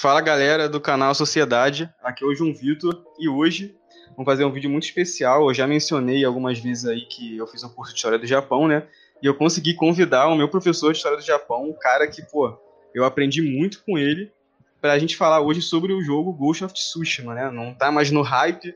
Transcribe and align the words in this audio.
Fala 0.00 0.22
galera 0.22 0.66
do 0.66 0.80
canal 0.80 1.14
Sociedade, 1.14 1.92
aqui 2.02 2.24
é 2.24 2.26
o 2.26 2.34
João 2.34 2.54
Vitor 2.54 3.04
e 3.18 3.28
hoje 3.28 3.76
vamos 4.12 4.24
fazer 4.24 4.46
um 4.46 4.50
vídeo 4.50 4.70
muito 4.70 4.84
especial. 4.84 5.46
Eu 5.46 5.52
já 5.52 5.66
mencionei 5.66 6.24
algumas 6.24 6.58
vezes 6.58 6.86
aí 6.86 7.02
que 7.02 7.36
eu 7.36 7.46
fiz 7.46 7.62
um 7.64 7.68
curso 7.68 7.92
de 7.92 7.98
História 7.98 8.18
do 8.18 8.26
Japão, 8.26 8.66
né? 8.66 8.86
E 9.22 9.26
eu 9.26 9.34
consegui 9.34 9.74
convidar 9.74 10.28
o 10.28 10.34
meu 10.34 10.48
professor 10.48 10.90
de 10.90 10.96
História 10.96 11.18
do 11.18 11.22
Japão, 11.22 11.68
um 11.68 11.74
cara 11.74 12.06
que, 12.06 12.22
pô, 12.22 12.58
eu 12.94 13.04
aprendi 13.04 13.42
muito 13.42 13.84
com 13.84 13.98
ele, 13.98 14.32
pra 14.80 14.98
gente 14.98 15.18
falar 15.18 15.42
hoje 15.42 15.60
sobre 15.60 15.92
o 15.92 16.02
jogo 16.02 16.32
Ghost 16.32 16.64
of 16.64 16.72
Tsushima, 16.72 17.34
né? 17.34 17.50
Não 17.50 17.74
tá 17.74 17.92
mais 17.92 18.10
no 18.10 18.22
hype, 18.22 18.74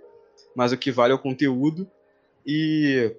mas 0.54 0.72
o 0.72 0.76
que 0.76 0.92
vale 0.92 1.14
é 1.14 1.16
o 1.16 1.18
conteúdo. 1.18 1.90
E 2.44 3.16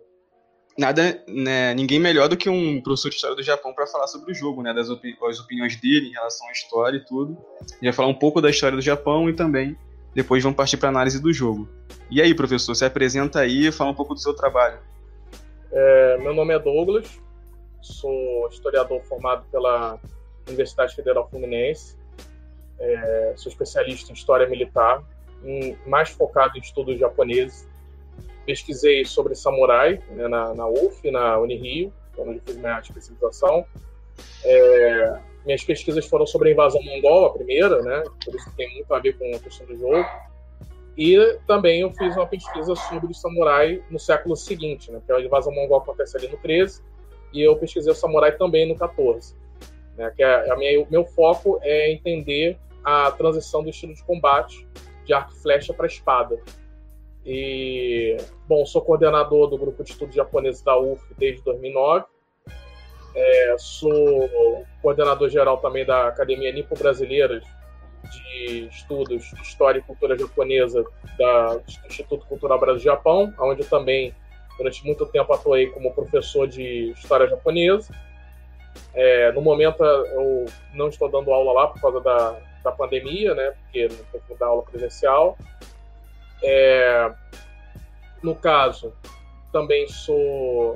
nada, 0.78 1.24
né, 1.28 1.74
ninguém 1.74 2.00
melhor 2.00 2.28
do 2.28 2.36
que 2.36 2.50
um 2.50 2.82
professor 2.82 3.10
de 3.10 3.16
história 3.16 3.36
do 3.36 3.44
Japão 3.44 3.74
para 3.74 3.88
falar 3.88 4.08
sobre 4.08 4.32
o 4.32 4.36
jogo, 4.36 4.62
né, 4.62 4.74
das 4.74 4.90
as 4.90 5.40
opiniões 5.40 5.76
dele 5.80 6.10
em 6.10 6.12
relação 6.12 6.48
à 6.48 6.52
história 6.52 6.98
e 6.98 7.06
tudo. 7.06 7.38
E 7.82 7.86
vai 7.86 7.94
falar 7.94 8.10
um 8.10 8.14
pouco 8.14 8.42
da 8.42 8.50
história 8.50 8.76
do 8.76 8.82
Japão 8.82 9.30
e 9.30 9.34
também 9.34 9.78
depois 10.14 10.42
vamos 10.44 10.56
partir 10.56 10.78
para 10.78 10.90
análise 10.90 11.22
do 11.22 11.32
jogo. 11.34 11.68
E 12.10 12.22
aí, 12.22 12.34
professor, 12.34 12.74
se 12.76 12.86
apresenta 12.86 13.40
aí 13.40 13.68
e 13.68 13.72
fala 13.72 13.92
um 13.92 13.96
pouco 13.96 14.14
do 14.14 14.20
seu 14.20 14.34
trabalho. 14.34 14.80
É, 15.72 16.18
meu 16.20 16.34
nome 16.34 16.54
é 16.54 16.60
Douglas, 16.60 17.20
sou 17.82 18.48
historiador 18.50 19.02
formado 19.04 19.46
pela 19.52 20.00
Universidade 20.48 20.96
Federal 20.96 21.30
Fluminense, 21.30 21.98
é, 22.80 23.34
sou 23.36 23.52
especialista 23.52 24.12
em 24.12 24.14
história 24.14 24.48
militar, 24.48 25.04
mais 25.86 26.10
focado 26.10 26.58
em 26.58 26.62
estudos 26.62 26.98
japoneses 26.98 27.68
pesquisei 28.46 29.04
sobre 29.06 29.36
samurai 29.36 30.02
né, 30.12 30.28
na, 30.28 30.54
na 30.54 30.68
UF, 30.68 31.10
na 31.10 31.38
Unirio, 31.40 31.92
onde 32.18 32.40
fiz 32.40 32.56
minha 32.56 32.80
especialização. 32.80 33.66
É, 34.44 35.20
minhas 35.46 35.64
pesquisas 35.64 36.06
foram 36.06 36.26
sobre 36.26 36.50
a 36.50 36.52
invasão 36.54 36.82
mongol, 36.82 37.26
a 37.26 37.34
primeira, 37.34 37.82
né? 37.82 38.04
Por 38.24 38.36
isso 38.36 38.52
tem 38.56 38.74
muito 38.74 38.94
a 38.94 39.00
ver 39.00 39.18
com 39.18 39.36
a 39.36 39.40
questão 39.40 39.68
do 39.68 39.78
jogo. 39.78 40.06
E 40.98 41.38
também 41.46 41.82
eu 41.82 41.92
fiz 41.92 42.16
uma 42.16 42.26
pesquisa 42.26 42.74
sobre 42.76 43.12
o 43.12 43.14
samurai 43.14 43.84
no 43.92 44.00
século 44.00 44.36
seguinte, 44.36 44.92
né? 44.92 45.02
Que 45.06 45.12
a 45.12 45.20
invasão 45.20 45.54
mongol 45.54 45.80
acontece 45.80 46.18
ali 46.18 46.28
no 46.28 46.38
13 46.38 46.82
e 47.34 47.42
eu 47.42 47.56
pesquisei 47.58 47.92
o 47.92 47.96
samurai 47.96 48.32
também 48.32 48.68
no 48.68 48.76
14. 48.76 49.36
Né, 49.98 50.12
que 50.16 50.24
é, 50.24 50.52
a 50.52 50.56
minha, 50.56 50.82
o 50.82 50.88
meu 50.90 51.06
foco 51.06 51.60
é 51.62 51.92
entender 51.92 52.58
a 52.84 53.12
transição 53.12 53.64
do 53.64 53.70
estilo 53.70 53.94
de 53.94 54.04
combate 54.04 54.68
de 55.06 55.14
arco 55.14 55.34
e 55.34 55.42
flecha 55.42 55.74
para 55.74 55.86
espada. 55.86 56.40
E, 57.26 58.18
bom, 58.48 58.66
sou 58.66 58.82
coordenador 58.82 59.48
do 59.48 59.58
grupo 59.58 59.84
de 59.84 59.92
estudos 59.92 60.16
japoneses 60.16 60.62
da 60.62 60.78
UF 60.78 61.02
desde 61.18 61.42
2009. 61.44 62.06
É, 63.16 63.56
sou 63.58 64.66
coordenador 64.82 65.30
geral 65.30 65.58
também 65.58 65.86
da 65.86 66.10
Academia 66.10 66.52
Nipo 66.52 66.78
Brasileira 66.78 67.42
de 68.12 68.68
Estudos 68.68 69.24
de 69.24 69.42
História 69.42 69.80
e 69.80 69.82
Cultura 69.82 70.18
Japonesa 70.18 70.84
da, 71.18 71.56
do 71.56 71.88
Instituto 71.88 72.26
Cultural 72.28 72.60
Brasil-Japão, 72.60 73.34
onde 73.40 73.62
eu 73.62 73.70
também, 73.70 74.14
durante 74.58 74.86
muito 74.86 75.06
tempo, 75.08 75.34
atuei 75.34 75.68
como 75.68 75.94
professor 75.94 76.48
de 76.48 76.92
História 76.92 77.28
Japonesa. 77.28 77.92
É, 78.94 79.32
no 79.32 79.42
momento, 79.42 79.84
eu 79.84 80.46
não 80.74 80.90
estou 80.90 81.10
dando 81.10 81.32
aula 81.32 81.54
lá 81.54 81.68
por 81.70 81.82
causa 81.82 82.02
da, 82.02 82.38
da 82.64 82.72
pandemia, 82.72 83.34
né, 83.34 83.52
porque 83.62 83.88
não 83.88 84.22
tenho 84.22 84.38
que 84.38 84.44
aula 84.44 84.64
presencial, 84.64 85.38
é, 86.44 87.12
no 88.22 88.36
caso, 88.36 88.94
também 89.52 89.88
sou. 89.88 90.74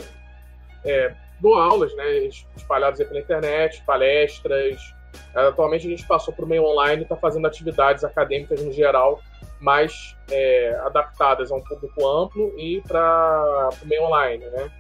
É, 0.86 1.14
dou 1.40 1.56
aulas, 1.56 1.94
né, 1.96 2.30
espalhadas 2.56 3.06
pela 3.06 3.20
internet, 3.20 3.84
palestras. 3.86 4.80
Atualmente 5.34 5.88
a 5.88 5.90
gente 5.90 6.06
passou 6.06 6.34
para 6.34 6.46
o 6.46 6.48
meio 6.48 6.64
online 6.64 7.04
está 7.04 7.16
fazendo 7.16 7.48
atividades 7.48 8.04
acadêmicas 8.04 8.64
no 8.64 8.72
geral, 8.72 9.20
mais 9.60 10.16
é, 10.32 10.80
adaptadas 10.86 11.52
a 11.52 11.56
um 11.56 11.64
público 11.64 12.08
amplo 12.08 12.54
e 12.58 12.82
para 12.88 13.70
o 13.82 13.88
meio 13.88 14.04
online, 14.04 14.46
né? 14.46 14.72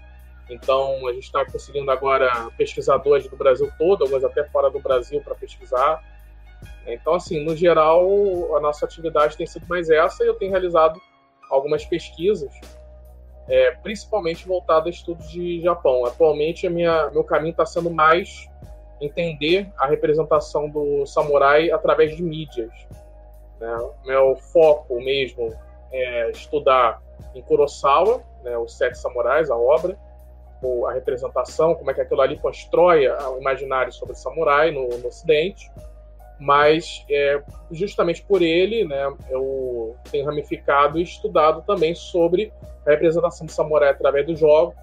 Então 0.50 1.08
a 1.08 1.14
gente 1.14 1.26
está 1.26 1.46
conseguindo 1.46 1.90
agora 1.92 2.50
pesquisadores 2.58 3.28
do 3.28 3.36
Brasil 3.36 3.72
todo, 3.78 4.04
alguns 4.04 4.24
até 4.24 4.44
fora 4.46 4.70
do 4.70 4.80
Brasil 4.80 5.22
para 5.22 5.36
pesquisar. 5.36 6.04
Então, 6.86 7.14
assim, 7.14 7.44
no 7.44 7.56
geral, 7.56 8.08
a 8.56 8.60
nossa 8.60 8.86
atividade 8.86 9.38
tem 9.38 9.46
sido 9.46 9.66
mais 9.68 9.90
essa 9.90 10.24
e 10.24 10.28
eu 10.28 10.34
tenho 10.36 10.52
realizado 10.52 11.00
algumas 11.50 11.86
pesquisas, 11.86 12.52
é, 13.48 13.72
principalmente 13.84 14.48
voltadas 14.48 14.88
a 14.88 14.90
estudos 14.90 15.30
de 15.30 15.62
Japão. 15.62 16.06
Atualmente, 16.06 16.66
a 16.66 16.70
minha, 16.70 17.10
meu 17.12 17.24
caminho 17.24 17.52
está 17.52 17.66
sendo 17.66 17.90
mais 17.90 18.48
entender 19.02 19.72
a 19.78 19.88
representação 19.88 20.70
do 20.70 21.06
samurai 21.06 21.72
através 21.72 22.16
de 22.16 22.24
mídias. 22.24 22.72
Né? 23.60 23.90
Meu 24.06 24.36
foco 24.36 25.00
mesmo 25.02 25.54
é 25.92 26.30
estudar 26.32 27.02
em 27.34 27.42
Kurosawa, 27.42 28.24
né, 28.44 28.58
os 28.58 28.78
Sete 28.78 28.98
Samurais, 28.98 29.50
a 29.50 29.58
obra, 29.58 29.98
a 30.88 30.92
representação, 30.92 31.74
como 31.76 31.90
é 31.90 31.94
que 31.94 32.02
aquilo 32.02 32.22
ali 32.22 32.38
constrói 32.38 33.08
o 33.08 33.38
imaginário 33.38 33.94
sobre 33.94 34.16
samurai 34.16 34.72
no, 34.72 34.90
no 34.90 35.08
Ocidente 35.08 35.72
mas 36.40 37.06
é, 37.10 37.42
justamente 37.70 38.24
por 38.24 38.42
ele, 38.42 38.86
né, 38.86 39.14
eu 39.30 39.96
tenho 40.10 40.26
ramificado 40.26 40.98
e 40.98 41.04
estudado 41.04 41.62
também 41.64 41.94
sobre 41.94 42.54
a 42.86 42.92
representação 42.92 43.46
do 43.46 43.52
samurai 43.52 43.90
através 43.90 44.26
do 44.26 44.36
jogo 44.36 44.74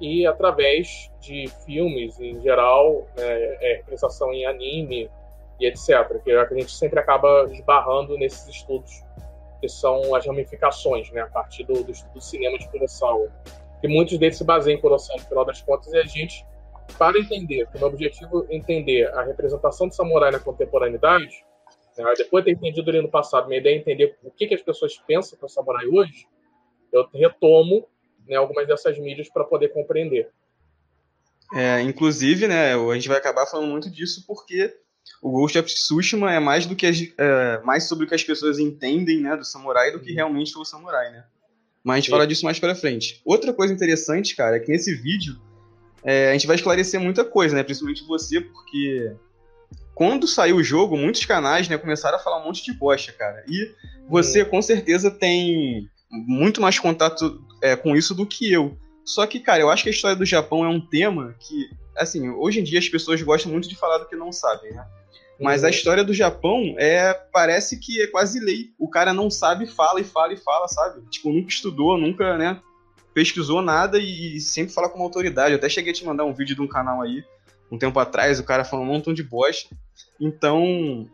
e 0.00 0.24
através 0.24 1.10
de 1.20 1.48
filmes 1.66 2.18
em 2.20 2.40
geral, 2.40 3.06
né, 3.16 3.24
é, 3.60 3.76
representação 3.78 4.32
em 4.32 4.46
anime 4.46 5.10
e 5.58 5.66
etc. 5.66 6.22
Que, 6.22 6.30
é 6.30 6.46
que 6.46 6.54
a 6.54 6.58
gente 6.58 6.72
sempre 6.72 7.00
acaba 7.00 7.48
esbarrando 7.50 8.16
nesses 8.16 8.46
estudos 8.48 9.02
que 9.60 9.68
são 9.68 10.14
as 10.14 10.24
ramificações, 10.24 11.10
né, 11.10 11.22
a 11.22 11.26
partir 11.26 11.64
do, 11.64 11.82
do, 11.82 11.92
do 12.12 12.20
cinema 12.20 12.56
de 12.56 12.68
Kurosawa. 12.68 13.28
E 13.82 13.88
muitos 13.88 14.16
deles 14.16 14.36
se 14.38 14.44
baseiam 14.44 14.78
em 14.78 14.80
Kurosawa, 14.80 15.18
no 15.18 15.26
final 15.26 15.44
das 15.44 15.60
contas, 15.60 15.92
e 15.92 15.98
a 15.98 16.04
gente 16.04 16.46
para 16.98 17.18
entender, 17.18 17.68
o 17.74 17.78
meu 17.78 17.88
objetivo 17.88 18.46
é 18.48 18.56
entender 18.56 19.06
a 19.14 19.22
representação 19.22 19.88
do 19.88 19.94
samurai 19.94 20.30
na 20.30 20.38
contemporaneidade, 20.38 21.44
né, 21.96 22.12
depois 22.16 22.44
de 22.44 22.50
ter 22.50 22.56
entendido 22.56 22.90
ali 22.90 23.00
no 23.00 23.10
passado, 23.10 23.46
minha 23.48 23.60
ideia 23.60 23.76
é 23.76 23.78
entender 23.78 24.16
o 24.22 24.30
que, 24.30 24.46
que 24.46 24.54
as 24.54 24.62
pessoas 24.62 24.96
pensam 25.06 25.38
com 25.38 25.46
o 25.46 25.48
samurai 25.48 25.86
hoje, 25.86 26.26
eu 26.92 27.08
retomo 27.12 27.86
né, 28.26 28.36
algumas 28.36 28.66
dessas 28.66 28.98
mídias 28.98 29.28
para 29.28 29.44
poder 29.44 29.68
compreender. 29.68 30.30
É, 31.54 31.80
inclusive, 31.82 32.48
né, 32.48 32.74
a 32.74 32.94
gente 32.94 33.08
vai 33.08 33.18
acabar 33.18 33.46
falando 33.46 33.70
muito 33.70 33.90
disso 33.90 34.24
porque 34.26 34.74
o 35.22 35.30
Ghost 35.30 35.58
of 35.58 35.68
Tsushima 35.68 36.32
é 36.32 36.40
mais 36.40 36.66
do 36.66 36.74
que 36.74 36.86
as, 36.86 36.98
é, 37.18 37.60
mais 37.62 37.84
sobre 37.84 38.04
o 38.04 38.08
que 38.08 38.14
as 38.14 38.24
pessoas 38.24 38.58
entendem, 38.58 39.20
né, 39.20 39.36
do 39.36 39.44
samurai 39.44 39.92
do 39.92 40.00
que 40.00 40.10
uhum. 40.10 40.16
realmente 40.16 40.56
o 40.56 40.64
samurai, 40.64 41.10
né? 41.10 41.24
Mas 41.82 41.94
a 41.94 41.96
gente 41.98 42.06
Sim. 42.06 42.12
fala 42.12 42.26
disso 42.26 42.44
mais 42.44 42.58
para 42.58 42.74
frente. 42.74 43.20
Outra 43.24 43.52
coisa 43.52 43.72
interessante, 43.72 44.34
cara, 44.34 44.56
é 44.56 44.60
que 44.60 44.72
nesse 44.72 44.94
vídeo 44.94 45.38
é, 46.04 46.30
a 46.30 46.32
gente 46.32 46.46
vai 46.46 46.56
esclarecer 46.56 47.00
muita 47.00 47.24
coisa, 47.24 47.56
né? 47.56 47.62
Principalmente 47.62 48.04
você, 48.06 48.40
porque 48.40 49.12
quando 49.94 50.26
saiu 50.26 50.56
o 50.56 50.62
jogo, 50.62 50.96
muitos 50.96 51.24
canais 51.24 51.68
né, 51.68 51.78
começaram 51.78 52.16
a 52.16 52.20
falar 52.20 52.40
um 52.40 52.44
monte 52.44 52.64
de 52.64 52.72
bosta, 52.72 53.12
cara. 53.12 53.44
E 53.48 53.72
você 54.08 54.44
com 54.44 54.60
certeza 54.60 55.10
tem 55.10 55.88
muito 56.10 56.60
mais 56.60 56.78
contato 56.78 57.42
é, 57.62 57.74
com 57.74 57.96
isso 57.96 58.14
do 58.14 58.26
que 58.26 58.52
eu. 58.52 58.76
Só 59.04 59.26
que, 59.26 59.40
cara, 59.40 59.60
eu 59.60 59.70
acho 59.70 59.82
que 59.82 59.88
a 59.88 59.92
história 59.92 60.16
do 60.16 60.26
Japão 60.26 60.64
é 60.64 60.68
um 60.68 60.80
tema 60.80 61.34
que, 61.38 61.70
assim, 61.96 62.28
hoje 62.30 62.60
em 62.60 62.64
dia 62.64 62.78
as 62.78 62.88
pessoas 62.88 63.20
gostam 63.22 63.52
muito 63.52 63.68
de 63.68 63.76
falar 63.76 63.98
do 63.98 64.08
que 64.08 64.16
não 64.16 64.32
sabem, 64.32 64.72
né? 64.72 64.84
Mas 65.40 65.62
uhum. 65.62 65.68
a 65.68 65.70
história 65.70 66.04
do 66.04 66.14
Japão 66.14 66.74
é 66.78 67.12
parece 67.32 67.78
que 67.78 68.00
é 68.02 68.06
quase 68.06 68.40
lei. 68.40 68.70
O 68.78 68.88
cara 68.88 69.12
não 69.12 69.30
sabe, 69.30 69.66
fala 69.66 70.00
e 70.00 70.04
fala 70.04 70.32
e 70.32 70.36
fala, 70.36 70.68
sabe? 70.68 71.02
Tipo, 71.10 71.32
nunca 71.32 71.48
estudou, 71.48 71.98
nunca, 71.98 72.36
né? 72.38 72.60
Pesquisou 73.14 73.62
nada 73.62 73.98
e, 73.98 74.40
sempre 74.40 74.74
fala 74.74 74.88
com 74.88 74.96
uma 74.98 75.04
autoridade. 75.04 75.52
Eu 75.52 75.58
até 75.58 75.68
cheguei 75.68 75.92
a 75.92 75.94
te 75.94 76.04
mandar 76.04 76.24
um 76.24 76.34
vídeo 76.34 76.56
de 76.56 76.60
um 76.60 76.66
canal 76.66 77.00
aí, 77.00 77.24
um 77.70 77.78
tempo 77.78 77.98
atrás, 77.98 78.40
o 78.40 78.44
cara 78.44 78.64
falou 78.64 78.84
um 78.84 78.88
montão 78.88 79.14
de 79.14 79.22
bosta. 79.22 79.74
Então, 80.20 81.08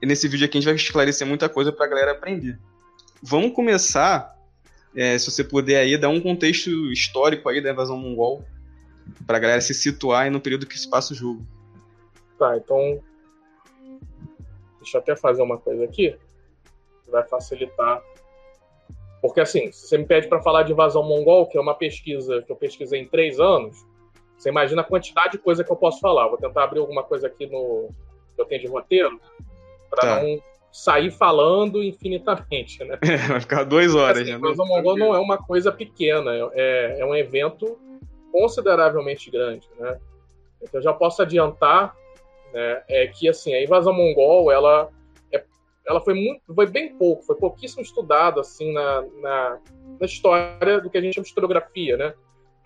nesse 0.00 0.28
vídeo 0.28 0.44
aqui 0.44 0.58
a 0.58 0.60
gente 0.60 0.68
vai 0.68 0.76
esclarecer 0.76 1.26
muita 1.26 1.48
coisa 1.48 1.72
pra 1.72 1.86
galera 1.86 2.12
aprender. 2.12 2.58
Vamos 3.22 3.52
começar, 3.52 4.36
é, 4.94 5.18
se 5.18 5.30
você 5.30 5.42
puder 5.42 5.80
aí, 5.80 5.96
dar 5.96 6.10
um 6.10 6.20
contexto 6.20 6.70
histórico 6.92 7.48
aí 7.48 7.60
da 7.60 7.72
invasão 7.72 7.96
mongol, 7.96 8.44
pra 9.26 9.38
galera 9.38 9.60
se 9.60 9.72
situar 9.72 10.24
aí 10.24 10.30
no 10.30 10.40
período 10.40 10.66
que 10.66 10.78
se 10.78 10.88
passa 10.88 11.14
o 11.14 11.16
jogo. 11.16 11.46
Tá, 12.38 12.56
então. 12.56 13.02
Deixa 14.78 14.98
eu 14.98 15.00
até 15.00 15.16
fazer 15.16 15.42
uma 15.42 15.58
coisa 15.58 15.84
aqui, 15.84 16.16
que 17.04 17.10
vai 17.10 17.26
facilitar 17.26 18.02
porque, 19.22 19.40
assim, 19.40 19.70
se 19.70 19.86
você 19.86 19.96
me 19.96 20.04
pede 20.04 20.26
para 20.26 20.42
falar 20.42 20.64
de 20.64 20.72
invasão 20.72 21.04
mongol, 21.04 21.46
que 21.46 21.56
é 21.56 21.60
uma 21.60 21.76
pesquisa 21.76 22.42
que 22.42 22.50
eu 22.50 22.56
pesquisei 22.56 23.00
em 23.00 23.06
três 23.06 23.38
anos, 23.38 23.86
você 24.36 24.48
imagina 24.48 24.82
a 24.82 24.84
quantidade 24.84 25.32
de 25.32 25.38
coisa 25.38 25.62
que 25.62 25.70
eu 25.70 25.76
posso 25.76 26.00
falar. 26.00 26.26
Vou 26.26 26.36
tentar 26.36 26.64
abrir 26.64 26.80
alguma 26.80 27.04
coisa 27.04 27.28
aqui 27.28 27.46
no 27.46 27.88
que 28.34 28.42
eu 28.42 28.44
tenho 28.46 28.62
de 28.62 28.66
roteiro, 28.66 29.20
para 29.88 30.00
tá. 30.00 30.22
não 30.22 30.42
sair 30.72 31.12
falando 31.12 31.84
infinitamente, 31.84 32.82
né? 32.82 32.98
É, 33.02 33.16
vai 33.28 33.40
ficar 33.40 33.62
duas 33.62 33.94
horas. 33.94 34.22
Assim, 34.22 34.32
a 34.32 34.36
invasão 34.36 34.66
mongol 34.66 34.98
não 34.98 35.14
é 35.14 35.18
uma 35.20 35.38
coisa 35.38 35.70
pequena, 35.70 36.32
é, 36.54 36.96
é 36.98 37.06
um 37.06 37.14
evento 37.14 37.78
consideravelmente 38.32 39.30
grande, 39.30 39.68
né? 39.78 40.00
Então, 40.60 40.80
eu 40.80 40.82
já 40.82 40.92
posso 40.92 41.22
adiantar 41.22 41.94
né, 42.52 42.82
é 42.88 43.06
que, 43.06 43.28
assim, 43.28 43.54
a 43.54 43.62
invasão 43.62 43.92
mongol, 43.92 44.50
ela 44.50 44.90
ela 45.86 46.00
foi 46.00 46.14
muito, 46.14 46.54
foi 46.54 46.66
bem 46.66 46.96
pouco, 46.96 47.22
foi 47.22 47.36
pouquíssimo 47.36 47.82
estudada 47.82 48.40
assim 48.40 48.72
na, 48.72 49.02
na, 49.20 49.60
na, 50.00 50.06
história 50.06 50.80
do 50.80 50.88
que 50.88 50.98
a 50.98 51.00
gente 51.00 51.14
chama 51.14 51.24
de 51.24 51.28
historiografia, 51.28 51.96
né? 51.96 52.14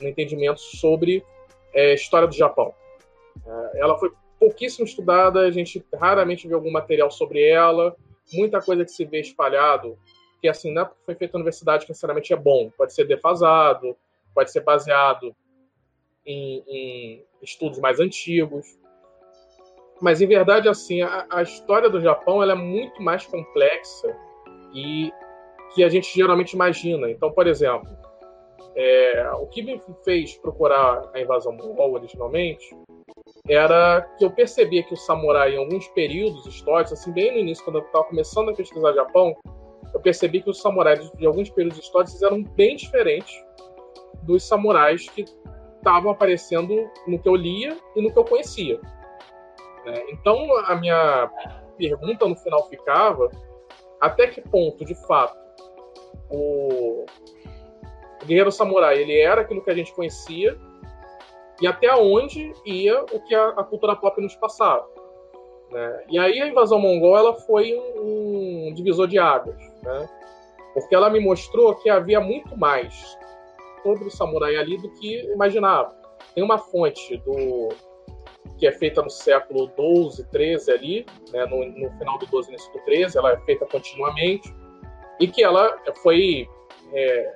No 0.01 0.09
entendimento 0.09 0.61
sobre 0.61 1.25
é, 1.73 1.95
história 1.95 2.29
do 2.29 2.35
Japão. 2.35 2.75
É, 3.47 3.81
ela 3.81 3.99
foi 3.99 4.13
pouquíssimo 4.39 4.85
estudada, 4.85 5.41
a 5.41 5.51
gente 5.51 5.85
raramente 5.95 6.47
vê 6.47 6.55
algum 6.55 6.71
material 6.71 7.11
sobre 7.11 7.43
ela, 7.43 7.97
muita 8.33 8.61
coisa 8.61 8.85
que 8.85 8.91
se 8.91 9.05
vê 9.05 9.21
espalhado, 9.21 9.99
que 10.41 10.49
assim, 10.49 10.73
não 10.73 10.83
é 10.83 10.85
porque 10.85 11.05
foi 11.05 11.15
feito 11.15 11.33
na 11.33 11.39
universidade 11.39 11.87
que 11.87 11.91
necessariamente 11.91 12.33
é 12.33 12.37
bom, 12.37 12.71
pode 12.77 12.95
ser 12.95 13.05
defasado, 13.05 13.97
pode 14.35 14.51
ser 14.53 14.61
baseado 14.61 15.35
em, 16.25 16.63
em 16.67 17.25
estudos 17.41 17.79
mais 17.79 18.01
antigos. 18.01 18.79
Mas, 20.01 20.21
em 20.21 20.27
verdade, 20.27 20.69
assim, 20.69 21.03
a, 21.03 21.27
a 21.31 21.43
história 21.43 21.89
do 21.89 22.01
Japão 22.01 22.43
é 22.43 22.55
muito 22.55 23.03
mais 23.03 23.27
complexa 23.27 24.15
e 24.75 25.11
que 25.75 25.83
a 25.83 25.89
gente 25.89 26.15
geralmente 26.15 26.53
imagina. 26.53 27.11
Então, 27.11 27.33
por 27.33 27.47
exemplo, 27.47 27.89
é, 28.75 29.31
o 29.41 29.47
que 29.47 29.63
me 29.63 29.81
fez 30.05 30.37
procurar 30.39 31.11
a 31.15 31.21
invasão 31.21 31.53
mongol 31.53 31.95
originalmente 31.95 32.77
era 33.49 34.03
que 34.19 34.25
eu 34.25 34.31
percebia 34.31 34.83
que 34.83 34.93
o 34.93 34.97
samurai, 34.97 35.55
em 35.55 35.59
alguns 35.59 35.89
períodos 35.89 36.47
históricos, 36.47 36.93
assim, 36.93 37.13
bem 37.13 37.33
no 37.33 37.39
início, 37.39 37.65
quando 37.65 37.79
eu 37.79 37.83
estava 37.83 38.05
começando 38.05 38.51
a 38.51 38.55
pesquisar 38.55 38.93
Japão, 38.93 39.35
eu 39.95 40.01
percebi 40.01 40.43
que 40.43 40.51
os 40.51 40.61
samurais 40.61 41.11
de 41.13 41.27
alguns 41.27 41.49
períodos 41.49 41.79
históricos 41.79 42.21
eram 42.23 42.43
bem 42.43 42.77
diferentes 42.77 43.35
dos 44.25 44.43
samurais 44.47 45.09
que 45.09 45.25
estavam 45.77 46.11
aparecendo 46.11 46.91
no 47.07 47.19
que 47.19 47.29
eu 47.29 47.35
lia 47.35 47.79
e 47.95 48.03
no 48.03 48.13
que 48.13 48.19
eu 48.19 48.25
conhecia. 48.25 48.81
Né? 49.87 50.05
Então, 50.11 50.37
a 50.67 50.75
minha 50.75 51.31
pergunta 51.79 52.27
no 52.27 52.37
final 52.37 52.69
ficava 52.69 53.31
até 54.01 54.27
que 54.27 54.41
ponto, 54.41 54.85
de 54.85 54.95
fato, 55.07 55.37
o, 56.31 57.07
guerreiro 58.27 58.51
samurai 58.51 59.01
ele 59.01 59.19
era 59.19 59.43
aquilo 59.43 59.63
que 59.63 59.71
a 59.71 59.75
gente 59.75 59.95
conhecia 59.95 60.59
e 61.61 61.67
até 61.67 61.95
onde 61.95 62.53
ia 62.67 63.03
o 63.05 63.21
que 63.21 63.35
a, 63.35 63.49
a 63.51 63.65
cultura 63.65 63.97
pop 63.97 64.21
nos 64.21 64.35
passava. 64.37 64.87
Né? 65.71 66.05
E 66.11 66.19
aí 66.19 66.41
a 66.43 66.49
invasão 66.49 66.79
mongol 66.79 67.17
ela 67.17 67.35
foi 67.35 67.75
um, 67.75 68.69
um 68.69 68.75
divisor 68.75 69.07
de 69.07 69.19
águas, 69.19 69.57
né? 69.83 70.09
porque 70.75 70.95
ela 70.95 71.09
me 71.09 71.21
mostrou 71.21 71.75
que 71.77 71.89
havia 71.89 72.21
muito 72.21 72.57
mais 72.57 73.17
sobre 73.83 74.07
o 74.07 74.11
samurai 74.11 74.57
ali 74.57 74.77
do 74.77 74.91
que 74.91 75.23
imaginava. 75.33 75.95
Tem 76.35 76.45
uma 76.45 76.59
fonte 76.59 77.17
do 77.19 77.69
que 78.59 78.67
é 78.67 78.73
feita 78.73 79.03
no 79.03 79.11
século 79.11 79.67
12, 79.77 80.29
13 80.31 80.71
ali, 80.71 81.07
né, 81.33 81.45
no, 81.47 81.65
no, 81.65 81.91
final 81.99 82.19
do 82.19 82.27
12 82.27 82.49
início 82.49 82.73
do 82.73 82.79
13, 82.81 83.19
ela 83.19 83.33
é 83.33 83.37
feita 83.41 83.67
continuamente, 83.67 84.55
e 85.21 85.29
que 85.29 85.43
ela 85.43 85.77
foi 86.03 86.49
é, 86.93 87.35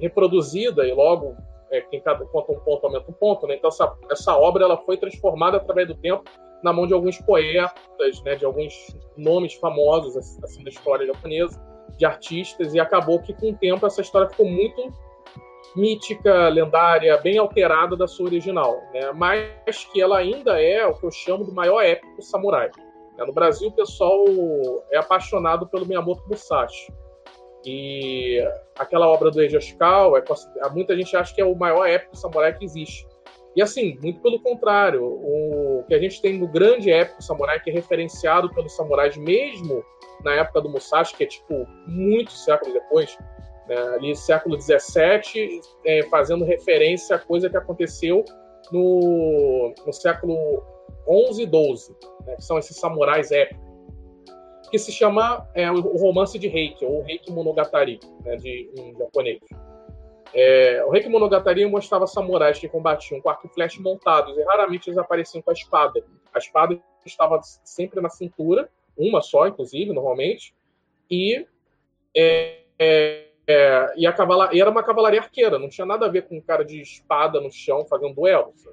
reproduzida 0.00 0.86
e 0.86 0.92
logo 0.92 1.36
é, 1.70 1.80
quem 1.80 2.00
cada 2.00 2.24
conta 2.26 2.52
um 2.52 2.60
ponto 2.60 2.86
aumenta 2.86 3.10
um 3.10 3.14
ponto, 3.14 3.46
né? 3.46 3.54
Então 3.54 3.68
essa, 3.68 3.92
essa 4.10 4.36
obra 4.36 4.64
ela 4.64 4.76
foi 4.78 4.96
transformada 4.96 5.56
através 5.56 5.88
do 5.88 5.94
tempo 5.94 6.24
na 6.62 6.72
mão 6.72 6.86
de 6.86 6.94
alguns 6.94 7.18
poetas, 7.18 8.22
né, 8.24 8.36
de 8.36 8.44
alguns 8.44 8.72
nomes 9.16 9.54
famosos 9.54 10.16
assim 10.44 10.62
da 10.62 10.70
história 10.70 11.06
japonesa, 11.06 11.60
de 11.96 12.04
artistas 12.04 12.74
e 12.74 12.80
acabou 12.80 13.20
que 13.20 13.32
com 13.34 13.50
o 13.50 13.56
tempo 13.56 13.84
essa 13.86 14.00
história 14.00 14.28
ficou 14.28 14.46
muito 14.46 14.92
mítica, 15.76 16.48
lendária, 16.48 17.16
bem 17.18 17.38
alterada 17.38 17.96
da 17.96 18.06
sua 18.06 18.26
original, 18.26 18.80
né? 18.92 19.12
mas 19.14 19.84
que 19.92 20.00
ela 20.00 20.18
ainda 20.18 20.60
é 20.60 20.86
o 20.86 20.94
que 20.94 21.04
eu 21.04 21.10
chamo 21.10 21.44
do 21.44 21.52
maior 21.52 21.82
épico 21.82 22.22
samurai. 22.22 22.70
Né? 23.16 23.24
No 23.24 23.32
Brasil, 23.32 23.68
o 23.68 23.72
pessoal 23.72 24.24
é 24.90 24.98
apaixonado 24.98 25.66
pelo 25.66 25.86
Miyamoto 25.86 26.22
Musashi. 26.28 26.92
E 27.64 28.42
aquela 28.76 29.08
obra 29.08 29.30
do 29.30 29.40
Eiji 29.40 29.56
Ashikawa, 29.56 30.18
é, 30.18 30.68
muita 30.70 30.96
gente 30.96 31.16
acha 31.16 31.34
que 31.34 31.40
é 31.40 31.44
o 31.44 31.54
maior 31.54 31.86
épico 31.86 32.16
samurai 32.16 32.56
que 32.56 32.64
existe. 32.64 33.06
E 33.54 33.60
assim, 33.60 33.98
muito 34.02 34.20
pelo 34.20 34.40
contrário, 34.40 35.04
o 35.04 35.84
que 35.86 35.94
a 35.94 35.98
gente 35.98 36.20
tem 36.22 36.38
no 36.38 36.48
grande 36.48 36.90
épico 36.90 37.22
samurai, 37.22 37.60
que 37.60 37.70
é 37.70 37.72
referenciado 37.72 38.52
pelos 38.54 38.74
samurais 38.74 39.16
mesmo 39.16 39.84
na 40.24 40.34
época 40.34 40.62
do 40.62 40.70
Musashi, 40.70 41.14
que 41.14 41.24
é 41.24 41.26
tipo 41.26 41.66
muitos 41.86 42.44
séculos 42.44 42.72
depois, 42.72 43.16
né, 43.68 43.76
ali 43.94 44.16
século 44.16 44.60
XVII, 44.60 45.60
é, 45.84 46.02
fazendo 46.04 46.44
referência 46.44 47.16
a 47.16 47.18
coisa 47.18 47.48
que 47.48 47.56
aconteceu 47.56 48.24
no, 48.70 49.74
no 49.86 49.92
século 49.92 50.62
XI 51.06 51.42
e 51.42 51.46
XII, 51.46 51.96
né, 52.26 52.36
que 52.36 52.44
são 52.44 52.58
esses 52.58 52.76
samurais 52.76 53.30
épicos, 53.30 53.62
que 54.70 54.78
se 54.78 54.90
chama 54.90 55.46
é, 55.54 55.70
o 55.70 55.96
romance 55.96 56.38
de 56.38 56.48
Reiki, 56.48 56.84
ou 56.84 57.02
Reiki 57.02 57.30
Monogatari, 57.30 58.00
né, 58.24 58.36
de, 58.36 58.70
em 58.78 58.96
japonês. 58.96 59.40
É, 60.34 60.82
o 60.86 60.90
Reiki 60.90 61.10
Monogatari 61.10 61.66
mostrava 61.66 62.06
samurais 62.06 62.58
que 62.58 62.68
combatiam 62.68 63.20
com 63.20 63.28
arco 63.28 63.46
e 63.46 63.50
flecha 63.50 63.80
montados, 63.82 64.36
e 64.36 64.42
raramente 64.44 64.88
eles 64.88 64.98
apareciam 64.98 65.42
com 65.42 65.50
a 65.50 65.52
espada. 65.52 66.02
A 66.32 66.38
espada 66.38 66.80
estava 67.04 67.38
sempre 67.42 68.00
na 68.00 68.08
cintura, 68.08 68.70
uma 68.96 69.20
só, 69.20 69.46
inclusive, 69.46 69.92
normalmente, 69.92 70.54
e 71.10 71.46
é, 72.16 73.26
é, 73.52 73.92
e, 73.96 74.06
a 74.06 74.12
cavala... 74.12 74.50
e 74.52 74.60
era 74.60 74.70
uma 74.70 74.82
cavalaria 74.82 75.20
arqueira, 75.20 75.58
não 75.58 75.68
tinha 75.68 75.86
nada 75.86 76.06
a 76.06 76.08
ver 76.08 76.22
com 76.22 76.36
um 76.36 76.40
cara 76.40 76.64
de 76.64 76.80
espada 76.80 77.40
no 77.40 77.50
chão 77.50 77.84
fazendo 77.84 78.14
duelos. 78.14 78.68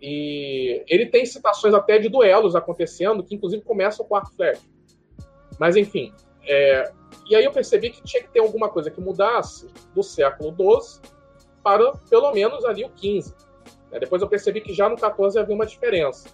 E 0.00 0.82
ele 0.88 1.06
tem 1.06 1.26
citações 1.26 1.74
até 1.74 1.98
de 1.98 2.08
duelos 2.08 2.56
acontecendo, 2.56 3.22
que 3.22 3.34
inclusive 3.34 3.62
começam 3.62 4.06
com 4.06 4.16
arco 4.16 4.34
flecha. 4.34 4.62
Mas 5.58 5.76
enfim, 5.76 6.14
é... 6.44 6.90
e 7.28 7.36
aí 7.36 7.44
eu 7.44 7.52
percebi 7.52 7.90
que 7.90 8.02
tinha 8.02 8.22
que 8.22 8.30
ter 8.30 8.40
alguma 8.40 8.68
coisa 8.68 8.90
que 8.90 9.00
mudasse 9.00 9.68
do 9.94 10.02
século 10.02 10.54
XII 10.54 11.02
para 11.62 11.92
pelo 12.08 12.32
menos 12.32 12.64
ali 12.64 12.84
o 12.84 12.90
XV. 12.96 13.34
Depois 13.98 14.22
eu 14.22 14.28
percebi 14.28 14.60
que 14.60 14.72
já 14.72 14.88
no 14.88 14.96
XIV 14.96 15.40
havia 15.40 15.54
uma 15.54 15.66
diferença. 15.66 16.28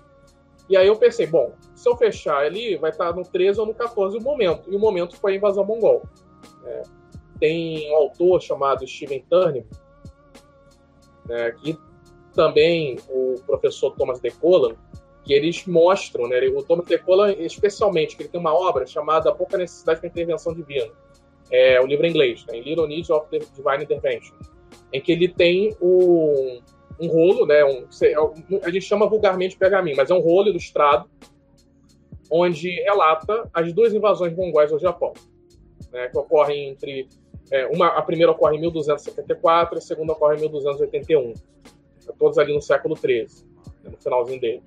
E 0.69 0.77
aí 0.77 0.87
eu 0.87 0.97
pensei, 0.97 1.27
bom, 1.27 1.55
se 1.75 1.89
eu 1.89 1.97
fechar 1.97 2.39
ali, 2.39 2.77
vai 2.77 2.91
estar 2.91 3.15
no 3.15 3.25
13 3.25 3.61
ou 3.61 3.67
no 3.67 3.75
14 3.75 4.17
o 4.19 4.21
momento. 4.21 4.71
E 4.71 4.77
o 4.77 4.79
momento 4.79 5.17
foi 5.17 5.33
a 5.33 5.37
invasão 5.37 5.65
mongol. 5.65 6.03
É, 6.65 6.83
tem 7.38 7.91
um 7.93 7.97
autor 7.97 8.41
chamado 8.41 8.87
Steven 8.87 9.25
Turnbull, 9.29 9.67
né, 11.29 11.51
que 11.53 11.79
também 12.34 12.99
o 13.08 13.34
professor 13.46 13.93
Thomas 13.96 14.20
DeCola, 14.20 14.77
que 15.25 15.32
eles 15.32 15.67
mostram, 15.67 16.29
né, 16.29 16.39
o 16.49 16.63
Thomas 16.63 16.87
DeCola 16.87 17.32
especialmente, 17.32 18.17
que 18.17 18.22
ele 18.22 18.29
tem 18.29 18.41
uma 18.41 18.55
obra 18.55 18.87
chamada 18.87 19.34
Pouca 19.34 19.58
Necessidade 19.58 20.01
para 20.01 20.08
Intervenção 20.08 20.55
Divina, 20.55 20.91
é 21.51 21.81
o 21.81 21.87
livro 21.87 22.06
em 22.06 22.10
inglês, 22.10 22.44
né, 22.46 22.60
Little 22.60 22.87
Need 22.87 23.10
of 23.13 23.27
Divine 23.31 23.84
Intervention, 23.84 24.37
em 24.93 25.01
que 25.01 25.13
ele 25.13 25.29
tem 25.29 25.77
um, 25.81 26.60
rolo, 27.08 27.46
né, 27.46 27.65
um, 27.65 27.87
a 28.63 28.70
gente 28.70 28.84
chama 28.84 29.08
vulgarmente 29.08 29.56
pergaminho, 29.56 29.96
mas 29.96 30.10
é 30.10 30.15
um 30.15 30.20
rolo 30.20 30.49
ilustrado, 30.49 31.08
onde 32.31 32.70
relata 32.82 33.49
as 33.53 33.72
duas 33.72 33.94
invasões 33.94 34.34
mongóis 34.37 34.72
ao 34.72 34.79
Japão, 34.79 35.13
né, 35.93 36.08
que 36.08 36.19
ocorrem 36.19 36.70
entre 36.70 37.08
é, 37.50 37.67
uma, 37.67 37.88
a 37.88 38.03
primeira 38.03 38.32
ocorre 38.32 38.56
em 38.56 38.60
1274, 38.60 39.79
a 39.79 39.81
segunda 39.81 40.12
ocorre 40.12 40.36
em 40.36 40.41
1281. 40.41 41.34
Todos 42.19 42.38
ali 42.38 42.55
no 42.55 42.62
século 42.62 42.96
XIII, 42.96 43.26
né, 43.82 43.91
no 43.91 43.96
finalzinho 43.96 44.41
dele. 44.41 44.62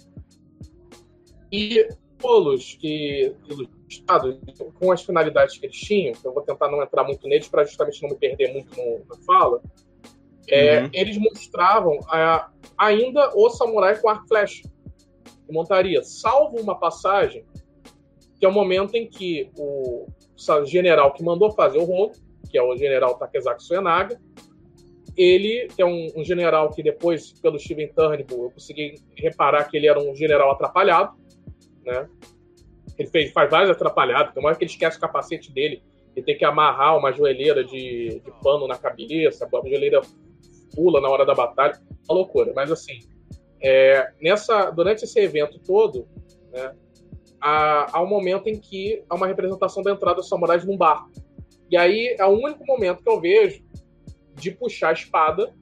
E 1.52 1.88
rolos 2.22 2.78
que 2.80 3.34
ilustrados, 3.48 4.38
com 4.80 4.92
as 4.92 5.02
finalidades 5.02 5.58
que 5.58 5.66
eles 5.66 5.78
tinham, 5.78 6.14
que 6.14 6.26
eu 6.26 6.34
vou 6.34 6.44
tentar 6.44 6.70
não 6.70 6.82
entrar 6.84 7.04
muito 7.04 7.28
neles 7.28 7.48
para 7.48 7.64
justamente 7.64 8.02
não 8.02 8.10
me 8.10 8.16
perder 8.16 8.54
muito 8.54 8.76
no, 8.76 9.06
na 9.10 9.16
fala, 9.26 9.62
é, 10.48 10.82
uhum. 10.82 10.90
eles 10.94 11.18
mostravam 11.18 12.00
a, 12.08 12.50
ainda 12.78 13.32
o 13.36 13.50
samurai 13.50 13.98
com 14.00 14.10
arco 14.10 14.28
flecha 14.28 14.64
que 15.46 15.54
montaria, 15.54 16.04
salvo 16.04 16.60
uma 16.60 16.78
passagem 16.78 17.46
que 18.40 18.46
é 18.46 18.50
o 18.50 18.54
momento 18.54 18.96
em 18.96 19.08
que 19.08 19.50
o 19.58 20.08
general 20.66 21.14
que 21.14 21.22
mandou 21.22 21.52
fazer 21.52 21.78
o 21.78 21.84
rolo 21.84 22.14
que 22.50 22.58
é 22.58 22.64
o 22.64 22.76
general 22.76 23.18
Takezaki 23.18 23.64
Suenaga. 23.64 24.20
Ele, 25.16 25.68
é 25.78 25.86
um, 25.86 26.08
um, 26.16 26.24
general 26.24 26.72
que 26.72 26.82
depois, 26.82 27.34
pelo 27.42 27.60
Steven 27.60 27.92
Turnbull, 27.94 28.46
eu 28.46 28.52
consegui 28.52 28.96
reparar 29.18 29.66
que 29.66 29.76
ele 29.76 29.88
era 29.88 30.00
um 30.00 30.16
general 30.16 30.52
atrapalhado, 30.52 31.14
né? 31.84 32.08
Ele 32.98 33.10
fez, 33.10 33.32
faz 33.32 33.50
vários 33.50 33.70
atrapalhados, 33.70 34.34
tem 34.34 34.42
uma 34.42 34.50
hora 34.50 34.58
que 34.58 34.64
ele 34.64 34.72
esquece 34.72 34.98
o 34.98 35.02
capacete 35.02 35.52
dele, 35.52 35.82
ele 36.16 36.26
tem 36.26 36.38
que 36.38 36.46
amarrar 36.46 36.98
uma 36.98 37.12
joelheira 37.12 37.64
de, 37.64 38.22
de 38.24 38.32
pano 38.42 38.68
na 38.68 38.78
cabeça, 38.78 39.46
a 39.46 39.68
joelheira 39.68 40.02
pula 40.74 41.02
na 41.02 41.10
hora 41.10 41.26
da 41.26 41.34
batalha, 41.34 41.80
uma 42.08 42.16
loucura. 42.16 42.52
Mas 42.56 42.72
assim, 42.72 43.00
é, 43.62 44.12
nessa, 44.22 44.70
durante 44.72 45.04
esse 45.04 45.20
evento 45.20 45.60
todo, 45.60 46.08
né, 46.52 46.74
há, 47.42 47.98
há 47.98 48.02
um 48.02 48.08
momento 48.08 48.48
em 48.48 48.60
que 48.60 49.04
há 49.10 49.16
uma 49.16 49.28
representação 49.28 49.84
da 49.84 49.92
entrada 49.92 50.18
dos 50.18 50.30
samurais 50.30 50.66
num 50.66 50.78
barco. 50.78 51.10
E 51.70 51.78
aí 51.78 52.16
é 52.18 52.26
o 52.26 52.30
único 52.30 52.66
momento 52.66 53.04
que 53.04 53.10
eu 53.10 53.20
vejo 53.20 53.64
de 54.36 54.52
puxar 54.52 54.90
a 54.90 54.94
espada 54.94 55.54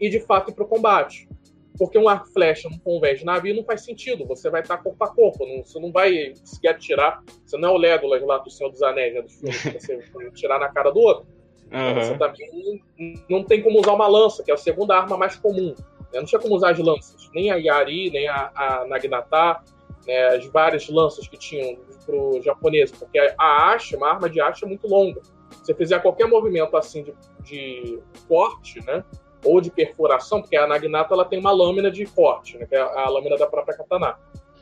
e 0.00 0.08
de 0.08 0.20
fato 0.20 0.50
ir 0.50 0.54
para 0.54 0.64
o 0.64 0.68
combate. 0.68 1.28
Porque 1.76 1.98
um 1.98 2.08
arco 2.08 2.28
flecha 2.28 2.68
num 2.68 2.78
convés 2.78 3.18
de 3.18 3.24
navio 3.24 3.56
não 3.56 3.64
faz 3.64 3.84
sentido. 3.84 4.24
Você 4.26 4.48
vai 4.48 4.62
estar 4.62 4.78
corpo 4.78 5.02
a 5.02 5.12
corpo. 5.12 5.44
Não, 5.44 5.64
você 5.64 5.80
não 5.80 5.90
vai 5.90 6.32
conseguir 6.38 6.68
atirar. 6.68 7.22
Você 7.44 7.58
não 7.58 7.70
é 7.70 7.72
o 7.72 7.76
Legolas 7.76 8.22
lá 8.22 8.38
do 8.38 8.48
Senhor 8.48 8.70
dos 8.70 8.82
Anéis, 8.82 9.14
né, 9.14 9.22
dos 9.22 9.34
filmes, 9.34 9.62
que 9.62 9.80
você 9.80 9.96
vai 10.14 10.26
atirar 10.26 10.60
na 10.60 10.68
cara 10.68 10.90
do 10.90 11.00
outro. 11.00 11.26
Uhum. 11.72 11.94
Você 11.94 12.16
também 12.16 12.82
não 13.28 13.42
tem 13.42 13.60
como 13.60 13.80
usar 13.80 13.92
uma 13.92 14.06
lança, 14.06 14.44
que 14.44 14.52
é 14.52 14.54
a 14.54 14.56
segunda 14.56 14.96
arma 14.96 15.16
mais 15.16 15.34
comum. 15.34 15.74
Né? 16.12 16.20
Não 16.20 16.24
tinha 16.24 16.40
como 16.40 16.54
usar 16.54 16.70
as 16.70 16.78
lanças. 16.78 17.28
Nem 17.34 17.50
a 17.50 17.56
Yari, 17.56 18.10
nem 18.10 18.28
a, 18.28 18.52
a 18.54 18.86
Naginata, 18.86 19.60
né? 20.06 20.26
as 20.28 20.46
várias 20.46 20.88
lanças 20.88 21.26
que 21.26 21.36
tinham 21.36 21.76
para 22.06 22.14
o 22.14 22.40
japonês. 22.40 22.92
Porque 22.92 23.18
a 23.18 23.72
haste, 23.72 23.96
uma 23.96 24.10
arma 24.10 24.30
de 24.30 24.40
haste 24.40 24.64
é 24.64 24.68
muito 24.68 24.86
longa. 24.86 25.20
Você 25.64 25.74
fizer 25.74 26.00
qualquer 26.00 26.28
movimento 26.28 26.76
assim 26.76 27.02
de, 27.02 27.14
de 27.40 27.98
corte, 28.28 28.84
né? 28.84 29.02
ou 29.44 29.60
de 29.60 29.70
perfuração, 29.70 30.40
porque 30.40 30.56
a 30.56 30.66
Naginata 30.66 31.14
ela 31.14 31.24
tem 31.24 31.38
uma 31.38 31.52
lâmina 31.52 31.90
de 31.90 32.06
corte, 32.06 32.56
né, 32.56 32.66
que 32.66 32.74
é 32.74 32.80
a 32.80 33.08
lâmina 33.08 33.36
da 33.36 33.46
própria 33.46 33.76
katana. 33.76 34.18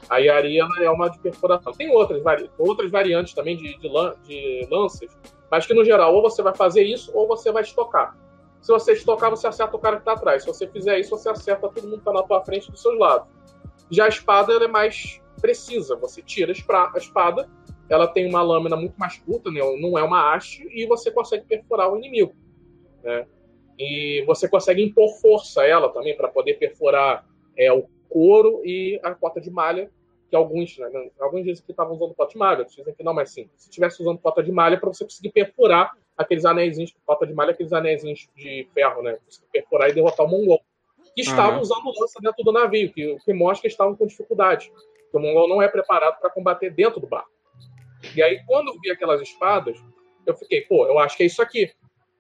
A 0.09 0.19
Yari 0.19 0.59
é 0.59 0.91
uma 0.91 1.09
de 1.09 1.19
perfuração. 1.21 1.73
Tem 1.73 1.89
outras, 1.95 2.21
vari... 2.23 2.51
outras 2.59 2.91
variantes 2.91 3.33
também 3.33 3.57
de, 3.57 3.79
de, 3.79 3.89
lan... 3.89 4.15
de 4.25 4.67
lances, 4.71 5.17
mas 5.49 5.65
que 5.65 5.73
no 5.73 5.85
geral 5.85 6.13
ou 6.13 6.23
você 6.23 6.43
vai 6.43 6.55
fazer 6.55 6.83
isso 6.83 7.13
ou 7.15 7.29
você 7.29 7.53
vai 7.53 7.63
estocar. 7.63 8.17
Se 8.61 8.73
você 8.73 8.93
estocar, 8.93 9.31
você 9.31 9.47
acerta 9.47 9.77
o 9.77 9.79
cara 9.79 9.97
que 9.97 10.03
está 10.03 10.13
atrás. 10.13 10.43
Se 10.43 10.49
você 10.49 10.67
fizer 10.67 10.99
isso, 10.99 11.11
você 11.11 11.29
acerta 11.29 11.69
todo 11.69 11.85
mundo 11.85 11.95
que 11.95 11.99
está 11.99 12.13
na 12.13 12.23
tua 12.23 12.45
frente 12.45 12.71
dos 12.71 12.83
seus 12.83 12.99
lados. 12.99 13.29
Já 13.91 14.07
a 14.07 14.09
espada 14.09 14.53
ela 14.53 14.65
é 14.65 14.69
mais 14.69 15.21
precisa. 15.41 15.97
Você 15.97 16.23
tira 16.23 16.53
a 16.53 16.99
espada, 16.99 17.49
ela 17.93 18.07
tem 18.07 18.29
uma 18.29 18.43
lâmina 18.43 18.77
muito 18.77 18.95
mais 18.97 19.19
curta, 19.19 19.51
né? 19.51 19.61
não 19.81 19.99
é 19.99 20.03
uma 20.03 20.35
haste, 20.35 20.67
e 20.71 20.87
você 20.87 21.11
consegue 21.11 21.45
perfurar 21.45 21.93
o 21.93 21.97
inimigo. 21.97 22.35
Né? 23.03 23.27
E 23.79 24.23
você 24.27 24.49
consegue 24.49 24.83
impor 24.83 25.09
força 25.21 25.63
a 25.63 25.67
ela 25.67 25.89
também 25.89 26.17
para 26.17 26.29
poder 26.29 26.55
perfurar 26.55 27.27
é, 27.57 27.73
o 27.73 27.85
couro 28.09 28.63
e 28.65 29.01
a 29.03 29.15
cota 29.15 29.41
de 29.41 29.51
malha, 29.51 29.91
que 30.31 30.37
alguns, 30.37 30.79
né, 30.79 31.11
alguns 31.21 31.45
dizem 31.45 31.65
que 31.65 31.73
estavam 31.73 31.95
usando 31.95 32.15
cota 32.15 32.33
de 32.33 32.39
malha, 32.39 32.59
outros 32.61 32.77
dizem 32.77 32.95
que 32.95 33.03
não, 33.03 33.13
mas 33.13 33.31
sim, 33.31 33.49
se 33.57 33.69
estivesse 33.69 34.01
usando 34.01 34.19
cota 34.19 34.43
de 34.43 34.51
malha, 34.51 34.79
para 34.79 34.89
você 34.89 35.05
conseguir 35.05 35.31
perfurar 35.31 35.93
aqueles 36.17 36.45
anéis, 36.45 36.79
cota 37.05 37.27
de 37.27 37.35
malha, 37.35 37.51
aqueles 37.51 37.73
anéis 37.73 38.03
de 38.37 38.69
ferro, 38.73 39.03
né? 39.03 39.19
Você 39.29 39.43
perfurar 39.53 39.91
e 39.91 39.93
derrotar 39.93 40.25
o 40.25 40.29
mongol. 40.29 40.61
Que 41.15 41.21
estavam 41.21 41.57
uhum. 41.57 41.61
usando 41.61 41.93
lança 42.01 42.19
dentro 42.23 42.43
do 42.43 42.53
navio, 42.53 42.91
que, 42.93 43.17
que 43.17 43.33
mostra 43.35 43.63
que 43.63 43.69
estavam 43.69 43.95
com 43.95 44.07
dificuldade. 44.07 44.73
Que 45.11 45.17
o 45.17 45.21
mongol 45.21 45.49
não 45.49 45.61
é 45.61 45.69
preparado 45.69 46.19
para 46.19 46.31
combater 46.31 46.71
dentro 46.71 47.01
do 47.01 47.07
barco. 47.07 47.32
E 48.15 48.23
aí, 48.23 48.41
quando 48.47 48.69
eu 48.69 48.81
vi 48.81 48.91
aquelas 48.91 49.21
espadas, 49.21 49.79
eu 50.27 50.35
fiquei, 50.35 50.63
pô, 50.63 50.87
eu 50.87 50.99
acho 50.99 51.17
que 51.17 51.23
é 51.23 51.27
isso 51.27 51.43
aqui. 51.43 51.71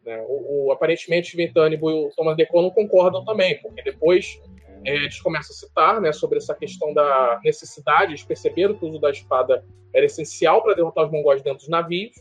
Né? 0.05 0.25
O, 0.29 0.67
o, 0.67 0.73
aparentemente, 0.73 1.37
Ventânimo 1.37 1.91
e 1.91 1.95
o 1.95 2.11
Thomas 2.17 2.37
Decon 2.37 2.63
não 2.63 2.71
concordam 2.71 3.25
também, 3.25 3.61
porque 3.61 3.83
depois 3.83 4.41
é, 4.85 4.95
eles 4.95 5.21
começam 5.21 5.55
a 5.55 5.59
citar 5.59 6.01
né, 6.01 6.13
sobre 6.13 6.39
essa 6.39 6.55
questão 6.55 6.93
da 6.93 7.41
necessidade, 7.45 8.13
eles 8.13 8.25
perceberam 8.25 8.75
que 8.75 8.85
o 8.85 8.89
uso 8.89 8.99
da 8.99 9.11
espada 9.11 9.65
era 9.95 10.07
essencial 10.07 10.63
para 10.63 10.75
derrotar 10.75 11.05
os 11.05 11.13
mongóis 11.13 11.43
dentro 11.43 11.61
dos 11.61 11.69
navios, 11.69 12.15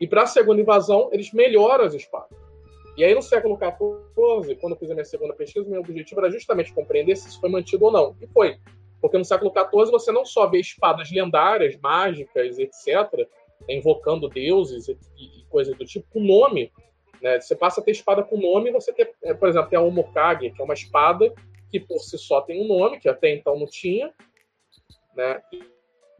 e 0.00 0.06
para 0.06 0.22
a 0.22 0.26
segunda 0.26 0.60
invasão, 0.60 1.08
eles 1.12 1.32
melhoram 1.32 1.84
as 1.84 1.94
espadas. 1.94 2.36
E 2.96 3.04
aí, 3.04 3.14
no 3.14 3.22
século 3.22 3.56
XIV, 3.56 4.56
quando 4.56 4.74
eu 4.74 4.78
fiz 4.78 4.90
a 4.90 4.94
minha 4.94 5.04
segunda 5.04 5.34
pesquisa, 5.34 5.68
meu 5.68 5.80
objetivo 5.80 6.20
era 6.20 6.30
justamente 6.30 6.72
compreender 6.72 7.16
se 7.16 7.28
isso 7.28 7.40
foi 7.40 7.50
mantido 7.50 7.86
ou 7.86 7.92
não. 7.92 8.16
E 8.20 8.26
foi. 8.28 8.56
Porque 9.04 9.18
no 9.18 9.24
século 9.24 9.52
XIV 9.52 9.90
você 9.90 10.10
não 10.10 10.24
só 10.24 10.46
vê 10.46 10.60
espadas 10.60 11.10
lendárias, 11.10 11.76
mágicas, 11.76 12.58
etc., 12.58 13.28
invocando 13.68 14.28
deuses 14.30 14.88
e, 14.88 14.96
e 15.16 15.44
coisas 15.50 15.76
do 15.76 15.84
tipo, 15.84 16.06
com 16.10 16.20
nome 16.20 16.72
né? 17.24 17.40
Você 17.40 17.56
passa 17.56 17.80
a 17.80 17.84
ter 17.84 17.92
espada 17.92 18.22
com 18.22 18.36
nome, 18.36 18.70
você 18.70 18.92
tem, 18.92 19.10
é, 19.22 19.32
por 19.32 19.48
exemplo, 19.48 19.70
tem 19.70 19.78
a 19.78 19.82
Omokage, 19.82 20.50
que 20.50 20.60
é 20.60 20.64
uma 20.64 20.74
espada 20.74 21.32
que 21.70 21.80
por 21.80 21.98
si 22.00 22.18
só 22.18 22.42
tem 22.42 22.62
um 22.62 22.68
nome, 22.68 23.00
que 23.00 23.08
até 23.08 23.34
então 23.34 23.58
não 23.58 23.66
tinha. 23.66 24.12
Né? 25.16 25.40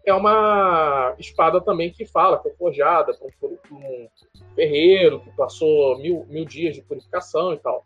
É 0.06 0.14
uma 0.14 1.14
espada 1.18 1.60
também 1.60 1.92
que 1.92 2.06
fala, 2.06 2.40
foi 2.40 2.52
forjada 2.54 3.12
por, 3.14 3.30
por, 3.38 3.50
por 3.68 3.76
um 3.76 4.08
ferreiro 4.54 5.20
que 5.20 5.30
passou 5.36 5.98
mil, 5.98 6.24
mil 6.26 6.46
dias 6.46 6.74
de 6.74 6.80
purificação 6.80 7.52
e 7.52 7.58
tal. 7.58 7.84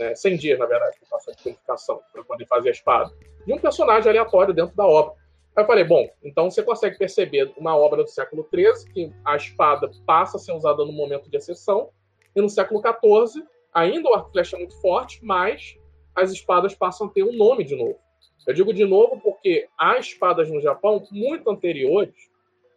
Né? 0.00 0.14
100 0.14 0.36
dias, 0.38 0.58
na 0.58 0.64
verdade, 0.64 0.98
que 0.98 1.06
passou 1.06 1.34
de 1.34 1.42
purificação 1.42 2.00
para 2.10 2.24
poder 2.24 2.46
fazer 2.46 2.70
a 2.70 2.72
espada. 2.72 3.12
De 3.46 3.52
um 3.52 3.58
personagem 3.58 4.08
aleatório 4.08 4.54
dentro 4.54 4.74
da 4.74 4.86
obra. 4.86 5.12
Aí 5.54 5.62
eu 5.62 5.66
falei, 5.66 5.84
bom, 5.84 6.08
então 6.24 6.50
você 6.50 6.62
consegue 6.62 6.96
perceber 6.96 7.52
uma 7.54 7.76
obra 7.76 8.02
do 8.02 8.08
século 8.08 8.48
XIII 8.50 8.90
que 8.94 9.12
a 9.22 9.36
espada 9.36 9.90
passa 10.06 10.38
a 10.38 10.40
ser 10.40 10.52
usada 10.52 10.86
no 10.86 10.92
momento 10.92 11.28
de 11.28 11.36
exceção, 11.36 11.90
e 12.34 12.40
no 12.40 12.48
século 12.48 12.80
XIV, 12.80 13.44
ainda 13.74 14.08
o 14.08 14.14
arco 14.14 14.30
flecha 14.30 14.56
é 14.56 14.60
muito 14.60 14.80
forte, 14.80 15.22
mas 15.22 15.76
as 16.14 16.32
espadas 16.32 16.74
passam 16.74 17.08
a 17.08 17.10
ter 17.10 17.22
um 17.22 17.32
nome 17.32 17.62
de 17.62 17.76
novo. 17.76 17.98
Eu 18.46 18.54
digo 18.54 18.72
de 18.72 18.86
novo 18.86 19.20
porque 19.20 19.68
há 19.76 19.98
espadas 19.98 20.50
no 20.50 20.62
Japão 20.62 21.06
muito 21.10 21.50
anteriores, 21.50 22.14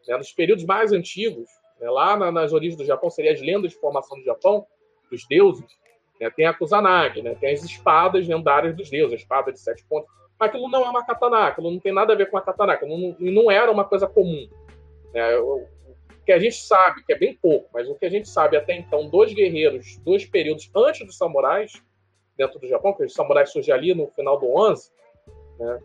né, 0.06 0.18
nos 0.18 0.34
períodos 0.34 0.66
mais 0.66 0.92
antigos, 0.92 1.48
né, 1.80 1.90
lá 1.90 2.18
na, 2.18 2.32
nas 2.32 2.52
origens 2.52 2.78
do 2.78 2.86
Japão, 2.86 3.10
seriam 3.10 3.34
as 3.34 3.40
lendas 3.40 3.72
de 3.72 3.78
formação 3.78 4.18
do 4.18 4.26
Japão, 4.26 4.66
dos 5.10 5.26
deuses, 5.28 5.66
né, 6.24 6.30
tem 6.30 6.46
a 6.46 6.54
Kusanagi, 6.54 7.22
né, 7.22 7.36
tem 7.40 7.54
as 7.54 7.64
espadas 7.64 8.28
lendárias 8.28 8.76
dos 8.76 8.90
deuses, 8.90 9.14
a 9.14 9.18
espada 9.18 9.52
de 9.52 9.60
sete 9.60 9.84
pontos. 9.86 10.10
Mas 10.40 10.50
aquilo 10.50 10.70
não 10.70 10.84
é 10.86 10.90
uma 10.90 11.06
katana, 11.06 11.48
aquilo 11.48 11.70
não 11.70 11.80
tem 11.80 11.94
nada 11.94 12.14
a 12.14 12.16
ver 12.16 12.30
com 12.30 12.38
a 12.38 12.42
katana, 12.42 12.74
aquilo 12.74 12.98
não, 12.98 13.16
não 13.20 13.52
era 13.52 13.72
uma 13.72 13.86
coisa 13.86 14.08
comum. 14.08 14.48
Né, 15.14 15.24
que 16.26 16.32
a 16.32 16.40
gente 16.40 16.56
sabe, 16.56 17.04
que 17.04 17.12
é 17.12 17.18
bem 17.18 17.36
pouco, 17.36 17.70
mas 17.74 17.90
o 17.90 17.96
que 17.96 18.06
a 18.06 18.10
gente 18.10 18.30
sabe 18.30 18.56
até 18.56 18.76
então 18.76 19.10
dos 19.10 19.34
guerreiros, 19.34 19.98
dois 19.98 20.26
períodos 20.26 20.72
antes 20.74 21.06
dos 21.06 21.18
samurais, 21.18 21.74
dentro 22.38 22.60
do 22.60 22.68
Japão, 22.68 22.94
que 22.94 23.04
os 23.04 23.14
samurais 23.14 23.52
surgem 23.52 23.74
ali 23.74 23.94
no 23.94 24.08
final 24.08 24.40
do 24.40 24.48
11, 24.48 24.90
né, 25.60 25.80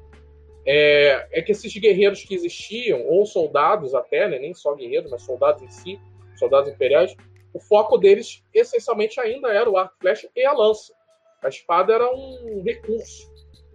é, 0.64 1.28
é, 1.32 1.42
que 1.42 1.52
esses 1.52 1.74
guerreiros 1.76 2.22
que 2.22 2.34
existiam, 2.34 3.04
ou 3.06 3.26
soldados 3.26 3.94
até, 3.94 4.28
né, 4.28 4.38
nem 4.38 4.54
só 4.54 4.74
guerreiros, 4.74 5.10
mas 5.10 5.22
soldados 5.22 5.62
em 5.62 5.68
si, 5.68 6.00
soldados 6.36 6.70
imperiais, 6.70 7.16
o 7.58 7.60
foco 7.60 7.98
deles 7.98 8.44
essencialmente 8.54 9.20
ainda 9.20 9.48
era 9.48 9.68
o 9.68 9.76
arco 9.76 9.96
flecha 10.00 10.30
e 10.34 10.44
a 10.44 10.52
lança. 10.52 10.94
A 11.42 11.48
espada 11.48 11.92
era 11.92 12.08
um 12.08 12.62
recurso 12.64 13.28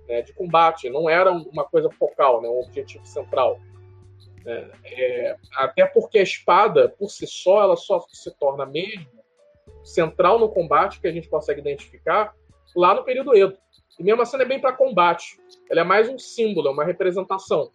né, 0.07 0.21
de 0.21 0.33
combate, 0.33 0.89
não 0.89 1.09
era 1.09 1.31
uma 1.31 1.65
coisa 1.65 1.89
focal, 1.91 2.41
né, 2.41 2.47
um 2.47 2.61
objetivo 2.61 3.05
central. 3.05 3.59
É, 4.45 4.71
é, 4.85 5.37
até 5.55 5.85
porque 5.85 6.19
a 6.19 6.23
espada, 6.23 6.89
por 6.89 7.09
si 7.09 7.27
só, 7.27 7.61
ela 7.61 7.75
só 7.75 8.05
se 8.09 8.31
torna 8.37 8.65
mesmo 8.65 9.05
central 9.83 10.39
no 10.39 10.49
combate 10.49 10.99
que 10.99 11.07
a 11.07 11.11
gente 11.11 11.29
consegue 11.29 11.59
identificar 11.59 12.33
lá 12.75 12.93
no 12.93 13.03
período 13.03 13.35
Edo. 13.35 13.57
E 13.99 14.03
mesmo 14.03 14.21
assim, 14.21 14.37
é 14.37 14.45
bem 14.45 14.59
para 14.59 14.73
combate. 14.73 15.37
Ela 15.69 15.81
é 15.81 15.83
mais 15.83 16.09
um 16.09 16.17
símbolo, 16.17 16.69
é 16.69 16.71
uma 16.71 16.85
representação. 16.85 17.69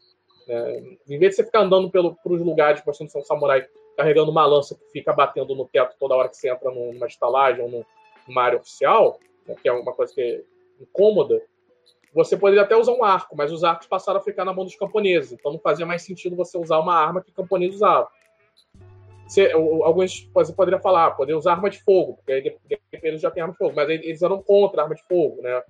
É, 0.48 0.82
em 1.06 1.18
vez 1.18 1.32
de 1.32 1.36
você 1.36 1.44
ficar 1.44 1.60
andando 1.60 1.90
pelos 1.90 2.40
lugares, 2.40 2.82
mostrando 2.86 3.10
ser 3.10 3.18
um 3.18 3.24
samurai 3.24 3.66
carregando 3.98 4.30
uma 4.30 4.46
lança 4.46 4.76
que 4.76 4.92
fica 4.92 5.12
batendo 5.12 5.56
no 5.56 5.66
teto 5.66 5.96
toda 5.98 6.14
hora 6.14 6.28
que 6.28 6.36
você 6.36 6.48
entra 6.48 6.70
numa 6.70 7.08
estalagem 7.08 7.64
ou 7.64 7.84
numa 8.28 8.42
área 8.42 8.56
oficial, 8.56 9.18
né, 9.44 9.56
que 9.60 9.68
é 9.68 9.72
uma 9.72 9.92
coisa 9.92 10.14
que 10.14 10.20
é 10.20 10.42
incômoda, 10.80 11.42
você 12.14 12.36
poderia 12.36 12.62
até 12.62 12.76
usar 12.76 12.92
um 12.92 13.02
arco, 13.02 13.36
mas 13.36 13.50
os 13.50 13.64
arcos 13.64 13.88
passaram 13.88 14.20
a 14.20 14.22
ficar 14.22 14.44
na 14.44 14.52
mão 14.52 14.64
dos 14.64 14.76
camponeses. 14.76 15.32
Então 15.32 15.52
não 15.52 15.58
fazia 15.58 15.84
mais 15.84 16.02
sentido 16.02 16.36
você 16.36 16.56
usar 16.56 16.78
uma 16.78 16.94
arma 16.94 17.20
que 17.20 17.32
camponês 17.32 17.74
usava. 17.74 18.08
Você, 19.26 19.50
alguns 19.50 20.30
você 20.32 20.52
poderia 20.52 20.78
falar, 20.78 21.06
ah, 21.06 21.10
poder 21.10 21.34
usar 21.34 21.54
arma 21.54 21.68
de 21.68 21.82
fogo, 21.82 22.14
porque 22.14 22.32
aí 22.32 22.56
eles 23.02 23.20
já 23.20 23.32
têm 23.32 23.42
arma 23.42 23.52
de 23.52 23.58
fogo, 23.58 23.74
mas 23.74 23.90
eles 23.90 24.22
eram 24.22 24.40
contra 24.40 24.80
a 24.80 24.84
arma 24.84 24.94
de 24.94 25.02
fogo, 25.08 25.42
né? 25.42 25.60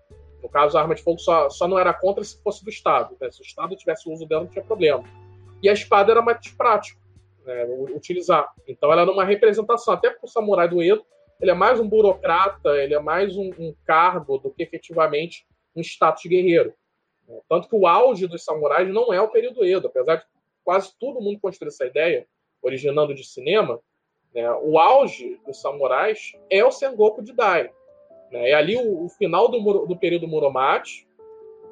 No 0.43 0.51
caso, 0.51 0.77
a 0.77 0.83
arma 0.83 0.95
de 0.95 1.03
fogo 1.03 1.19
só, 1.19 1.49
só 1.49 1.67
não 1.67 1.79
era 1.79 1.95
contra 1.95 2.23
se 2.23 2.41
fosse 2.43 2.63
do 2.63 2.69
Estado. 2.69 3.17
Né? 3.19 3.31
Se 3.31 3.41
o 3.41 3.43
Estado 3.43 3.75
tivesse 3.75 4.07
o 4.07 4.13
uso 4.13 4.27
dela, 4.27 4.43
não 4.43 4.51
tinha 4.51 4.65
problema. 4.65 5.03
E 5.63 5.69
a 5.69 5.73
espada 5.73 6.13
era 6.13 6.21
mais 6.21 6.47
prático 6.53 7.01
né? 7.49 7.65
utilizar. 7.95 8.53
Então 8.67 8.93
ela 8.93 9.03
era 9.03 9.11
uma 9.11 9.25
representação, 9.25 9.95
até 9.95 10.11
para 10.11 10.27
o 10.27 10.29
samurai 10.29 10.69
do 10.69 10.83
Edo, 10.83 11.05
ele 11.41 11.51
é 11.51 11.55
mais 11.55 11.81
um 11.81 11.89
burocrata, 11.89 12.71
ele 12.77 12.95
é 12.95 13.01
mais 13.01 13.37
um, 13.37 13.51
um 13.59 13.75
cargo 13.87 14.39
do 14.39 14.51
que 14.51 14.63
efetivamente 14.63 15.47
um 15.75 15.81
status 15.81 16.25
guerreiro. 16.27 16.75
Tanto 17.49 17.69
que 17.69 17.77
o 17.77 17.87
auge 17.87 18.27
dos 18.27 18.45
samurais 18.45 18.89
não 18.89 19.13
é 19.13 19.21
o 19.21 19.29
período 19.29 19.65
Edo, 19.65 19.87
apesar 19.87 20.17
de 20.17 20.25
quase 20.65 20.93
todo 20.99 21.21
mundo 21.21 21.41
construir 21.41 21.69
essa 21.69 21.87
ideia, 21.87 22.27
originando 22.61 23.15
de 23.15 23.25
cinema, 23.25 23.81
né, 24.35 24.51
o 24.63 24.79
auge 24.79 25.41
dos 25.47 25.61
samurais 25.61 26.33
é 26.51 26.65
o 26.65 26.71
Sengoku 26.71 27.23
de 27.23 27.33
Dai. 27.33 27.71
Né, 28.31 28.51
é 28.51 28.55
ali 28.55 28.77
o, 28.77 29.05
o 29.05 29.09
final 29.09 29.49
do, 29.49 29.87
do, 29.87 29.97
período 29.97 30.27
Muromachi, 30.27 31.07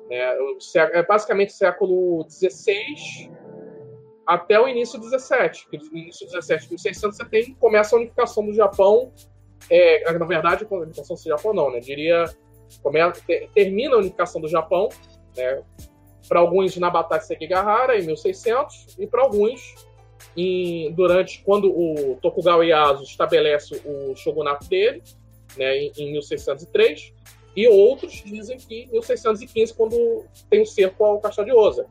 né, 0.08 0.36
é 0.92 1.02
basicamente 1.02 1.52
século 1.52 2.24
XVI 2.28 3.30
até 4.26 4.60
o 4.60 4.66
início 4.66 4.98
do 4.98 5.06
XVII. 5.06 5.80
No 5.92 5.98
início 5.98 6.26
do 6.26 6.42
XVII, 6.42 6.68
1600, 6.70 7.16
você 7.16 7.24
tem, 7.24 7.54
começa 7.54 7.94
a 7.94 7.98
unificação 7.98 8.44
do 8.44 8.52
Japão, 8.52 9.12
é, 9.70 10.12
na 10.12 10.26
verdade, 10.26 10.66
a 10.68 10.74
unificação 10.74 11.16
do 11.16 11.22
Japão 11.22 11.54
não, 11.54 11.70
né, 11.70 11.80
diria 11.80 12.26
Começa, 12.82 13.22
termina 13.54 13.94
a 13.94 13.98
unificação 13.98 14.40
do 14.40 14.48
Japão, 14.48 14.88
né, 15.36 15.62
para 16.28 16.40
alguns 16.40 16.76
na 16.76 16.90
Batalha 16.90 17.20
de 17.20 17.26
Sekigahara, 17.26 17.98
em 17.98 18.04
1600, 18.04 18.96
e 18.98 19.06
para 19.06 19.22
alguns 19.22 19.74
em, 20.36 20.92
durante 20.92 21.42
quando 21.44 21.70
o 21.70 22.18
Tokugawa 22.20 22.64
Ieyasu 22.64 23.04
estabelece 23.04 23.80
o 23.84 24.14
shogunato 24.16 24.68
dele, 24.68 25.02
né, 25.56 25.76
em, 25.78 25.92
em 25.96 26.12
1603, 26.12 27.12
E 27.56 27.68
outros 27.68 28.22
dizem 28.24 28.58
que 28.58 28.86
1615, 28.90 29.72
quando 29.74 30.24
tem 30.50 30.62
o 30.62 30.66
cerco 30.66 31.04
ao 31.04 31.20
Castelo 31.20 31.46
de 31.46 31.54
Osa. 31.54 31.86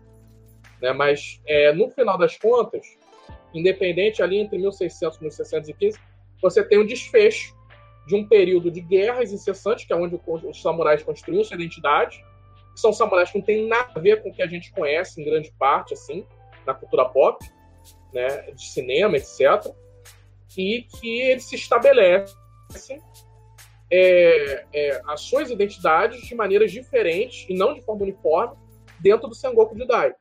Né? 0.82 0.94
Mas, 0.94 1.42
é, 1.46 1.74
no 1.74 1.90
final 1.90 2.18
das 2.18 2.38
contas, 2.38 2.86
independente 3.54 4.22
ali 4.22 4.38
entre 4.38 4.58
1600 4.58 5.18
e 5.18 5.22
1615, 5.22 6.00
você 6.42 6.64
tem 6.64 6.80
um 6.80 6.86
desfecho 6.86 7.56
de 8.06 8.16
um 8.16 8.28
período 8.28 8.70
de 8.70 8.82
guerras 8.82 9.32
incessantes, 9.32 9.86
que 9.86 9.94
é 9.94 9.96
onde 9.96 10.20
os 10.28 10.62
samurais 10.62 11.02
construíram 11.04 11.44
sua 11.44 11.56
identidade, 11.56 12.24
que 12.74 12.80
são 12.80 12.94
samurais 12.94 13.32
que 13.32 13.38
não 13.38 13.46
tem 13.46 13.68
nada 13.68 13.92
a 13.96 14.00
ver 14.00 14.22
com 14.22 14.30
o 14.30 14.34
que 14.34 14.44
a 14.44 14.48
gente 14.48 14.72
conhece, 14.72 15.22
em 15.22 15.26
grande 15.26 15.52
parte, 15.58 15.94
assim, 15.94 16.26
na 16.66 16.74
cultura 16.74 17.06
pop, 17.06 17.44
né, 18.14 18.52
de 18.52 18.66
cinema, 18.66 19.18
etc., 19.18 19.74
e 20.58 20.84
que 20.84 21.22
eles 21.22 21.46
se 21.46 21.56
estabelecem 21.56 22.36
é, 23.92 24.66
é, 24.74 25.02
as 25.08 25.22
suas 25.22 25.50
identidades 25.50 26.22
de 26.22 26.34
maneiras 26.34 26.72
diferentes 26.72 27.46
e 27.50 27.54
não 27.54 27.74
de 27.74 27.82
forma 27.82 28.04
uniforme 28.04 28.56
dentro 29.00 29.28
do 29.28 29.36
Sengoku 29.36 29.78
Jidai. 29.78 30.14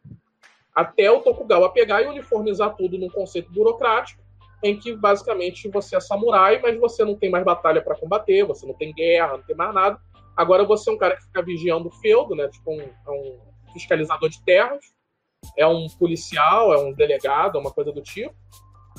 Até 0.74 1.10
o 1.10 1.20
Tokugawa 1.20 1.72
pegar 1.72 2.02
e 2.02 2.06
uniformizar 2.06 2.74
tudo 2.74 2.98
num 2.98 3.08
conceito 3.08 3.52
burocrático 3.52 4.22
em 4.62 4.78
que 4.78 4.96
basicamente 4.96 5.68
você 5.68 5.94
é 5.94 6.00
samurai, 6.00 6.58
mas 6.60 6.78
você 6.80 7.04
não 7.04 7.14
tem 7.14 7.30
mais 7.30 7.44
batalha 7.44 7.82
para 7.82 7.94
combater, 7.94 8.44
você 8.44 8.66
não 8.66 8.72
tem 8.72 8.94
guerra, 8.94 9.36
não 9.36 9.42
tem 9.42 9.54
mais 9.54 9.74
nada. 9.74 10.00
Agora 10.34 10.64
você 10.64 10.88
é 10.88 10.92
um 10.92 10.98
cara 10.98 11.16
que 11.16 11.24
fica 11.24 11.42
vigiando 11.42 11.88
o 11.88 11.92
feudo, 11.92 12.34
né? 12.34 12.48
Tipo 12.48 12.72
um, 12.72 12.80
é 12.80 13.10
um 13.10 13.38
fiscalizador 13.74 14.28
de 14.28 14.42
terras, 14.42 14.82
é 15.56 15.66
um 15.66 15.86
policial, 15.98 16.72
é 16.72 16.78
um 16.78 16.92
delegado, 16.92 17.58
é 17.58 17.60
uma 17.60 17.70
coisa 17.70 17.92
do 17.92 18.00
tipo. 18.00 18.34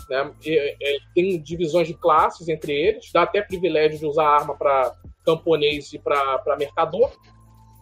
Né? 0.07 0.31
E, 0.43 0.77
e, 0.79 0.99
tem 1.15 1.41
divisões 1.41 1.87
de 1.87 1.95
classes 1.95 2.47
entre 2.47 2.71
eles, 2.71 3.11
dá 3.11 3.23
até 3.23 3.41
privilégio 3.41 3.97
de 3.97 4.05
usar 4.05 4.27
arma 4.27 4.55
para 4.55 4.93
camponês 5.25 5.91
e 5.93 5.97
para 5.97 6.55
mercador, 6.59 7.09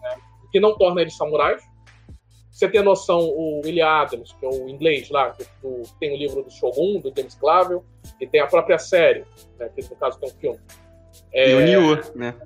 né? 0.00 0.16
que 0.50 0.58
não 0.58 0.74
torna 0.76 1.02
eles 1.02 1.16
samurais 1.16 1.62
você 2.54 2.68
tem 2.68 2.84
noção, 2.84 3.18
o 3.18 3.62
William 3.64 3.88
Adams, 3.88 4.32
que 4.38 4.46
é 4.46 4.48
o 4.48 4.68
inglês 4.68 5.10
lá, 5.10 5.34
do, 5.60 5.82
tem 5.98 6.14
o 6.14 6.16
livro 6.16 6.40
do 6.40 6.50
Shogun, 6.52 7.00
do 7.00 7.12
James 7.14 7.34
Clavel, 7.34 7.84
e 8.20 8.28
tem 8.28 8.40
a 8.40 8.46
própria 8.46 8.78
série, 8.78 9.24
né, 9.58 9.68
que 9.74 9.82
no 9.82 9.96
caso 9.96 10.20
tem 10.20 10.30
um 10.30 10.32
filme. 10.34 10.60
É, 11.32 11.50
e 11.50 11.54
o 11.56 11.60
Nioh, 11.60 12.00
né? 12.14 12.36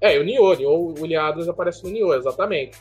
É, 0.00 0.16
e 0.16 0.18
o 0.18 0.24
Nioh, 0.24 0.56
o 0.62 0.94
William 0.98 1.24
Adams 1.24 1.46
aparece 1.46 1.84
no 1.84 1.90
Nioh, 1.90 2.14
exatamente. 2.14 2.78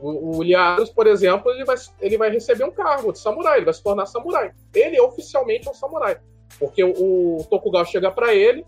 O, 0.00 0.08
o 0.08 0.38
William 0.38 0.60
Adams, 0.60 0.88
por 0.88 1.06
exemplo, 1.06 1.52
ele 1.52 1.66
vai, 1.66 1.76
ele 2.00 2.16
vai 2.16 2.30
receber 2.30 2.64
um 2.64 2.70
cargo 2.70 3.12
de 3.12 3.18
samurai, 3.18 3.58
ele 3.58 3.66
vai 3.66 3.74
se 3.74 3.82
tornar 3.82 4.06
samurai. 4.06 4.52
Ele 4.74 4.96
é 4.96 5.02
oficialmente 5.02 5.68
um 5.68 5.74
samurai, 5.74 6.18
porque 6.58 6.82
o, 6.82 7.40
o 7.40 7.46
Tokugawa 7.50 7.84
chega 7.84 8.10
para 8.10 8.34
ele, 8.34 8.64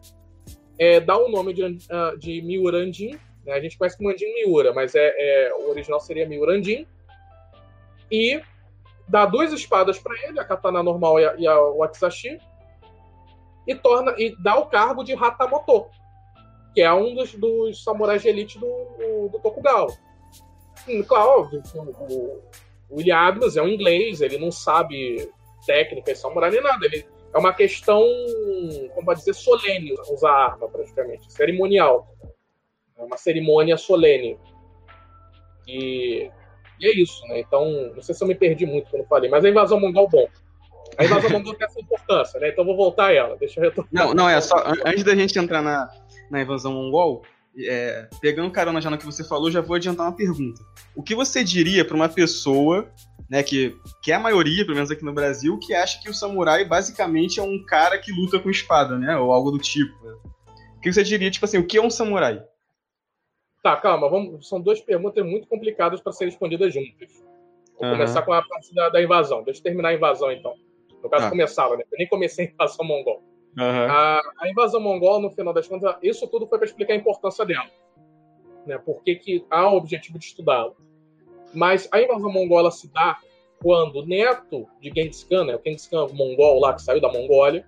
é, 0.78 1.00
dá 1.00 1.16
o 1.16 1.28
um 1.28 1.30
nome 1.30 1.54
de, 1.54 1.64
uh, 1.64 2.18
de 2.18 2.42
Miurandin, 2.42 3.18
né? 3.46 3.54
a 3.54 3.60
gente 3.60 3.78
conhece 3.78 3.96
como 3.96 4.10
Andin 4.10 4.34
Miura, 4.34 4.74
mas 4.74 4.94
é, 4.94 5.14
é, 5.16 5.54
o 5.54 5.70
original 5.70 5.98
seria 5.98 6.28
Miurandin, 6.28 6.86
e 8.12 8.42
dá 9.08 9.24
duas 9.24 9.52
espadas 9.52 9.98
para 9.98 10.14
ele, 10.28 10.38
a 10.38 10.44
katana 10.44 10.82
normal 10.82 11.18
e 11.18 11.24
a, 11.24 11.34
e 11.36 11.48
a 11.48 11.58
e 13.66 13.74
torna 13.74 14.14
e 14.18 14.36
dá 14.42 14.56
o 14.58 14.66
cargo 14.66 15.02
de 15.02 15.14
Hatamoto, 15.14 15.86
que 16.74 16.82
é 16.82 16.92
um 16.92 17.14
dos, 17.14 17.34
dos 17.34 17.82
samurais 17.82 18.20
de 18.20 18.28
elite 18.28 18.58
do, 18.58 19.28
do, 19.32 19.38
Tokugawa. 19.38 19.96
Hum, 20.88 21.02
claro, 21.02 21.40
óbvio, 21.40 21.62
o, 21.74 22.42
o 22.90 22.96
William 22.96 23.16
Adams 23.16 23.56
é 23.56 23.62
um 23.62 23.68
inglês, 23.68 24.20
ele 24.20 24.36
não 24.36 24.50
sabe 24.50 25.32
técnica 25.64 26.12
de 26.12 26.18
samurai 26.18 26.50
nem 26.50 26.60
nada. 26.60 26.84
Ele, 26.84 27.06
é 27.34 27.38
uma 27.38 27.54
questão, 27.54 28.02
como 28.94 29.06
pode 29.06 29.20
dizer, 29.20 29.32
solene 29.32 29.94
usar 30.10 30.30
arma, 30.30 30.68
praticamente, 30.68 31.32
cerimonial. 31.32 32.14
É 32.98 33.02
uma 33.02 33.16
cerimônia 33.16 33.78
solene. 33.78 34.38
E 35.66 36.30
e 36.82 36.86
é 36.86 37.00
isso, 37.00 37.24
né? 37.28 37.38
Então, 37.38 37.92
não 37.94 38.02
sei 38.02 38.12
se 38.12 38.22
eu 38.24 38.28
me 38.28 38.34
perdi 38.34 38.66
muito 38.66 38.90
quando 38.90 39.06
falei, 39.06 39.30
mas 39.30 39.44
a 39.44 39.48
invasão 39.48 39.78
mongol, 39.78 40.08
bom. 40.08 40.28
A 40.98 41.04
invasão 41.04 41.30
mongol 41.30 41.54
tem 41.54 41.66
essa 41.66 41.80
importância, 41.80 42.40
né? 42.40 42.48
Então 42.48 42.64
vou 42.64 42.76
voltar 42.76 43.06
a 43.06 43.12
ela. 43.12 43.36
Deixa 43.36 43.60
eu 43.60 43.64
retornar. 43.64 43.88
Não, 43.92 44.12
não, 44.12 44.28
é 44.28 44.40
só. 44.40 44.56
Antes 44.84 45.04
da 45.04 45.14
gente 45.14 45.38
entrar 45.38 45.62
na, 45.62 45.88
na 46.28 46.42
invasão 46.42 46.72
mongol, 46.72 47.22
é, 47.56 48.08
pegando 48.20 48.50
carona 48.50 48.80
já 48.80 48.90
no 48.90 48.98
que 48.98 49.06
você 49.06 49.22
falou, 49.22 49.48
já 49.48 49.60
vou 49.60 49.76
adiantar 49.76 50.06
uma 50.06 50.16
pergunta. 50.16 50.60
O 50.96 51.04
que 51.04 51.14
você 51.14 51.44
diria 51.44 51.84
para 51.84 51.94
uma 51.94 52.08
pessoa, 52.08 52.90
né, 53.30 53.44
que, 53.44 53.76
que 54.02 54.10
é 54.10 54.16
a 54.16 54.20
maioria, 54.20 54.64
pelo 54.64 54.74
menos 54.74 54.90
aqui 54.90 55.04
no 55.04 55.12
Brasil, 55.12 55.56
que 55.60 55.72
acha 55.74 56.02
que 56.02 56.10
o 56.10 56.14
samurai 56.14 56.64
basicamente 56.64 57.38
é 57.38 57.44
um 57.44 57.64
cara 57.64 57.96
que 57.96 58.10
luta 58.10 58.40
com 58.40 58.50
espada, 58.50 58.98
né? 58.98 59.16
Ou 59.16 59.32
algo 59.32 59.52
do 59.52 59.58
tipo. 59.58 59.94
O 60.76 60.80
que 60.80 60.92
você 60.92 61.04
diria, 61.04 61.30
tipo 61.30 61.44
assim, 61.44 61.58
o 61.58 61.66
que 61.66 61.78
é 61.78 61.82
um 61.82 61.90
samurai? 61.90 62.42
Tá, 63.62 63.76
calma, 63.76 64.08
vamos, 64.08 64.48
são 64.48 64.60
duas 64.60 64.80
perguntas 64.80 65.24
muito 65.24 65.46
complicadas 65.46 66.00
para 66.00 66.12
serem 66.12 66.30
respondidas 66.30 66.74
juntas. 66.74 67.24
Vou 67.78 67.88
uhum. 67.88 67.96
começar 67.96 68.22
com 68.22 68.32
a 68.32 68.42
parte 68.42 68.74
da, 68.74 68.88
da, 68.88 69.02
invasão. 69.02 69.44
Deixa 69.44 69.60
eu 69.60 69.64
terminar 69.64 69.90
a 69.90 69.94
invasão, 69.94 70.32
então. 70.32 70.54
No 71.02 71.08
caso, 71.08 71.24
tá. 71.24 71.30
começava, 71.30 71.76
né? 71.76 71.84
Eu 71.90 71.98
nem 71.98 72.08
comecei 72.08 72.46
a 72.46 72.50
invasão 72.50 72.84
mongol. 72.84 73.22
Uhum. 73.56 73.64
A, 73.64 74.20
a, 74.40 74.48
invasão 74.48 74.80
mongol, 74.80 75.20
no 75.20 75.30
final 75.30 75.54
das 75.54 75.68
contas, 75.68 75.94
isso 76.02 76.26
tudo 76.26 76.46
foi 76.46 76.58
para 76.58 76.66
explicar 76.66 76.94
a 76.94 76.96
importância 76.96 77.44
dela. 77.44 77.70
Né? 78.66 78.78
Por 78.78 79.02
que, 79.02 79.14
que 79.14 79.46
há 79.48 79.68
o 79.68 79.76
objetivo 79.76 80.18
de 80.18 80.24
estudá-la. 80.24 80.72
Mas 81.54 81.88
a 81.92 82.00
invasão 82.00 82.32
mongol 82.32 82.68
se 82.70 82.92
dá 82.92 83.18
quando 83.62 84.00
o 84.00 84.06
neto 84.06 84.66
de 84.80 84.88
Genghis 84.88 85.22
Khan, 85.22 85.44
né, 85.44 85.54
o 85.54 85.60
Genghis 85.64 85.86
Khan 85.86 86.08
mongol 86.12 86.58
lá, 86.58 86.74
que 86.74 86.82
saiu 86.82 87.00
da 87.00 87.12
Mongólia, 87.12 87.64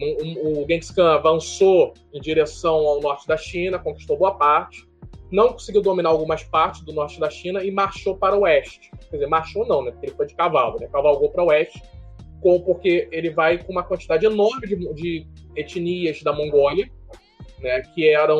o, 0.00 0.66
Genghis 0.68 0.90
Khan 0.90 1.14
avançou 1.14 1.94
em 2.12 2.20
direção 2.20 2.76
ao 2.86 3.00
norte 3.00 3.26
da 3.26 3.36
China, 3.36 3.78
conquistou 3.78 4.16
boa 4.16 4.36
parte, 4.36 4.85
não 5.30 5.52
conseguiu 5.52 5.82
dominar 5.82 6.10
algumas 6.10 6.42
partes 6.44 6.82
do 6.82 6.92
norte 6.92 7.18
da 7.18 7.28
China 7.28 7.62
e 7.64 7.70
marchou 7.70 8.16
para 8.16 8.36
o 8.36 8.42
oeste. 8.42 8.90
Quer 9.10 9.16
dizer, 9.16 9.26
marchou 9.26 9.66
não, 9.66 9.82
né? 9.82 9.90
Porque 9.90 10.06
ele 10.06 10.16
foi 10.16 10.26
de 10.26 10.34
cavalo, 10.34 10.78
né? 10.78 10.88
Cavalgou 10.92 11.30
para 11.30 11.42
o 11.42 11.46
oeste, 11.48 11.82
com, 12.40 12.60
porque 12.60 13.08
ele 13.10 13.30
vai 13.30 13.58
com 13.58 13.72
uma 13.72 13.82
quantidade 13.82 14.24
enorme 14.24 14.66
de, 14.66 14.94
de 14.94 15.26
etnias 15.56 16.22
da 16.22 16.32
Mongólia, 16.32 16.88
né? 17.58 17.82
Que 17.94 18.08
eram 18.08 18.38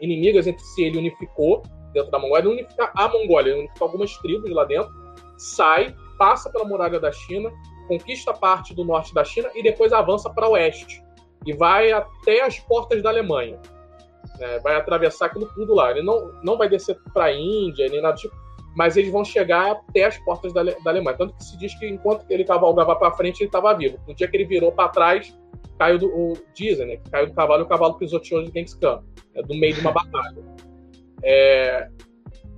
inimigas 0.00 0.46
entre 0.46 0.64
si. 0.64 0.84
Ele 0.84 0.98
unificou 0.98 1.62
dentro 1.92 2.10
da 2.10 2.18
Mongólia, 2.18 2.48
ele 2.48 2.60
unifica 2.60 2.90
a 2.94 3.08
Mongólia, 3.08 3.50
ele 3.50 3.60
unifica 3.60 3.84
algumas 3.84 4.16
tribos 4.18 4.50
lá 4.50 4.64
dentro, 4.64 4.92
sai, 5.36 5.94
passa 6.18 6.50
pela 6.50 6.64
muralha 6.64 6.98
da 6.98 7.12
China, 7.12 7.52
conquista 7.86 8.32
parte 8.32 8.74
do 8.74 8.84
norte 8.84 9.14
da 9.14 9.24
China 9.24 9.50
e 9.54 9.62
depois 9.62 9.92
avança 9.92 10.30
para 10.30 10.48
o 10.48 10.52
oeste 10.52 11.02
e 11.46 11.52
vai 11.52 11.92
até 11.92 12.42
as 12.42 12.58
portas 12.58 13.02
da 13.02 13.10
Alemanha 13.10 13.60
né, 14.38 14.58
vai 14.60 14.76
atravessar 14.76 15.26
aquilo 15.26 15.46
tudo 15.54 15.74
lá. 15.74 15.90
Ele 15.90 16.02
não, 16.02 16.32
não 16.42 16.56
vai 16.56 16.68
descer 16.68 16.96
para 17.12 17.26
a 17.26 17.34
Índia, 17.34 17.88
nem 17.88 18.00
nada 18.00 18.16
tipo, 18.16 18.34
mas 18.74 18.96
eles 18.96 19.10
vão 19.10 19.24
chegar 19.24 19.72
até 19.72 20.04
as 20.04 20.18
portas 20.18 20.52
da, 20.52 20.62
da 20.62 20.90
Alemanha. 20.90 21.16
Tanto 21.16 21.34
que 21.34 21.44
se 21.44 21.56
diz 21.56 21.74
que 21.78 21.86
enquanto 21.86 22.28
ele 22.28 22.44
cavalgava 22.44 22.96
para 22.96 23.12
frente, 23.12 23.40
ele 23.40 23.48
estava 23.48 23.72
vivo. 23.74 23.98
No 24.06 24.14
dia 24.14 24.28
que 24.28 24.36
ele 24.36 24.44
virou 24.44 24.72
para 24.72 24.88
trás, 24.88 25.36
caiu 25.78 25.98
do. 25.98 26.08
O, 26.08 26.32
né? 26.86 26.98
Caiu 27.10 27.28
do 27.28 27.34
cavalo 27.34 27.62
e 27.62 27.64
o 27.64 27.68
cavalo 27.68 27.94
pisoteou 27.94 28.42
de 28.42 28.52
Genghis 28.52 28.74
Khan, 28.74 29.02
né, 29.34 29.42
do 29.42 29.54
meio 29.54 29.74
de 29.74 29.80
uma 29.80 29.92
batalha. 29.92 30.42
É, 31.22 31.88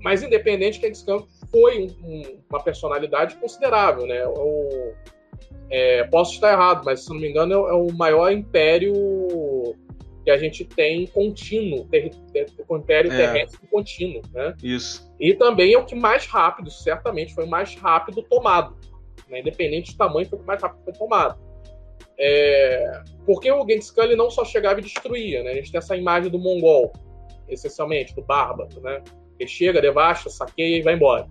mas 0.03 0.23
independente, 0.23 0.81
Genghis 0.81 1.03
Khan 1.03 1.25
foi 1.51 1.81
um, 1.81 2.07
um, 2.07 2.41
uma 2.49 2.63
personalidade 2.63 3.37
considerável, 3.37 4.07
né? 4.07 4.27
O, 4.27 4.95
é, 5.71 6.05
posso 6.05 6.35
estar 6.35 6.53
errado, 6.53 6.83
mas 6.85 7.05
se 7.05 7.11
não 7.11 7.17
me 7.17 7.29
engano 7.29 7.53
é, 7.53 7.71
é 7.71 7.75
o 7.75 7.93
maior 7.93 8.31
império 8.31 8.93
que 10.27 10.31
a 10.33 10.37
gente 10.37 10.65
tem 10.65 11.07
contínuo, 11.07 11.87
ter, 11.87 12.11
ter, 12.33 12.53
império 12.69 13.13
é. 13.13 13.17
terrestre 13.17 13.65
contínuo, 13.71 14.23
né? 14.35 14.57
Isso. 14.61 15.09
E 15.21 15.33
também 15.33 15.73
é 15.73 15.79
o 15.79 15.85
que 15.85 15.95
mais 15.95 16.27
rápido, 16.27 16.69
certamente, 16.69 17.33
foi 17.33 17.45
o 17.45 17.49
mais 17.49 17.77
rápido 17.77 18.23
tomado. 18.23 18.77
Né? 19.29 19.39
Independente 19.39 19.93
do 19.93 19.97
tamanho, 19.97 20.29
foi 20.29 20.37
o 20.37 20.41
que 20.41 20.47
mais 20.49 20.61
rápido 20.61 20.83
foi 20.83 20.93
tomado. 20.95 21.39
É... 22.19 23.05
Porque 23.25 23.49
o 23.53 23.61
Genghis 23.61 23.89
Khan 23.93 24.03
ele 24.03 24.17
não 24.17 24.29
só 24.29 24.45
chegava 24.45 24.81
e 24.81 24.83
destruía, 24.83 25.45
né? 25.45 25.53
A 25.53 25.55
gente 25.55 25.71
tem 25.71 25.79
essa 25.79 25.97
imagem 25.97 26.29
do 26.29 26.41
mongol, 26.41 26.93
essencialmente, 27.49 28.13
do 28.13 28.23
bárbaro, 28.23 28.81
né? 28.81 29.05
Ele 29.39 29.49
chega, 29.49 29.81
devasta, 29.81 30.29
saqueia 30.29 30.79
e 30.79 30.83
vai 30.83 30.95
embora. 30.95 31.29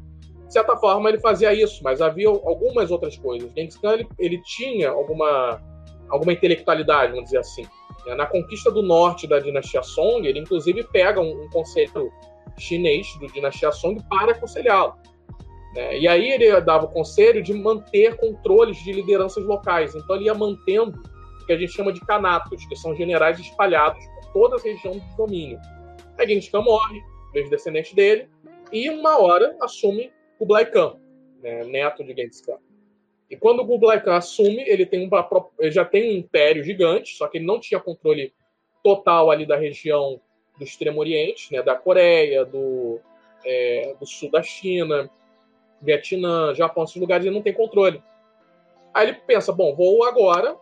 De 0.47 0.53
certa 0.53 0.77
forma, 0.77 1.09
ele 1.09 1.19
fazia 1.19 1.53
isso, 1.53 1.83
mas 1.83 2.01
havia 2.01 2.29
algumas 2.29 2.91
outras 2.91 3.17
coisas. 3.17 3.51
Genghis 3.53 3.75
Khan 3.75 3.95
ele, 3.95 4.07
ele 4.17 4.41
tinha 4.43 4.87
alguma, 4.87 5.61
alguma 6.07 6.31
intelectualidade, 6.31 7.11
vamos 7.11 7.25
dizer 7.25 7.39
assim. 7.39 7.65
Né? 8.05 8.15
Na 8.15 8.25
conquista 8.25 8.71
do 8.71 8.81
norte 8.81 9.27
da 9.27 9.39
dinastia 9.39 9.83
Song, 9.83 10.27
ele 10.27 10.39
inclusive 10.39 10.83
pega 10.83 11.19
um, 11.19 11.43
um 11.43 11.49
conselho 11.49 12.11
chinês 12.57 13.07
do 13.19 13.27
dinastia 13.27 13.71
Song 13.71 14.01
para 14.09 14.31
aconselhá-lo. 14.31 14.95
Né? 15.73 15.99
E 15.99 16.07
aí 16.07 16.29
ele 16.29 16.61
dava 16.61 16.85
o 16.85 16.91
conselho 16.91 17.43
de 17.43 17.53
manter 17.53 18.15
controles 18.15 18.77
de 18.83 18.91
lideranças 18.91 19.43
locais. 19.43 19.93
Então 19.93 20.15
ele 20.15 20.25
ia 20.25 20.33
mantendo 20.33 20.97
o 21.41 21.45
que 21.45 21.53
a 21.53 21.57
gente 21.57 21.73
chama 21.73 21.91
de 21.91 21.99
canatos, 22.01 22.65
que 22.65 22.75
são 22.75 22.95
generais 22.95 23.39
espalhados 23.39 24.03
por 24.07 24.33
toda 24.33 24.55
a 24.55 24.59
região 24.59 24.93
de 24.93 25.17
domínio. 25.17 25.59
Aí 26.17 26.27
Genghis 26.27 26.49
Khan 26.49 26.61
morre, 26.61 27.01
veio 27.33 27.45
os 27.45 27.51
descendentes 27.51 27.93
dele, 27.93 28.27
e 28.71 28.89
uma 28.89 29.19
hora 29.19 29.55
assume 29.61 30.11
Kublai 30.39 30.65
Khan, 30.65 30.95
né? 31.43 31.63
neto 31.65 32.03
de 32.03 32.15
Genghis 32.15 32.41
Khan. 32.41 32.57
E 33.29 33.35
quando 33.35 33.61
o 33.61 33.67
Kublai 33.67 34.01
Khan 34.01 34.15
assume, 34.15 34.63
ele, 34.67 34.85
tem 34.85 35.09
já 35.63 35.83
tem 35.83 36.11
um 36.11 36.19
império 36.19 36.63
gigante, 36.63 37.15
só 37.15 37.27
que 37.27 37.37
ele 37.37 37.45
não 37.45 37.59
tinha 37.59 37.79
controle 37.79 38.33
total 38.83 39.31
ali 39.31 39.45
da 39.45 39.55
região 39.55 40.21
do 40.57 40.63
Extremo 40.63 40.99
Oriente, 40.99 41.51
né, 41.51 41.61
da 41.61 41.75
Coreia, 41.75 42.45
do, 42.45 42.99
é, 43.43 43.95
do 43.99 44.05
sul 44.05 44.29
da 44.29 44.43
China, 44.43 45.09
Vietnã, 45.81 46.53
Japão, 46.53 46.83
esses 46.83 46.95
lugares 46.95 47.25
ele 47.25 47.35
não 47.35 47.41
tem 47.41 47.53
controle. 47.53 48.01
Aí 48.93 49.09
ele 49.09 49.17
pensa, 49.25 49.51
bom, 49.51 49.75
vou 49.75 50.05
agora 50.05 50.55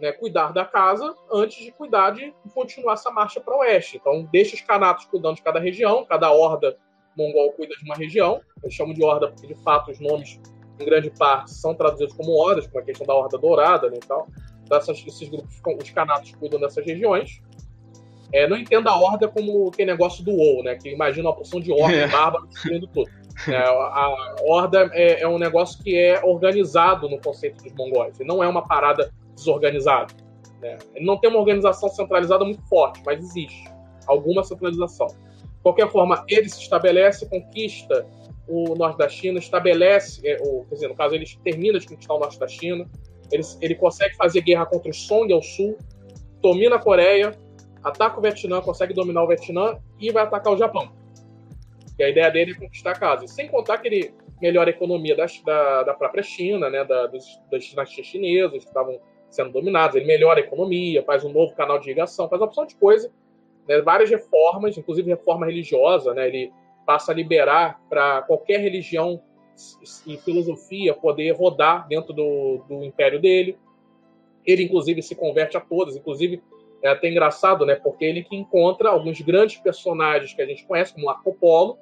né, 0.00 0.12
cuidar 0.12 0.52
da 0.52 0.64
casa 0.64 1.14
antes 1.30 1.64
de 1.64 1.70
cuidar 1.72 2.10
de 2.10 2.34
continuar 2.54 2.94
essa 2.94 3.10
marcha 3.10 3.40
para 3.40 3.54
o 3.54 3.60
oeste. 3.60 3.96
Então 3.96 4.28
deixa 4.32 4.54
os 4.54 4.60
canatos 4.62 5.04
cuidando 5.04 5.36
de 5.36 5.42
cada 5.42 5.60
região, 5.60 6.04
cada 6.04 6.30
horda 6.32 6.76
mongol 7.16 7.52
cuida 7.52 7.74
de 7.76 7.84
uma 7.84 7.94
região. 7.94 8.40
Eu 8.62 8.70
chamo 8.70 8.94
de 8.94 9.04
horda 9.04 9.28
porque 9.28 9.46
de 9.46 9.54
fato 9.62 9.90
os 9.90 10.00
nomes 10.00 10.40
em 10.80 10.84
grande 10.84 11.10
parte 11.10 11.52
são 11.52 11.74
traduzidos 11.74 12.14
como 12.14 12.32
hordas, 12.32 12.66
como 12.66 12.80
a 12.80 12.82
questão 12.82 13.06
da 13.06 13.14
horda 13.14 13.38
dourada, 13.38 13.90
né, 13.90 13.96
e 13.96 14.06
tal. 14.06 14.28
Então, 14.64 14.76
essas, 14.76 15.02
esses 15.06 15.28
grupos, 15.28 15.60
os 15.82 15.90
canatos 15.90 16.32
cuidam 16.34 16.60
dessas 16.60 16.84
regiões. 16.84 17.40
É, 18.32 18.46
não 18.46 18.56
entenda 18.56 18.90
a 18.90 18.96
horda 18.96 19.26
como 19.26 19.68
aquele 19.68 19.90
negócio 19.90 20.22
do 20.22 20.32
WoW, 20.32 20.62
né? 20.62 20.76
Que 20.76 20.90
imagina 20.90 21.28
uma 21.28 21.34
porção 21.34 21.58
de 21.60 21.72
horda 21.72 21.96
é. 21.96 22.06
bárbaro 22.06 22.46
destruindo 22.46 22.86
tudo. 22.88 23.10
É, 23.46 23.56
a 23.56 24.34
horda 24.42 24.90
é, 24.92 25.22
é, 25.22 25.28
um 25.28 25.38
negócio 25.38 25.82
que 25.82 25.96
é 25.96 26.22
organizado 26.24 27.08
no 27.08 27.20
conceito 27.20 27.62
dos 27.62 27.72
mongóis. 27.72 28.18
Não 28.20 28.42
é 28.42 28.48
uma 28.48 28.62
parada 28.66 29.12
desorganizada. 29.34 30.12
Né? 30.60 30.76
Ele 30.94 31.06
não 31.06 31.16
tem 31.16 31.30
uma 31.30 31.38
organização 31.38 31.88
centralizada 31.88 32.44
muito 32.44 32.62
forte, 32.68 33.00
mas 33.06 33.20
existe 33.20 33.70
alguma 34.06 34.42
centralização. 34.42 35.06
De 35.06 35.62
qualquer 35.62 35.90
forma, 35.90 36.24
ele 36.28 36.48
se 36.48 36.60
estabelece, 36.60 37.28
conquista 37.28 38.06
o 38.48 38.74
norte 38.74 38.98
da 38.98 39.08
China, 39.08 39.38
estabelece, 39.38 40.26
é, 40.26 40.38
ou, 40.40 40.64
quer 40.64 40.74
dizer, 40.74 40.88
no 40.88 40.94
caso, 40.94 41.14
ele 41.14 41.26
termina 41.44 41.78
de 41.78 41.86
conquistar 41.86 42.14
o 42.14 42.18
norte 42.18 42.38
da 42.38 42.48
China, 42.48 42.86
ele, 43.30 43.42
ele 43.60 43.74
consegue 43.74 44.16
fazer 44.16 44.40
guerra 44.40 44.66
contra 44.66 44.90
o 44.90 44.94
Song 44.94 45.32
ao 45.32 45.42
sul, 45.42 45.76
domina 46.40 46.76
a 46.76 46.78
Coreia, 46.78 47.32
ataca 47.82 48.18
o 48.18 48.22
Vietnã, 48.22 48.60
consegue 48.60 48.94
dominar 48.94 49.22
o 49.22 49.26
Vietnã 49.26 49.78
e 50.00 50.10
vai 50.10 50.24
atacar 50.24 50.52
o 50.52 50.56
Japão. 50.56 50.90
E 51.98 52.04
a 52.04 52.08
ideia 52.08 52.30
dele 52.30 52.52
é 52.52 52.54
conquistar 52.54 52.92
a 52.92 52.98
casa. 52.98 53.26
Sem 53.26 53.48
contar 53.48 53.78
que 53.78 53.88
ele 53.88 54.14
melhora 54.40 54.70
a 54.70 54.72
economia 54.72 55.16
da, 55.16 55.26
da, 55.44 55.82
da 55.82 55.94
própria 55.94 56.22
China, 56.22 56.70
né, 56.70 56.84
da, 56.84 57.06
dos, 57.06 57.40
das 57.50 57.64
dinastias 57.64 58.06
chinesas 58.06 58.62
que 58.62 58.68
estavam 58.68 59.00
sendo 59.28 59.50
dominadas. 59.50 59.96
Ele 59.96 60.06
melhora 60.06 60.40
a 60.40 60.42
economia, 60.42 61.02
faz 61.02 61.24
um 61.24 61.32
novo 61.32 61.54
canal 61.54 61.78
de 61.78 61.88
irrigação, 61.88 62.28
faz 62.28 62.40
uma 62.40 62.46
opção 62.46 62.64
de 62.64 62.76
coisa, 62.76 63.10
né, 63.66 63.80
várias 63.82 64.08
reformas, 64.10 64.78
inclusive 64.78 65.10
reforma 65.10 65.46
religiosa. 65.46 66.14
Né, 66.14 66.28
ele 66.28 66.52
passa 66.88 67.12
a 67.12 67.14
liberar 67.14 67.82
para 67.86 68.22
qualquer 68.22 68.60
religião 68.60 69.20
e 70.06 70.16
filosofia 70.16 70.94
poder 70.94 71.32
rodar 71.32 71.86
dentro 71.86 72.14
do, 72.14 72.64
do 72.66 72.82
império 72.82 73.20
dele. 73.20 73.58
Ele, 74.46 74.62
inclusive, 74.62 75.02
se 75.02 75.14
converte 75.14 75.54
a 75.54 75.60
todas, 75.60 75.96
inclusive 75.96 76.42
é 76.82 76.88
até 76.88 77.10
engraçado, 77.10 77.66
né? 77.66 77.74
Porque 77.74 78.06
ele 78.06 78.22
que 78.22 78.34
encontra 78.34 78.88
alguns 78.88 79.20
grandes 79.20 79.58
personagens 79.58 80.32
que 80.32 80.40
a 80.40 80.46
gente 80.46 80.64
conhece, 80.64 80.94
como 80.94 81.04
Marco 81.04 81.34
Polo. 81.34 81.78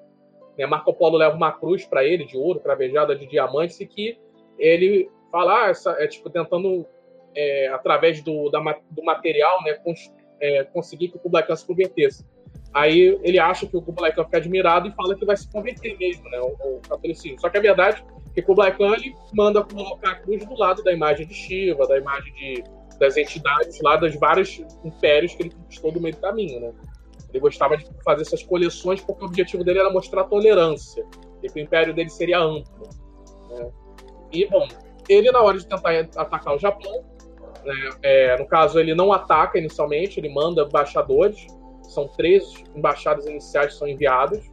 Né? 0.58 0.66
Marco 0.66 0.92
Polo 0.92 1.16
leva 1.16 1.36
uma 1.36 1.52
cruz 1.52 1.86
para 1.86 2.04
ele 2.04 2.24
de 2.24 2.36
ouro, 2.36 2.58
cravejada 2.58 3.14
de 3.14 3.26
diamantes, 3.26 3.80
e 3.80 3.86
que 3.86 4.18
ele 4.58 5.08
fala, 5.30 5.66
ah, 5.66 5.68
essa, 5.68 5.92
é 6.02 6.08
tipo 6.08 6.28
tentando, 6.30 6.84
é, 7.32 7.68
através 7.68 8.20
do, 8.22 8.50
da, 8.50 8.58
do 8.90 9.04
material, 9.04 9.62
né, 9.62 9.74
cons, 9.74 10.12
é, 10.40 10.64
conseguir 10.64 11.10
que 11.10 11.16
o 11.16 11.20
Kublai 11.20 11.44
se 11.54 11.64
convertesse. 11.64 12.26
Aí 12.76 13.18
ele 13.22 13.38
acha 13.38 13.66
que 13.66 13.74
o 13.74 13.80
Kublai 13.80 14.12
Khan 14.12 14.24
fica 14.26 14.36
admirado 14.36 14.86
e 14.86 14.92
fala 14.92 15.14
que 15.14 15.24
vai 15.24 15.34
se 15.34 15.50
converter 15.50 15.96
mesmo, 15.96 16.28
né, 16.28 16.38
o, 16.38 16.76
o 16.76 16.80
catolicismo. 16.86 17.40
Só 17.40 17.48
que 17.48 17.56
a 17.56 17.60
verdade 17.62 18.04
é 18.04 18.34
que 18.34 18.42
Kublai 18.42 18.76
Khan 18.76 18.92
ele 18.92 19.16
manda 19.32 19.64
colocar 19.64 20.10
a 20.10 20.14
cruz 20.16 20.44
do 20.44 20.54
lado 20.54 20.84
da 20.84 20.92
imagem 20.92 21.26
de 21.26 21.32
Shiva, 21.32 21.86
da 21.86 21.96
imagem 21.96 22.34
de 22.34 22.64
das 22.98 23.16
entidades 23.16 23.80
lá 23.80 23.96
dos 23.96 24.14
vários 24.16 24.62
impérios 24.84 25.34
que 25.34 25.44
ele 25.44 25.50
conquistou 25.50 25.90
do 25.90 26.00
meio 26.00 26.14
do 26.14 26.20
caminho, 26.20 26.60
né? 26.60 26.72
Ele 27.30 27.40
gostava 27.40 27.78
de 27.78 27.86
fazer 28.04 28.22
essas 28.22 28.42
coleções 28.42 29.00
porque 29.00 29.24
o 29.24 29.26
objetivo 29.26 29.64
dele 29.64 29.78
era 29.78 29.90
mostrar 29.90 30.24
tolerância 30.24 31.04
e 31.42 31.48
que 31.48 31.58
o 31.58 31.62
império 31.62 31.94
dele 31.94 32.10
seria 32.10 32.40
amplo. 32.40 32.88
Né? 33.50 33.70
E, 34.32 34.46
bom, 34.46 34.66
ele, 35.08 35.30
na 35.30 35.40
hora 35.40 35.58
de 35.58 35.66
tentar 35.66 35.92
atacar 36.16 36.54
o 36.54 36.58
Japão, 36.58 37.04
né, 37.64 37.74
é, 38.02 38.38
no 38.38 38.46
caso, 38.46 38.78
ele 38.78 38.94
não 38.94 39.12
ataca 39.12 39.58
inicialmente, 39.58 40.18
ele 40.20 40.30
manda 40.30 40.62
embaixadores, 40.62 41.46
são 41.92 42.08
três 42.08 42.64
embaixadas 42.74 43.26
iniciais 43.26 43.74
são 43.74 43.86
enviados 43.86 44.44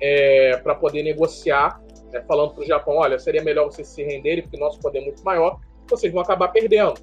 é, 0.00 0.56
para 0.58 0.74
poder 0.74 1.02
negociar, 1.02 1.80
né, 2.10 2.22
falando 2.26 2.54
para 2.54 2.62
o 2.62 2.66
Japão: 2.66 2.96
olha, 2.96 3.18
seria 3.18 3.42
melhor 3.42 3.66
vocês 3.66 3.88
se 3.88 4.02
renderem, 4.02 4.42
porque 4.42 4.58
nosso 4.58 4.80
poder 4.80 4.98
é 4.98 5.04
muito 5.04 5.22
maior, 5.22 5.60
vocês 5.88 6.12
vão 6.12 6.22
acabar 6.22 6.48
perdendo. 6.48 6.94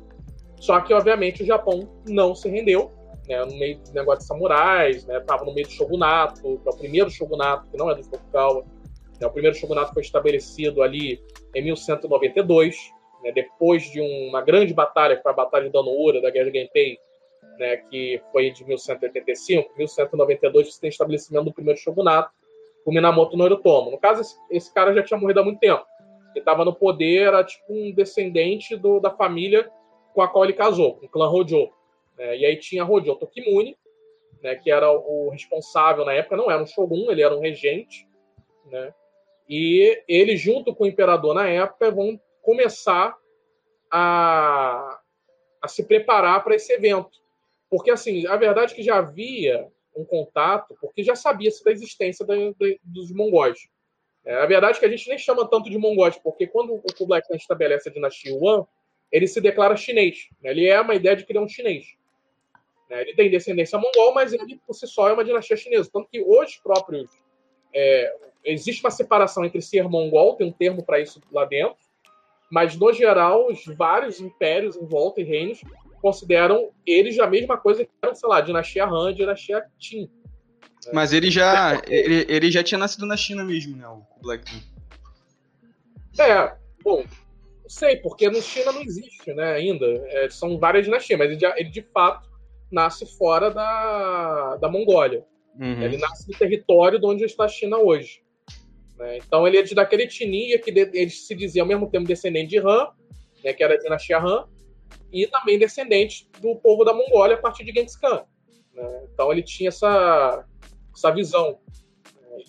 Só 0.60 0.82
que, 0.82 0.94
obviamente, 0.94 1.44
o 1.44 1.46
Japão 1.46 1.90
não 2.08 2.36
se 2.36 2.50
rendeu, 2.50 2.92
né, 3.28 3.46
no 3.46 3.58
meio 3.58 3.80
do 3.80 3.94
negócio 3.94 4.20
de 4.20 4.26
samurais, 4.26 5.06
né, 5.06 5.24
no 5.46 5.54
meio 5.54 5.68
do 5.68 5.72
shogunato, 5.72 6.42
que 6.42 6.68
é 6.68 6.72
o 6.72 6.78
primeiro 6.78 7.10
shogunato, 7.10 7.70
que 7.70 7.78
não 7.78 7.90
é 7.90 7.96
do 7.96 8.02
Tokugawa. 8.10 8.66
Né, 9.22 9.28
o 9.28 9.32
primeiro 9.32 9.56
shogunato 9.56 9.94
foi 9.94 10.02
estabelecido 10.02 10.82
ali 10.82 11.22
em 11.56 11.64
1192, 11.64 12.76
né, 13.24 13.32
depois 13.32 13.84
de 13.84 14.02
uma 14.02 14.42
grande 14.42 14.74
batalha, 14.74 15.16
que 15.16 15.24
foi 15.24 15.32
a 15.32 15.36
Batalha 15.36 15.66
de 15.66 15.72
Danoura, 15.72 16.22
da 16.22 16.30
Guerra 16.30 16.52
de 16.52 16.60
Genpei, 16.60 16.98
né, 17.60 17.76
que 17.76 18.22
foi 18.32 18.50
de 18.52 18.64
1185, 18.64 19.74
1192 19.78 20.74
você 20.74 20.82
tem 20.82 20.90
estabelecimento 20.90 21.46
do 21.46 21.54
primeiro 21.54 21.78
shogunato, 21.78 22.32
o 22.86 22.92
Minamoto 22.92 23.36
Noritomo. 23.36 23.92
No 23.92 24.00
caso, 24.00 24.22
esse, 24.22 24.36
esse, 24.50 24.74
cara 24.74 24.94
já 24.94 25.04
tinha 25.04 25.20
morrido 25.20 25.42
há 25.42 25.44
muito 25.44 25.60
tempo. 25.60 25.86
Ele 26.32 26.40
estava 26.40 26.64
no 26.64 26.74
poder, 26.74 27.28
era 27.28 27.44
tipo 27.44 27.66
um 27.70 27.92
descendente 27.92 28.78
do, 28.78 29.02
da 29.02 29.12
família 29.12 29.70
com 30.14 30.22
a 30.22 30.28
qual 30.28 30.46
ele 30.46 30.54
casou, 30.54 30.96
com 30.96 31.06
o 31.06 31.10
clã 31.10 31.30
Hojo. 31.30 31.70
Né? 32.18 32.38
E 32.38 32.46
aí 32.46 32.56
tinha 32.56 32.86
Hojo 32.86 33.16
Tokimune, 33.16 33.78
né, 34.42 34.56
que 34.56 34.72
era 34.72 34.90
o 34.90 35.30
responsável 35.30 36.06
na 36.06 36.14
época, 36.14 36.38
não 36.38 36.50
era 36.50 36.64
um 36.64 36.66
shogun, 36.66 37.12
ele 37.12 37.22
era 37.22 37.36
um 37.36 37.42
regente, 37.42 38.08
né? 38.66 38.94
E 39.50 40.02
ele, 40.08 40.38
junto 40.38 40.74
com 40.74 40.84
o 40.84 40.88
imperador 40.88 41.34
na 41.34 41.50
época, 41.50 41.92
vão 41.92 42.22
começar 42.42 43.18
a, 43.92 45.00
a 45.62 45.68
se 45.68 45.84
preparar 45.84 46.44
para 46.44 46.56
esse 46.56 46.72
evento. 46.72 47.20
Porque, 47.70 47.92
assim, 47.92 48.26
a 48.28 48.36
verdade 48.36 48.74
é 48.74 48.76
que 48.76 48.84
já 48.84 48.98
havia 48.98 49.68
um 49.96 50.04
contato, 50.04 50.76
porque 50.82 51.04
já 51.04 51.16
sabia-se 51.16 51.64
da 51.64 51.72
existência 51.72 52.26
da, 52.26 52.36
da, 52.36 52.76
dos 52.84 53.12
mongóis. 53.12 53.68
É, 54.26 54.36
a 54.42 54.46
verdade 54.46 54.78
é 54.78 54.80
que 54.80 54.86
a 54.86 54.90
gente 54.90 55.08
nem 55.10 55.18
chama 55.18 55.48
tanto 55.48 55.70
de 55.70 55.78
mongóis, 55.78 56.18
porque 56.18 56.48
quando 56.48 56.74
o 56.74 56.94
Kublai 56.98 57.22
Khan 57.22 57.36
estabelece 57.36 57.90
a 57.90 57.92
dinastia 57.92 58.32
Yuan, 58.32 58.66
ele 59.12 59.28
se 59.28 59.42
declara 59.42 59.76
chinês. 59.76 60.28
Né? 60.42 60.52
Ele 60.52 60.68
é 60.68 60.80
uma 60.80 60.96
ideia 60.96 61.16
de 61.16 61.26
que 61.26 61.32
ele 61.32 61.40
é 61.40 61.42
um 61.42 61.48
chinês. 61.48 61.96
Né? 62.90 63.02
Ele 63.02 63.14
tem 63.16 63.30
descendência 63.30 63.80
mongol, 63.80 64.14
mas 64.14 64.34
ele 64.34 64.60
por 64.66 64.74
si 64.74 64.88
só 64.88 65.10
é 65.10 65.14
uma 65.14 65.24
dinastia 65.24 65.58
chinesa. 65.58 65.90
Tanto 65.92 66.10
que 66.10 66.22
hoje 66.22 66.60
próprios. 66.62 67.10
É, 67.74 68.16
existe 68.44 68.84
uma 68.84 68.92
separação 68.92 69.46
entre 69.46 69.62
ser 69.62 69.88
mongol, 69.88 70.36
tem 70.36 70.48
um 70.48 70.52
termo 70.52 70.84
para 70.84 71.00
isso 71.00 71.22
lá 71.32 71.46
dentro, 71.46 71.78
mas 72.50 72.76
no 72.76 72.92
geral, 72.92 73.48
os 73.48 73.64
vários 73.66 74.20
impérios 74.20 74.76
em 74.76 74.86
volta 74.86 75.22
e 75.22 75.24
reinos 75.24 75.62
consideram 76.00 76.72
eles 76.86 77.20
a 77.20 77.28
mesma 77.28 77.58
coisa 77.58 77.86
que 77.86 77.92
eram, 78.02 78.16
sei 78.16 78.30
lá, 78.30 78.42
dinastia 78.42 78.86
Han, 78.86 79.14
dinastia 79.14 79.64
Qin. 79.78 80.10
Né? 80.86 80.92
Mas 80.94 81.14
ele 81.14 81.30
já, 81.30 81.82
ele, 81.88 82.26
ele 82.30 82.52
já 82.52 82.64
tinha 82.64 82.78
nascido 82.78 83.06
na 83.06 83.18
China 83.18 83.44
mesmo, 83.44 83.76
né? 83.76 83.88
O 83.88 84.04
Black 84.22 84.50
É, 86.18 86.56
bom, 86.84 87.04
sei, 87.68 87.98
porque 87.98 88.30
no 88.30 88.42
China 88.42 88.72
não 88.72 88.82
existe, 88.82 89.34
né, 89.34 89.54
ainda. 89.54 89.86
É, 89.86 90.30
são 90.30 90.58
várias 90.58 90.86
dinastias, 90.86 91.20
mas 91.20 91.32
ele, 91.32 91.46
ele, 91.58 91.70
de 91.70 91.82
fato 91.94 92.28
nasce 92.72 93.06
fora 93.18 93.50
da, 93.52 94.58
da 94.58 94.70
Mongólia. 94.70 95.24
Uhum. 95.60 95.82
Ele 95.82 95.98
nasce 95.98 96.28
no 96.30 96.38
território 96.38 97.00
de 97.00 97.06
onde 97.06 97.26
está 97.26 97.46
a 97.46 97.50
China 97.50 97.78
hoje. 97.78 98.22
Né? 98.98 99.18
Então 99.18 99.48
ele 99.48 99.58
é 99.58 99.62
de 99.62 99.76
daquela 99.76 100.02
etnia 100.02 100.60
que 100.60 100.72
de, 100.72 100.90
ele 100.94 101.10
se 101.10 101.36
dizia 101.36 101.62
ao 101.62 101.68
mesmo 101.68 101.90
tempo 101.90 102.08
descendente 102.08 102.50
de 102.50 102.60
Han, 102.60 102.88
né, 103.44 103.54
que 103.54 103.64
era 103.64 103.76
a 103.76 103.78
dinastia 103.78 104.20
Han, 104.20 104.46
e 105.12 105.28
também 105.28 105.58
descendente 105.58 106.30
do 106.40 106.56
povo 106.56 106.84
da 106.84 106.94
Mongólia 106.94 107.36
a 107.36 107.40
partir 107.40 107.64
de 107.64 107.72
Genghis 107.72 107.96
Khan. 107.96 108.24
Né? 108.74 109.08
Então 109.14 109.32
ele 109.32 109.44
tinha 109.44 109.70
essa, 109.70 110.46
essa 110.96 111.12
visão. 111.12 111.60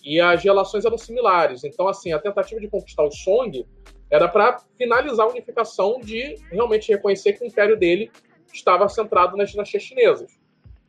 E 0.03 0.19
as 0.19 0.43
relações 0.43 0.85
eram 0.85 0.97
similares. 0.97 1.63
Então, 1.63 1.87
assim, 1.87 2.13
a 2.13 2.19
tentativa 2.19 2.59
de 2.59 2.67
conquistar 2.67 3.03
o 3.03 3.11
Song 3.11 3.65
era 4.09 4.27
para 4.27 4.59
finalizar 4.77 5.27
a 5.27 5.29
unificação 5.29 5.99
de 5.99 6.35
realmente 6.49 6.91
reconhecer 6.91 7.33
que 7.33 7.43
o 7.43 7.47
império 7.47 7.77
dele 7.77 8.11
estava 8.53 8.87
centrado 8.89 9.37
nas 9.37 9.51
dinastias 9.51 9.83
chinesas. 9.83 10.39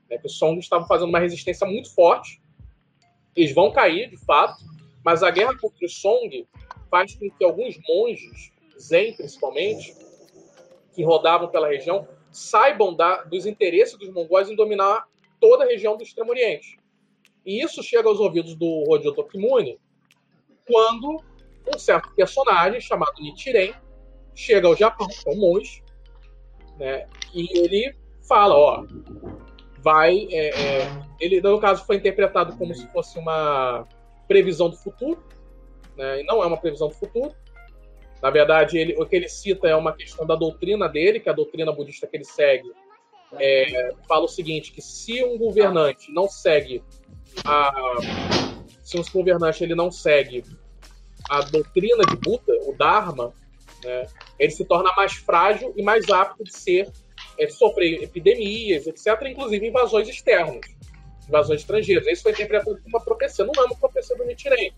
Né, 0.09 0.19
que 0.19 0.27
o 0.27 0.31
Song 0.31 0.59
estava 0.59 0.87
fazendo 0.87 1.09
uma 1.09 1.19
resistência 1.19 1.67
muito 1.67 1.95
forte. 1.95 2.41
Eles 3.35 3.55
vão 3.55 3.71
cair, 3.71 4.11
de 4.11 4.17
fato, 4.19 4.63
mas 5.05 5.23
a 5.23 5.31
guerra 5.31 5.57
contra 5.59 5.85
o 5.85 5.89
Song 5.89 6.47
faz 6.91 7.15
com 7.15 7.31
que 7.31 7.45
alguns 7.45 7.79
monges, 7.89 8.53
Zen 8.79 9.15
principalmente, 9.15 9.95
que 10.93 11.03
rodavam 11.03 11.49
pela 11.49 11.69
região, 11.69 12.07
saibam 12.31 12.95
da, 12.95 13.23
dos 13.25 13.47
interesses 13.47 13.97
dos 13.97 14.11
mongóis 14.11 14.49
em 14.49 14.57
dominar 14.57 15.07
toda 15.41 15.65
a 15.65 15.67
região 15.67 15.97
do 15.97 16.03
Extremo 16.03 16.31
Oriente. 16.31 16.79
E 17.45 17.63
isso 17.63 17.83
chega 17.83 18.09
aos 18.09 18.21
ouvidos 18.21 18.55
do 18.55 18.85
Rodio 18.85 19.13
Tokimune 19.13 19.79
quando 20.67 21.23
um 21.75 21.79
certo 21.79 22.15
personagem 22.15 22.81
chamado 22.81 23.21
Nichiren 23.21 23.73
chega 24.35 24.67
ao 24.67 24.77
Japão, 24.77 25.07
é 25.27 25.31
um 25.31 25.37
monge, 25.37 25.83
né? 26.79 27.09
E 27.35 27.59
ele 27.59 27.95
fala, 28.27 28.55
ó, 28.55 28.85
vai. 29.79 30.27
É, 30.31 30.49
é, 30.49 31.03
ele, 31.21 31.41
no 31.41 31.61
caso, 31.61 31.85
foi 31.85 31.97
interpretado 31.97 32.57
como 32.57 32.75
se 32.75 32.87
fosse 32.89 33.19
uma 33.19 33.87
previsão 34.27 34.71
do 34.71 34.77
futuro, 34.77 35.23
né? 35.97 36.21
e 36.21 36.25
não 36.25 36.43
é 36.43 36.47
uma 36.47 36.57
previsão 36.57 36.89
do 36.89 36.95
futuro. 36.95 37.35
Na 38.23 38.31
verdade, 38.31 38.79
ele, 38.79 38.95
o 38.97 39.05
que 39.05 39.17
ele 39.17 39.29
cita 39.29 39.67
é 39.67 39.75
uma 39.75 39.93
questão 39.93 40.25
da 40.25 40.37
doutrina 40.37 40.89
dele, 40.89 41.19
que 41.19 41.29
é 41.29 41.33
a 41.33 41.35
doutrina 41.35 41.73
budista 41.73 42.07
que 42.07 42.17
ele 42.17 42.25
segue 42.25 42.71
é, 43.39 43.95
fala 44.09 44.25
o 44.25 44.29
seguinte: 44.29 44.73
que 44.73 44.83
se 44.83 45.23
um 45.25 45.39
governante 45.39 46.13
não 46.13 46.29
segue 46.29 46.83
a. 47.45 47.73
Se 48.83 48.99
um 48.99 49.03
governante 49.13 49.63
ele 49.63 49.75
não 49.75 49.91
segue 49.91 50.45
a 51.31 51.41
doutrina 51.41 52.05
de 52.05 52.17
Buda, 52.17 52.53
o 52.67 52.75
Dharma, 52.77 53.33
né, 53.85 54.07
ele 54.39 54.51
se 54.51 54.65
torna 54.65 54.93
mais 54.97 55.13
frágil 55.13 55.73
e 55.77 55.83
mais 55.83 56.09
apto 56.11 56.45
de 56.45 56.53
ser 56.55 56.91
é, 57.39 57.49
sofrer 57.49 58.03
epidemias, 58.03 58.87
etc., 58.87 59.07
inclusive 59.27 59.67
invasões 59.67 60.09
externas, 60.09 60.61
invasões 61.27 61.61
estrangeiras. 61.61 62.07
Isso 62.07 62.23
foi 62.23 62.35
como 62.35 62.79
uma 62.87 63.01
profecia, 63.01 63.45
não 63.45 63.55
é 63.63 63.67
uma 63.67 63.77
profecia 63.77 64.17
do 64.17 64.25
Nichiren. 64.25 64.73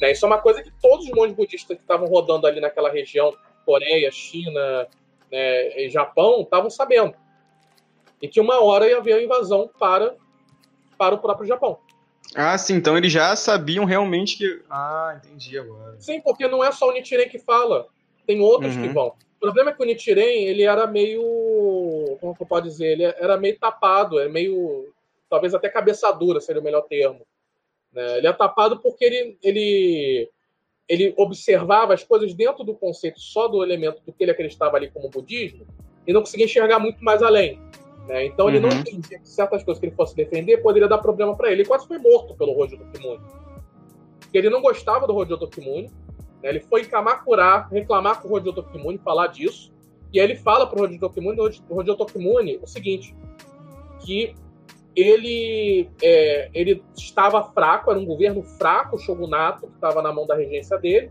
Né? 0.00 0.12
Isso 0.12 0.24
é 0.24 0.28
uma 0.28 0.38
coisa 0.38 0.62
que 0.62 0.70
todos 0.80 1.06
os 1.06 1.12
monges 1.12 1.36
budistas 1.36 1.76
que 1.76 1.82
estavam 1.82 2.06
rodando 2.06 2.46
ali 2.46 2.60
naquela 2.60 2.90
região, 2.90 3.34
Coreia, 3.64 4.10
China 4.10 4.86
né, 5.30 5.84
e 5.84 5.90
Japão, 5.90 6.42
estavam 6.42 6.70
sabendo. 6.70 7.14
E 8.20 8.28
que 8.28 8.40
uma 8.40 8.62
hora 8.62 8.88
ia 8.88 8.98
haver 8.98 9.14
a 9.14 9.22
invasão 9.22 9.70
para, 9.78 10.14
para 10.96 11.14
o 11.14 11.18
próprio 11.18 11.46
Japão. 11.46 11.78
Ah, 12.34 12.56
sim, 12.58 12.74
então 12.74 12.96
eles 12.96 13.12
já 13.12 13.34
sabiam 13.36 13.84
realmente 13.84 14.36
que. 14.36 14.62
Ah, 14.68 15.18
entendi 15.18 15.58
agora. 15.58 15.96
Sim, 16.00 16.20
porque 16.20 16.48
não 16.48 16.64
é 16.64 16.72
só 16.72 16.88
o 16.88 16.92
Nichiren 16.92 17.28
que 17.28 17.38
fala, 17.38 17.86
tem 18.26 18.40
outros 18.40 18.74
uhum. 18.74 18.82
que 18.82 18.88
vão. 18.88 19.14
O 19.36 19.40
problema 19.40 19.70
é 19.70 19.74
que 19.74 19.82
o 19.82 19.86
Nichiren, 19.86 20.44
ele 20.44 20.62
era 20.62 20.86
meio. 20.86 21.22
Como 22.20 22.34
que 22.34 22.42
eu 22.42 22.46
posso 22.46 22.62
dizer? 22.62 22.92
Ele 22.92 23.04
era 23.04 23.36
meio 23.36 23.58
tapado, 23.58 24.18
é 24.18 24.28
meio. 24.28 24.92
Talvez 25.28 25.54
até 25.54 25.68
cabeça 25.68 26.10
dura 26.12 26.40
seria 26.40 26.60
o 26.60 26.64
melhor 26.64 26.82
termo. 26.82 27.20
Né? 27.96 28.18
Ele 28.18 28.26
é 28.26 28.32
tapado 28.32 28.78
porque 28.78 29.02
ele, 29.06 29.38
ele, 29.42 30.30
ele 30.86 31.14
observava 31.16 31.94
as 31.94 32.04
coisas 32.04 32.34
dentro 32.34 32.62
do 32.62 32.74
conceito 32.74 33.18
só 33.18 33.48
do 33.48 33.64
elemento 33.64 34.02
do 34.04 34.12
que 34.12 34.22
ele 34.22 34.30
acreditava 34.30 34.76
ali 34.76 34.90
como 34.90 35.08
budismo 35.08 35.66
e 36.06 36.12
não 36.12 36.20
conseguia 36.20 36.44
enxergar 36.44 36.78
muito 36.78 37.02
mais 37.02 37.22
além. 37.22 37.58
Né? 38.06 38.26
Então 38.26 38.50
ele 38.50 38.58
uhum. 38.58 38.68
não 38.68 38.78
entendia 38.78 39.18
que 39.18 39.26
certas 39.26 39.64
coisas 39.64 39.80
que 39.80 39.86
ele 39.86 39.96
fosse 39.96 40.14
defender 40.14 40.58
poderia 40.58 40.86
dar 40.86 40.98
problema 40.98 41.34
para 41.34 41.50
ele. 41.50 41.62
Ele 41.62 41.68
quase 41.68 41.88
foi 41.88 41.96
morto 41.96 42.36
pelo 42.36 42.52
Rojo 42.52 42.76
Tokimune. 42.76 43.20
Porque 44.20 44.36
ele 44.36 44.50
não 44.50 44.60
gostava 44.60 45.06
do 45.06 45.14
Rojo 45.14 45.38
Tokimune. 45.38 45.90
Né? 46.42 46.50
Ele 46.50 46.60
foi 46.60 46.82
em 46.82 46.84
Kamakura 46.84 47.66
reclamar 47.72 48.20
com 48.20 48.28
o 48.28 48.30
Rojo 48.32 48.52
Tokimune, 48.52 48.98
falar 48.98 49.28
disso. 49.28 49.72
E 50.12 50.20
aí 50.20 50.26
ele 50.26 50.36
fala 50.36 50.66
para 50.66 50.78
o 50.78 50.86
Rojo 50.86 51.00
Tokimune, 51.00 51.40
o 51.40 51.74
Rojo 51.74 51.96
Tokimune 51.96 52.58
o 52.62 52.66
seguinte, 52.66 53.16
que 54.00 54.36
ele, 54.96 55.88
é, 56.02 56.48
ele 56.54 56.82
estava 56.96 57.44
fraco, 57.52 57.90
era 57.90 58.00
um 58.00 58.06
governo 58.06 58.42
fraco, 58.42 58.96
o 58.96 58.98
shogunato, 58.98 59.66
que 59.66 59.74
estava 59.74 60.00
na 60.00 60.12
mão 60.12 60.26
da 60.26 60.34
regência 60.34 60.78
dele, 60.78 61.10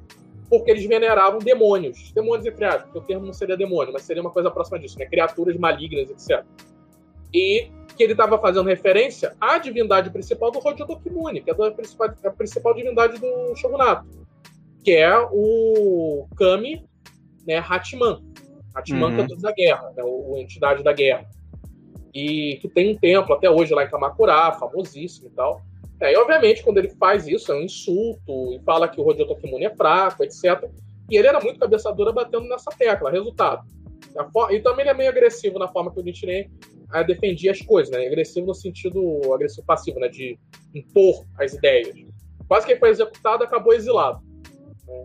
porque 0.49 0.71
eles 0.71 0.85
veneravam 0.85 1.39
demônios. 1.39 2.11
Demônios, 2.11 2.45
entre 2.45 2.65
aspas, 2.65 2.83
porque 2.83 2.97
o 2.97 3.01
termo 3.01 3.25
não 3.25 3.33
seria 3.33 3.55
demônio, 3.55 3.93
mas 3.93 4.01
seria 4.01 4.21
uma 4.21 4.31
coisa 4.31 4.49
próxima 4.49 4.79
disso, 4.79 4.97
né? 4.97 5.05
Criaturas 5.05 5.55
malignas, 5.55 6.09
etc 6.09 6.43
e 7.35 7.69
que 7.97 8.03
ele 8.03 8.13
estava 8.13 8.39
fazendo 8.39 8.67
referência 8.67 9.35
à 9.39 9.57
divindade 9.57 10.09
principal 10.09 10.51
do 10.51 10.59
Hojo 10.59 10.75
que 10.75 11.49
é 11.49 11.53
a 11.53 11.71
principal, 11.71 12.13
a 12.23 12.29
principal 12.29 12.73
divindade 12.73 13.19
do 13.19 13.55
shogunato, 13.55 14.07
que 14.83 14.91
é 14.91 15.17
o 15.31 16.27
Kami 16.37 16.85
né, 17.45 17.57
Hachiman. 17.57 18.21
Hachiman, 18.73 19.09
uhum. 19.09 19.15
que 19.15 19.21
é 19.21 19.23
o 19.23 19.27
deus 19.27 19.41
da 19.41 19.51
guerra, 19.51 19.93
né, 19.95 20.03
o, 20.03 20.35
a 20.35 20.39
entidade 20.39 20.83
da 20.83 20.93
guerra. 20.93 21.25
E 22.15 22.57
que 22.61 22.69
tem 22.69 22.93
um 22.93 22.97
templo 22.97 23.35
até 23.35 23.49
hoje 23.49 23.73
lá 23.73 23.83
em 23.83 23.89
Kamakura, 23.89 24.53
famosíssimo 24.53 25.27
e 25.27 25.31
tal. 25.31 25.61
É, 25.99 26.13
e 26.13 26.17
obviamente, 26.17 26.63
quando 26.63 26.77
ele 26.77 26.89
faz 26.89 27.27
isso, 27.27 27.51
é 27.51 27.55
um 27.55 27.61
insulto, 27.61 28.53
e 28.53 28.59
fala 28.65 28.87
que 28.87 28.99
o 28.99 29.05
Hojo 29.05 29.27
Tokimune 29.27 29.65
é 29.65 29.75
fraco, 29.75 30.23
etc. 30.23 30.69
E 31.09 31.17
ele 31.17 31.27
era 31.27 31.41
muito 31.41 31.59
cabeçadora 31.59 32.13
batendo 32.13 32.47
nessa 32.47 32.71
tecla. 32.71 33.11
Resultado. 33.11 33.67
E 34.49 34.59
também 34.59 34.83
ele 34.83 34.91
é 34.91 34.93
meio 34.93 35.09
agressivo 35.09 35.59
na 35.59 35.67
forma 35.67 35.91
que 35.91 35.99
o 35.99 36.03
Nichiren 36.03 36.49
defendia 37.05 37.51
as 37.51 37.61
coisas, 37.61 37.91
né? 37.91 38.07
Agressivo 38.07 38.47
no 38.47 38.53
sentido 38.53 39.33
agressivo 39.33 39.67
passivo, 39.67 39.99
né? 39.99 40.07
De 40.07 40.39
impor 40.73 41.25
as 41.37 41.53
ideias. 41.53 41.93
Quase 42.47 42.65
que 42.65 42.73
ele 42.73 42.79
foi 42.79 42.89
executado 42.89 43.43
acabou 43.43 43.73
exilado. 43.73 44.21
Né? 44.87 45.03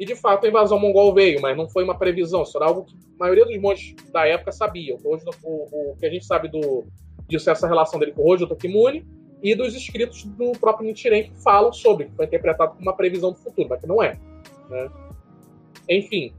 E 0.00 0.06
de 0.06 0.16
fato 0.16 0.46
a 0.46 0.48
invasão 0.48 0.78
mongol 0.78 1.12
veio, 1.12 1.42
mas 1.42 1.54
não 1.54 1.68
foi 1.68 1.84
uma 1.84 1.94
previsão, 1.94 2.42
isso 2.42 2.56
era 2.56 2.66
algo 2.66 2.84
que 2.86 2.94
a 2.94 3.18
maioria 3.18 3.44
dos 3.44 3.60
monges 3.60 3.94
da 4.10 4.26
época 4.26 4.50
sabiam. 4.50 4.98
Hoje, 5.04 5.22
o, 5.44 5.90
o 5.92 5.96
que 5.96 6.06
a 6.06 6.10
gente 6.10 6.24
sabe 6.24 6.48
do, 6.48 6.86
disso 7.28 7.50
é 7.50 7.52
essa 7.52 7.68
relação 7.68 8.00
dele 8.00 8.12
com 8.12 8.22
o 8.22 8.26
Hojo 8.26 8.46
Tokimune 8.46 9.06
e 9.42 9.54
dos 9.54 9.74
escritos 9.74 10.24
do 10.24 10.52
próprio 10.52 10.86
Nichiren 10.86 11.24
que 11.24 11.42
falam 11.42 11.70
sobre, 11.70 12.06
que 12.06 12.12
foi 12.12 12.24
interpretado 12.24 12.72
como 12.72 12.82
uma 12.82 12.96
previsão 12.96 13.30
do 13.30 13.38
futuro, 13.38 13.68
mas 13.68 13.78
que 13.78 13.86
não 13.86 14.02
é. 14.02 14.18
Né? 14.70 14.90
Enfim, 15.86 16.32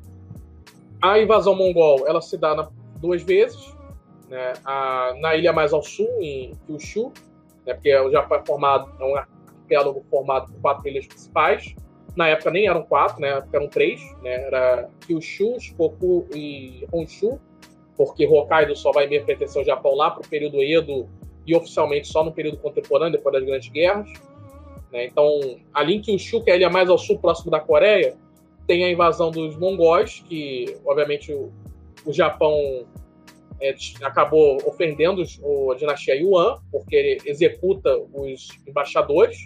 a 0.99 1.19
invasão 1.19 1.55
mongol 1.55 2.07
ela 2.07 2.19
se 2.19 2.39
dá 2.39 2.55
na, 2.55 2.67
duas 2.99 3.21
vezes, 3.21 3.75
né, 4.27 4.53
a, 4.65 5.13
na 5.19 5.35
ilha 5.35 5.53
mais 5.53 5.71
ao 5.71 5.83
sul, 5.83 6.09
em 6.19 6.55
Kyushu, 6.65 7.11
né, 7.63 7.75
porque 7.75 7.95
o 7.95 8.09
Japão 8.09 8.39
é 8.39 8.43
formado, 8.43 8.91
é 8.99 9.05
um 9.05 9.15
arquipélago 9.15 10.03
formado 10.09 10.51
por 10.51 10.61
quatro 10.61 10.87
ilhas 10.87 11.05
principais. 11.05 11.75
Na 12.15 12.27
época 12.27 12.51
nem 12.51 12.67
eram 12.67 12.83
quatro, 12.83 13.21
né, 13.21 13.31
na 13.31 13.37
época 13.37 13.57
eram 13.57 13.67
três, 13.67 14.01
né, 14.21 14.47
era 14.47 14.89
Kyushu, 15.07 15.59
Shikoku 15.59 16.27
e 16.35 16.85
Honshu, 16.91 17.39
porque 17.95 18.25
Hokkaido 18.27 18.75
só 18.75 18.91
vai 18.91 19.07
mesmo 19.07 19.25
pertencer 19.25 19.59
ao 19.59 19.65
Japão 19.65 19.95
lá 19.95 20.11
para 20.11 20.21
o 20.21 20.27
período 20.27 20.61
Edo 20.61 21.07
e 21.47 21.55
oficialmente 21.55 22.07
só 22.07 22.23
no 22.23 22.31
período 22.31 22.57
contemporâneo, 22.57 23.13
depois 23.13 23.33
das 23.33 23.43
grandes 23.43 23.69
guerras. 23.69 24.11
Né, 24.91 25.05
então, 25.05 25.57
ali 25.73 25.95
em 25.95 26.01
Kyushu, 26.01 26.43
que 26.43 26.51
é 26.51 26.69
mais 26.69 26.89
ao 26.89 26.97
sul, 26.97 27.17
próximo 27.17 27.49
da 27.49 27.59
Coreia, 27.59 28.15
tem 28.67 28.83
a 28.83 28.91
invasão 28.91 29.31
dos 29.31 29.57
mongóis, 29.57 30.23
que 30.27 30.77
obviamente 30.85 31.33
o, 31.33 31.51
o 32.05 32.11
Japão 32.11 32.85
é, 33.61 33.75
acabou 34.01 34.57
ofendendo 34.65 35.21
a 35.21 35.75
dinastia 35.75 36.15
Yuan, 36.15 36.57
porque 36.71 36.95
ele 36.95 37.21
executa 37.25 37.95
os 38.13 38.49
embaixadores, 38.67 39.45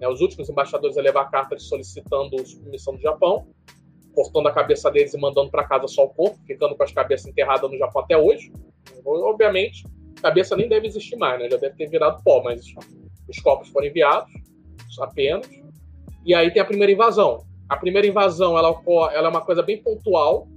né, 0.00 0.08
os 0.08 0.20
últimos 0.20 0.48
embaixadores 0.48 0.96
a 0.96 1.02
levar 1.02 1.26
cartas 1.26 1.64
solicitando 1.64 2.44
submissão 2.46 2.94
do 2.94 3.00
Japão, 3.00 3.48
cortando 4.14 4.48
a 4.48 4.52
cabeça 4.52 4.90
deles 4.90 5.14
e 5.14 5.18
mandando 5.18 5.50
para 5.50 5.64
casa 5.64 5.86
só 5.86 6.04
o 6.04 6.08
corpo, 6.08 6.38
ficando 6.46 6.76
com 6.76 6.82
as 6.82 6.92
cabeças 6.92 7.26
enterradas 7.26 7.70
no 7.70 7.78
Japão 7.78 8.02
até 8.02 8.16
hoje. 8.16 8.52
Obviamente, 9.04 9.86
cabeça 10.20 10.56
nem 10.56 10.68
deve 10.68 10.86
existir 10.86 11.16
mais, 11.16 11.38
né? 11.40 11.48
já 11.50 11.56
deve 11.56 11.76
ter 11.76 11.88
virado 11.88 12.22
pó, 12.22 12.42
mas 12.42 12.64
os 13.28 13.38
corpos 13.40 13.68
foram 13.68 13.86
enviados 13.86 14.32
apenas. 15.00 15.48
E 16.24 16.34
aí 16.34 16.50
tem 16.50 16.60
a 16.60 16.64
primeira 16.64 16.92
invasão. 16.92 17.44
A 17.68 17.76
primeira 17.76 18.06
invasão 18.06 18.58
ela, 18.58 18.74
ela 19.12 19.28
é 19.28 19.30
uma 19.30 19.40
coisa 19.40 19.62
bem 19.62 19.82
pontual, 19.82 20.48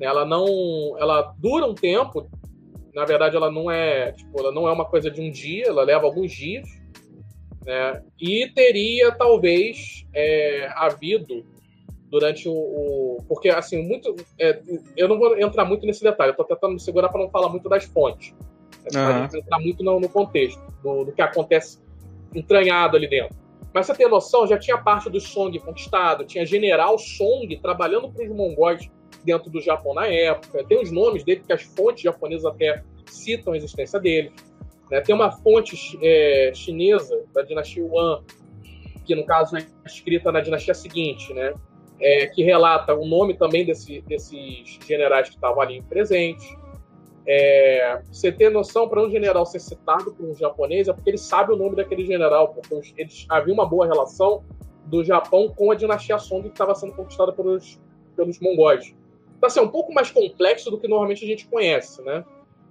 né? 0.00 0.06
Ela 0.06 0.24
não, 0.24 0.96
ela 0.98 1.34
dura 1.38 1.66
um 1.66 1.74
tempo. 1.74 2.26
Na 2.94 3.04
verdade, 3.04 3.36
ela 3.36 3.50
não 3.50 3.70
é, 3.70 4.12
tipo, 4.12 4.40
ela 4.40 4.50
não 4.50 4.66
é 4.66 4.72
uma 4.72 4.86
coisa 4.86 5.10
de 5.10 5.20
um 5.20 5.30
dia. 5.30 5.66
Ela 5.66 5.82
leva 5.82 6.06
alguns 6.06 6.32
dias. 6.32 6.66
Né? 7.64 8.02
E 8.20 8.48
teria 8.54 9.12
talvez 9.12 10.06
é, 10.14 10.70
havido 10.74 11.44
durante 12.10 12.48
o, 12.48 12.52
o, 12.52 13.18
porque 13.28 13.48
assim 13.48 13.86
muito 13.86 14.16
é, 14.38 14.60
eu 14.96 15.06
não 15.06 15.18
vou 15.18 15.38
entrar 15.38 15.64
muito 15.64 15.86
nesse 15.86 16.02
detalhe 16.02 16.32
eu 16.32 16.36
tô 16.36 16.44
tentando 16.44 16.72
me 16.72 16.80
segurar 16.80 17.08
para 17.08 17.20
não 17.20 17.30
falar 17.30 17.48
muito 17.48 17.68
das 17.68 17.84
fontes 17.84 18.34
uhum. 18.86 19.28
para 19.28 19.38
entrar 19.38 19.60
muito 19.60 19.84
no, 19.84 20.00
no 20.00 20.08
contexto 20.08 20.60
do, 20.82 21.04
do, 21.04 21.12
que 21.12 21.22
acontece 21.22 21.78
entranhado 22.34 22.96
ali 22.96 23.08
dentro 23.08 23.36
mas 23.72 23.86
você 23.86 23.94
tem 23.94 24.08
noção 24.08 24.44
já 24.44 24.58
tinha 24.58 24.76
parte 24.76 25.08
do 25.08 25.20
Song 25.20 25.56
conquistado 25.60 26.24
tinha 26.24 26.44
general 26.44 26.98
Song 26.98 27.56
trabalhando 27.58 28.10
para 28.10 28.24
os 28.24 28.30
mongóis 28.30 28.90
dentro 29.24 29.50
do 29.50 29.60
Japão 29.60 29.94
na 29.94 30.06
época. 30.06 30.64
Tem 30.64 30.80
os 30.80 30.90
nomes 30.90 31.24
dele, 31.24 31.42
que 31.46 31.52
as 31.52 31.62
fontes 31.62 32.02
japonesas 32.02 32.44
até 32.44 32.82
citam 33.06 33.52
a 33.52 33.56
existência 33.56 33.98
dele. 33.98 34.32
Né? 34.90 35.00
Tem 35.00 35.14
uma 35.14 35.30
fonte 35.30 35.98
é, 36.02 36.52
chinesa 36.54 37.24
da 37.32 37.42
dinastia 37.42 37.82
Yuan, 37.82 38.22
que 39.04 39.14
no 39.14 39.24
caso 39.24 39.56
é 39.56 39.66
escrita 39.86 40.32
na 40.32 40.40
dinastia 40.40 40.74
seguinte, 40.74 41.32
né? 41.32 41.54
É, 42.00 42.26
que 42.28 42.42
relata 42.42 42.94
o 42.94 43.06
nome 43.06 43.34
também 43.34 43.64
desse, 43.64 44.00
desses 44.02 44.78
generais 44.86 45.28
que 45.28 45.34
estavam 45.34 45.60
ali 45.60 45.82
presentes. 45.82 46.48
É, 47.26 48.00
você 48.10 48.32
ter 48.32 48.50
noção 48.50 48.88
para 48.88 49.02
um 49.02 49.10
general 49.10 49.44
ser 49.44 49.60
citado 49.60 50.12
por 50.12 50.26
um 50.26 50.34
japonês 50.34 50.88
é 50.88 50.92
porque 50.92 51.10
ele 51.10 51.18
sabe 51.18 51.52
o 51.52 51.56
nome 51.56 51.76
daquele 51.76 52.06
general, 52.06 52.48
porque 52.48 52.94
eles, 52.96 53.26
havia 53.28 53.52
uma 53.52 53.66
boa 53.66 53.86
relação 53.86 54.42
do 54.86 55.04
Japão 55.04 55.48
com 55.54 55.70
a 55.70 55.74
dinastia 55.74 56.18
Song 56.18 56.42
que 56.42 56.48
estava 56.48 56.74
sendo 56.74 56.94
conquistada 56.94 57.32
pelos, 57.32 57.78
pelos 58.16 58.40
mongóis. 58.40 58.94
Então, 59.36 59.46
assim, 59.46 59.60
é 59.60 59.62
um 59.62 59.68
pouco 59.68 59.92
mais 59.92 60.10
complexo 60.10 60.70
do 60.70 60.78
que 60.78 60.88
normalmente 60.88 61.24
a 61.24 61.28
gente 61.28 61.46
conhece, 61.46 62.02
né? 62.02 62.24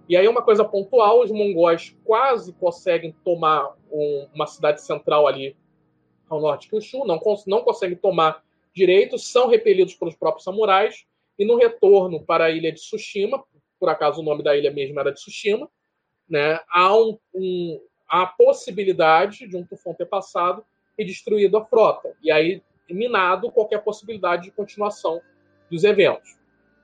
E 0.10 0.18
aí, 0.18 0.28
uma 0.28 0.42
coisa 0.42 0.66
pontual: 0.66 1.22
os 1.22 1.32
mongóis 1.32 1.96
quase 2.04 2.52
conseguem 2.54 3.16
tomar 3.24 3.76
um, 3.92 4.28
uma 4.34 4.48
cidade 4.48 4.82
central 4.82 5.28
ali 5.28 5.56
ao 6.28 6.42
norte 6.42 6.64
de 6.64 6.70
Kyushu, 6.70 7.06
não, 7.06 7.20
não 7.48 7.62
conseguem 7.62 7.96
tomar 7.96 8.44
direito, 8.74 9.18
são 9.18 9.48
repelidos 9.48 9.96
pelos 9.96 10.16
próprios 10.16 10.44
samurais, 10.44 11.06
e 11.38 11.46
no 11.46 11.58
retorno 11.58 12.24
para 12.24 12.46
a 12.46 12.50
ilha 12.52 12.72
de 12.72 12.80
Tsushima, 12.80 13.44
por 13.80 13.90
acaso 13.90 14.22
o 14.22 14.24
nome 14.24 14.44
da 14.44 14.56
ilha 14.56 14.72
mesmo 14.72 15.00
era 15.00 15.12
de 15.12 15.20
Tsushima, 15.20 15.70
né, 16.30 16.60
há, 16.70 16.96
um, 16.96 17.18
um, 17.34 17.82
há 18.08 18.24
a 18.24 18.28
possibilidade 18.28 19.48
de 19.48 19.58
um 19.58 19.66
tufão 19.66 19.96
ter 19.96 20.06
passado 20.06 20.64
e 20.98 21.04
destruído 21.04 21.58
a 21.58 21.66
frota. 21.66 22.16
E 22.22 22.32
aí 22.32 22.62
minado 22.90 23.52
qualquer 23.52 23.84
possibilidade 23.84 24.44
de 24.44 24.52
continuação 24.52 25.22
dos 25.70 25.84
eventos. 25.84 26.39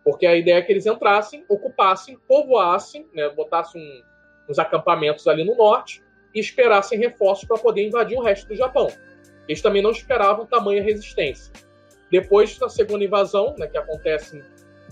Porque 0.05 0.27
a 0.27 0.35
ideia 0.35 0.57
é 0.57 0.61
que 0.61 0.71
eles 0.71 0.85
entrassem, 0.85 1.43
ocupassem, 1.49 2.17
povoassem, 2.27 3.07
né, 3.11 3.27
botassem 3.29 3.81
um, 3.81 4.03
uns 4.51 4.59
acampamentos 4.59 5.27
ali 5.27 5.43
no 5.43 5.57
norte 5.57 6.01
e 6.33 6.39
esperassem 6.39 6.99
reforços 6.99 7.47
para 7.47 7.57
poder 7.57 7.87
invadir 7.87 8.15
o 8.15 8.21
resto 8.21 8.47
do 8.47 8.55
Japão. 8.55 8.87
Eles 9.47 9.63
também 9.63 9.81
não 9.81 9.89
esperavam 9.89 10.45
tamanha 10.45 10.83
resistência. 10.83 11.51
Depois 12.11 12.55
da 12.59 12.69
segunda 12.69 13.03
invasão, 13.03 13.55
né, 13.57 13.67
que 13.67 13.77
acontece 13.77 14.43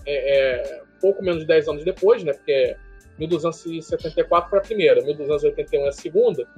é, 0.04 0.62
é, 0.64 0.82
pouco 1.00 1.22
menos 1.22 1.42
de 1.42 1.46
10 1.46 1.68
anos 1.68 1.84
depois, 1.84 2.24
né, 2.24 2.32
porque 2.32 2.76
1274 3.16 4.50
foi 4.50 4.58
a 4.58 4.62
primeira, 4.62 5.00
1281 5.00 5.84
é 5.84 5.88
a 5.88 5.92
segunda. 5.92 6.48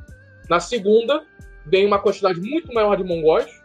Na 0.48 0.60
segunda, 0.60 1.22
vem 1.66 1.84
uma 1.84 1.98
quantidade 1.98 2.40
muito 2.40 2.72
maior 2.72 2.96
de 2.96 3.04
mongóis, 3.04 3.62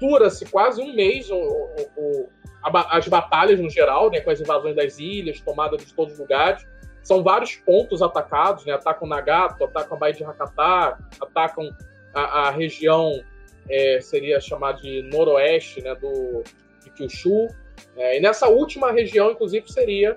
dura-se 0.00 0.46
quase 0.46 0.80
um 0.80 0.94
mês 0.94 1.30
o, 1.30 1.36
o, 1.36 1.90
o, 1.96 2.28
as 2.62 3.06
batalhas 3.08 3.60
no 3.60 3.70
geral, 3.70 4.10
né, 4.10 4.20
com 4.20 4.30
as 4.30 4.40
invasões 4.40 4.74
das 4.74 4.98
ilhas, 4.98 5.40
tomada 5.40 5.76
de 5.76 5.92
todos 5.94 6.14
os 6.14 6.20
lugares. 6.20 6.66
São 7.02 7.22
vários 7.22 7.56
pontos 7.56 8.02
atacados, 8.02 8.66
né? 8.66 8.72
Atacam 8.72 9.08
Nagato, 9.08 9.64
atacam 9.64 9.96
a 9.96 10.00
Baía 10.00 10.14
de 10.14 10.24
Hakata, 10.24 10.98
atacam 11.20 11.74
a, 12.12 12.48
a 12.48 12.50
região, 12.50 13.22
é, 13.68 14.00
seria 14.00 14.40
chamada 14.40 14.80
de 14.82 15.02
noroeste, 15.02 15.80
né, 15.80 15.94
do, 15.94 16.42
de 16.82 16.90
Kyushu. 16.90 17.48
É, 17.96 18.18
e 18.18 18.20
nessa 18.20 18.48
última 18.48 18.92
região, 18.92 19.30
inclusive, 19.30 19.70
seria 19.72 20.14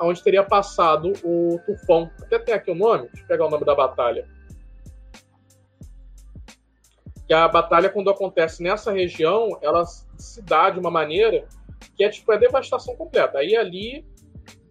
onde 0.00 0.22
teria 0.22 0.42
passado 0.42 1.12
o 1.22 1.58
tufão. 1.64 2.10
Até 2.22 2.38
tem 2.38 2.54
aqui 2.54 2.70
o 2.70 2.74
nome, 2.74 3.08
deixa 3.08 3.22
eu 3.22 3.28
pegar 3.28 3.46
o 3.46 3.50
nome 3.50 3.64
da 3.64 3.74
batalha 3.74 4.26
que 7.26 7.32
a 7.34 7.48
batalha, 7.48 7.88
quando 7.88 8.10
acontece 8.10 8.62
nessa 8.62 8.92
região, 8.92 9.58
ela 9.62 9.84
se 9.84 10.42
dá 10.42 10.70
de 10.70 10.78
uma 10.78 10.90
maneira 10.90 11.46
que 11.96 12.04
é 12.04 12.08
tipo 12.08 12.30
a 12.32 12.34
é 12.34 12.38
devastação 12.38 12.94
completa. 12.96 13.38
Aí 13.38 13.56
ali 13.56 14.04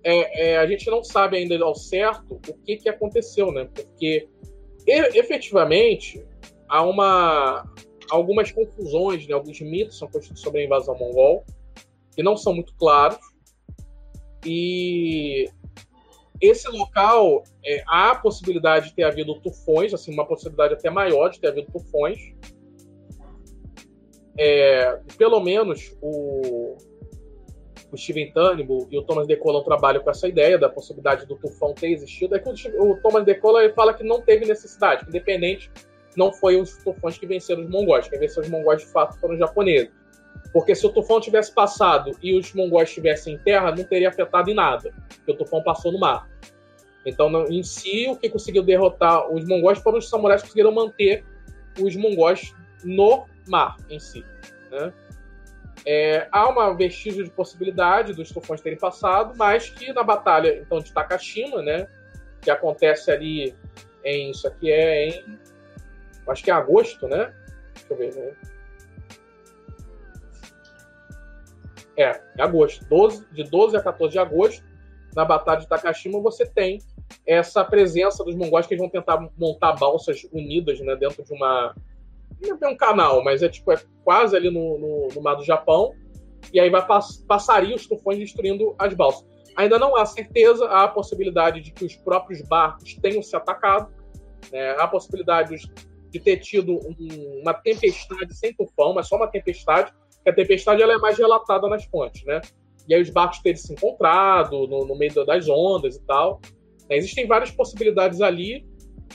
é, 0.04 0.52
é, 0.52 0.58
a 0.58 0.68
gente 0.68 0.90
não 0.90 1.04
sabe 1.04 1.38
ainda 1.38 1.64
ao 1.64 1.76
certo 1.76 2.36
o 2.36 2.54
que, 2.54 2.78
que 2.78 2.90
aconteceu, 2.90 3.52
né? 3.52 3.70
Porque 3.74 4.28
e, 4.86 5.20
efetivamente 5.20 6.24
há 6.68 6.84
uma 6.84 7.66
algumas 8.10 8.52
confusões, 8.52 9.26
né? 9.28 9.34
alguns 9.34 9.60
mitos 9.62 9.98
são 9.98 10.08
construídos 10.08 10.42
sobre 10.42 10.62
a 10.62 10.66
invasão 10.66 10.98
mongol 10.98 11.46
que 12.16 12.22
não 12.22 12.36
são 12.36 12.54
muito 12.54 12.76
claros 12.76 13.18
e 14.46 15.50
esse 16.44 16.68
local, 16.70 17.42
é, 17.66 17.82
há 17.88 18.12
a 18.12 18.16
possibilidade 18.16 18.90
de 18.90 18.96
ter 18.96 19.04
havido 19.04 19.40
tufões, 19.40 19.94
assim, 19.94 20.14
uma 20.14 20.28
possibilidade 20.28 20.74
até 20.74 20.90
maior 20.90 21.30
de 21.30 21.40
ter 21.40 21.48
havido 21.48 21.72
tufões. 21.72 22.20
É, 24.38 25.00
pelo 25.18 25.40
menos 25.40 25.96
o, 26.02 26.76
o 27.90 27.98
Steven 27.98 28.34
Turnbull 28.34 28.88
e 28.92 28.98
o 28.98 29.04
Thomas 29.04 29.26
DeCola 29.26 29.64
trabalham 29.64 30.04
com 30.04 30.10
essa 30.10 30.28
ideia 30.28 30.58
da 30.58 30.68
possibilidade 30.68 31.26
do 31.26 31.38
tufão 31.38 31.74
ter 31.74 31.92
existido. 31.92 32.36
É 32.36 32.40
que 32.40 32.50
o, 32.50 32.92
o 32.92 33.02
Thomas 33.02 33.24
DeCola 33.24 33.72
fala 33.74 33.94
que 33.94 34.04
não 34.04 34.22
teve 34.22 34.46
necessidade, 34.46 35.06
que 35.06 35.10
independente 35.10 35.72
não 36.18 36.34
foi 36.34 36.60
os 36.60 36.76
tufões 36.84 37.18
que 37.18 37.26
venceram 37.26 37.64
os 37.64 37.70
mongóis. 37.70 38.10
Quem 38.10 38.20
venceu 38.20 38.44
os 38.44 38.50
mongóis 38.50 38.82
de 38.82 38.88
fato 38.88 39.18
foram 39.18 39.36
os 39.36 39.40
japoneses. 39.40 40.03
Porque 40.52 40.76
se 40.76 40.86
o 40.86 40.90
tufão 40.90 41.20
tivesse 41.20 41.52
passado 41.52 42.12
e 42.22 42.38
os 42.38 42.54
mongóis 42.54 42.90
estivessem 42.90 43.36
em 43.36 43.38
terra, 43.38 43.72
não 43.72 43.84
teria 43.84 44.10
afetado 44.10 44.50
em 44.50 44.54
nada, 44.54 44.94
porque 45.08 45.32
o 45.32 45.36
tufão 45.36 45.64
passou 45.64 45.92
no 45.92 46.00
mar. 46.00 46.30
Então, 47.06 47.46
em 47.48 47.64
si, 47.64 48.08
o 48.08 48.16
que 48.16 48.30
conseguiu 48.30 48.64
derrotar 48.64 49.30
os 49.30 49.46
mongóis 49.46 49.80
foram 49.80 49.98
os 49.98 50.10
samurais 50.10 50.42
que 50.42 50.48
conseguiram 50.48 50.72
manter 50.72 51.26
os 51.80 51.96
mongóis 51.96 52.54
no 52.84 53.26
mar 53.48 53.76
em 53.90 54.00
si. 54.00 54.24
Né? 54.72 54.94
É, 55.86 56.28
há 56.32 56.48
uma 56.48 56.74
vestígio 56.76 57.24
de 57.24 57.30
possibilidade 57.30 58.14
dos 58.14 58.32
tufões 58.32 58.62
terem 58.62 58.78
passado, 58.78 59.34
mas 59.36 59.70
que 59.70 59.92
na 59.92 60.04
batalha 60.04 60.56
então 60.56 60.80
de 60.80 60.94
Takashima, 60.94 61.62
né, 61.62 61.88
que 62.42 62.50
acontece 62.50 63.12
ali 63.12 63.54
em 64.04 64.32
isso 64.32 64.48
aqui 64.48 64.72
é 64.72 65.10
em 65.10 65.40
acho 66.28 66.44
que 66.44 66.52
é 66.52 66.54
agosto, 66.54 67.08
né? 67.08 67.34
Deixa 67.74 67.94
eu 67.94 67.98
ver, 67.98 68.16
né? 68.16 68.32
É, 71.98 72.22
em 72.38 72.42
agosto. 72.42 72.86
12, 72.86 73.26
de 73.32 73.44
12 73.44 73.78
a 73.78 73.82
14 73.82 74.12
de 74.12 74.20
agosto, 74.20 74.64
na 75.16 75.24
Batalha 75.24 75.62
de 75.62 75.68
Takashima, 75.68 76.20
você 76.20 76.46
tem 76.46 76.80
essa 77.26 77.64
presença 77.64 78.24
dos 78.24 78.36
mongóis 78.36 78.66
que 78.66 78.74
eles 78.74 78.82
vão 78.82 78.90
tentar 78.90 79.30
montar 79.38 79.74
balsas 79.74 80.26
unidas 80.32 80.80
né, 80.80 80.96
dentro 80.96 81.24
de 81.24 81.34
uma. 81.34 81.76
Não 82.42 82.58
é 82.62 82.68
um 82.68 82.76
canal, 82.76 83.24
mas 83.24 83.44
é 83.44 83.50
tipo 83.50 83.72
é 83.72 83.80
quase 84.04 84.36
ali 84.36 84.50
no, 84.50 84.78
no, 84.78 85.08
no 85.16 85.22
mar 85.22 85.36
do 85.36 85.44
Japão. 85.44 85.94
E 86.52 86.60
aí 86.60 86.70
vai 86.70 86.86
pass 86.86 87.24
passaria 87.28 87.76
os 87.76 87.88
tufões 87.88 88.20
destruindo 88.20 88.76
as 88.78 88.94
balsas. 88.94 89.26
Ainda 89.56 89.78
não 89.78 89.96
há 89.96 90.06
certeza, 90.06 90.66
há 90.66 90.84
a 90.84 90.88
possibilidade 90.88 91.62
de 91.62 91.72
que 91.72 91.86
os 91.86 91.96
próprios 91.96 92.42
barcos 92.42 92.96
tenham 92.96 93.22
se 93.22 93.36
atacado, 93.36 93.94
né? 94.52 94.72
há 94.72 94.84
a 94.84 94.88
possibilidade 94.88 95.58
de 96.10 96.20
ter 96.20 96.38
tido 96.38 96.74
um, 96.74 97.42
uma 97.42 97.54
tempestade 97.54 98.36
sem 98.36 98.54
tufão, 98.54 98.94
mas 98.94 99.08
só 99.08 99.16
uma 99.16 99.28
tempestade, 99.28 99.94
que 100.24 100.30
a 100.30 100.34
tempestade 100.34 100.82
ela 100.82 100.94
é 100.94 100.98
mais 100.98 101.18
relatada 101.18 101.68
nas 101.68 101.84
fontes, 101.86 102.24
né? 102.26 102.42
E 102.88 102.94
aí 102.94 103.02
os 103.02 103.10
barcos 103.10 103.40
terem 103.40 103.58
se 103.58 103.74
encontrado 103.74 104.68
no, 104.68 104.86
no 104.86 104.96
meio 104.96 105.14
das 105.26 105.48
ondas 105.48 105.96
e 105.96 106.02
tal. 106.06 106.42
É, 106.90 106.98
existem 106.98 107.28
várias 107.28 107.52
possibilidades 107.52 108.22
ali. 108.22 108.66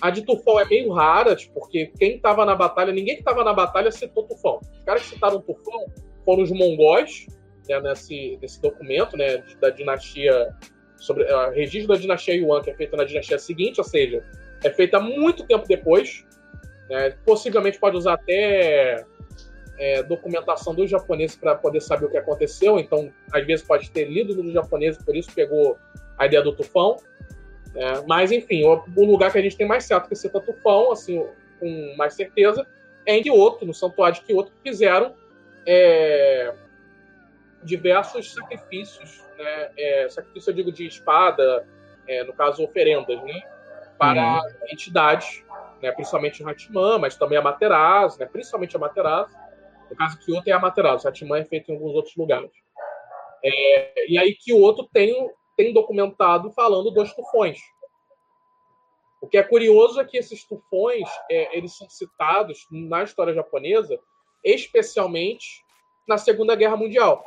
A 0.01 0.11
de 0.11 0.23
tufão 0.23 0.61
é 0.61 0.65
meio 0.65 0.93
rara, 0.93 1.35
tipo, 1.35 1.55
porque 1.55 1.87
quem 1.99 2.17
estava 2.17 2.45
na 2.45 2.55
batalha, 2.55 2.93
ninguém 2.93 3.17
que 3.17 3.23
estava 3.23 3.43
na 3.43 3.53
batalha 3.53 3.91
citou 3.91 4.25
tufão. 4.25 4.61
Os 4.63 4.85
caras 4.85 5.03
que 5.03 5.09
citaram 5.09 5.41
tufão 5.41 5.87
foram 6.25 6.43
os 6.43 6.51
mongóis, 6.51 7.27
né, 7.69 7.81
nesse, 7.81 8.39
nesse 8.41 8.63
documento 8.63 9.17
né, 9.17 9.43
da 9.61 9.71
dinastia, 9.71 10.55
sobre 10.97 11.25
uh, 11.25 11.51
registro 11.51 11.95
da 11.95 12.01
dinastia 12.01 12.35
Yuan, 12.35 12.63
que 12.63 12.71
é 12.71 12.75
feito 12.75 12.97
na 12.97 13.05
dinastia 13.05 13.39
seguinte, 13.39 13.81
ou 13.81 13.85
seja, 13.85 14.25
é 14.63 14.71
feita 14.71 15.01
muito 15.01 15.47
tempo 15.47 15.67
depois. 15.67 16.25
Né, 16.89 17.11
possivelmente 17.27 17.79
pode 17.79 17.97
usar 17.97 18.15
até 18.15 19.05
é, 19.79 20.03
documentação 20.03 20.75
dos 20.75 20.91
japoneses 20.91 21.37
para 21.37 21.55
poder 21.55 21.81
saber 21.81 22.07
o 22.07 22.11
que 22.11 22.17
aconteceu. 22.17 22.79
Então, 22.79 23.13
às 23.33 23.47
vezes, 23.47 23.65
pode 23.65 23.91
ter 23.91 24.05
lido 24.05 24.35
dos 24.35 24.53
japoneses, 24.53 25.03
por 25.03 25.17
isso 25.17 25.31
pegou 25.33 25.79
a 26.19 26.27
ideia 26.27 26.43
do 26.43 26.53
tufão. 26.53 26.97
É, 27.75 28.03
mas, 28.07 28.33
enfim, 28.33 28.65
o, 28.65 28.83
o, 28.97 29.05
lugar 29.05 29.31
que 29.31 29.39
a 29.39 29.43
gente 29.43 29.57
tem 29.57 29.67
mais 29.67 29.85
certo 29.85 30.09
que 30.09 30.17
cita 30.17 30.41
tufão, 30.41 30.91
assim, 30.91 31.25
com 31.61 31.95
mais 31.97 32.15
certeza, 32.15 32.67
é 33.07 33.17
em 33.17 33.23
Kyoto, 33.23 33.65
no 33.65 33.73
santuário 33.73 34.17
de 34.17 34.23
Kyoto, 34.23 34.51
que 34.51 34.71
fizeram 34.71 35.15
é, 35.65 36.53
diversos 37.63 38.35
sacrifícios, 38.35 39.23
né? 39.39 39.71
É, 39.77 40.09
sacrifício, 40.09 40.51
eu 40.51 40.55
digo, 40.55 40.73
de 40.73 40.87
espada, 40.87 41.65
é, 42.07 42.25
no 42.25 42.33
caso, 42.33 42.65
oferendas, 42.65 43.23
né? 43.23 43.43
Para 43.97 44.43
uhum. 44.43 44.51
entidades, 44.73 45.45
né? 45.83 45.93
principalmente 45.93 46.43
o 46.43 46.49
Hachiman, 46.49 46.99
mas 46.99 47.17
também 47.17 47.37
a 47.37 47.43
Materazo, 47.43 48.19
né? 48.19 48.27
principalmente 48.27 48.77
a 48.77 48.79
Materazo, 48.79 49.35
no 49.91 49.97
caso, 49.97 50.19
Kyoto 50.19 50.49
é 50.49 50.53
Amaterasu, 50.53 51.03
Satimã 51.03 51.39
é 51.39 51.45
feito 51.45 51.71
em 51.71 51.75
alguns 51.75 51.95
outros 51.95 52.17
lugares. 52.17 52.51
É, 53.45 54.11
e 54.11 54.19
aí 54.19 54.35
Kyoto 54.35 54.89
tem, 54.93 55.31
tem 55.57 55.73
documentado 55.73 56.51
falando 56.53 56.91
dos 56.91 57.13
tufões. 57.15 57.59
O 59.21 59.27
que 59.27 59.37
é 59.37 59.43
curioso 59.43 60.01
é 60.01 60.05
que 60.05 60.17
esses 60.17 60.45
tufões 60.45 61.09
é, 61.31 61.57
eles 61.57 61.77
são 61.77 61.89
citados 61.89 62.67
na 62.71 63.03
história 63.03 63.35
japonesa, 63.35 63.99
especialmente 64.45 65.65
na 66.07 66.17
Segunda 66.17 66.55
Guerra 66.55 66.77
Mundial. 66.77 67.25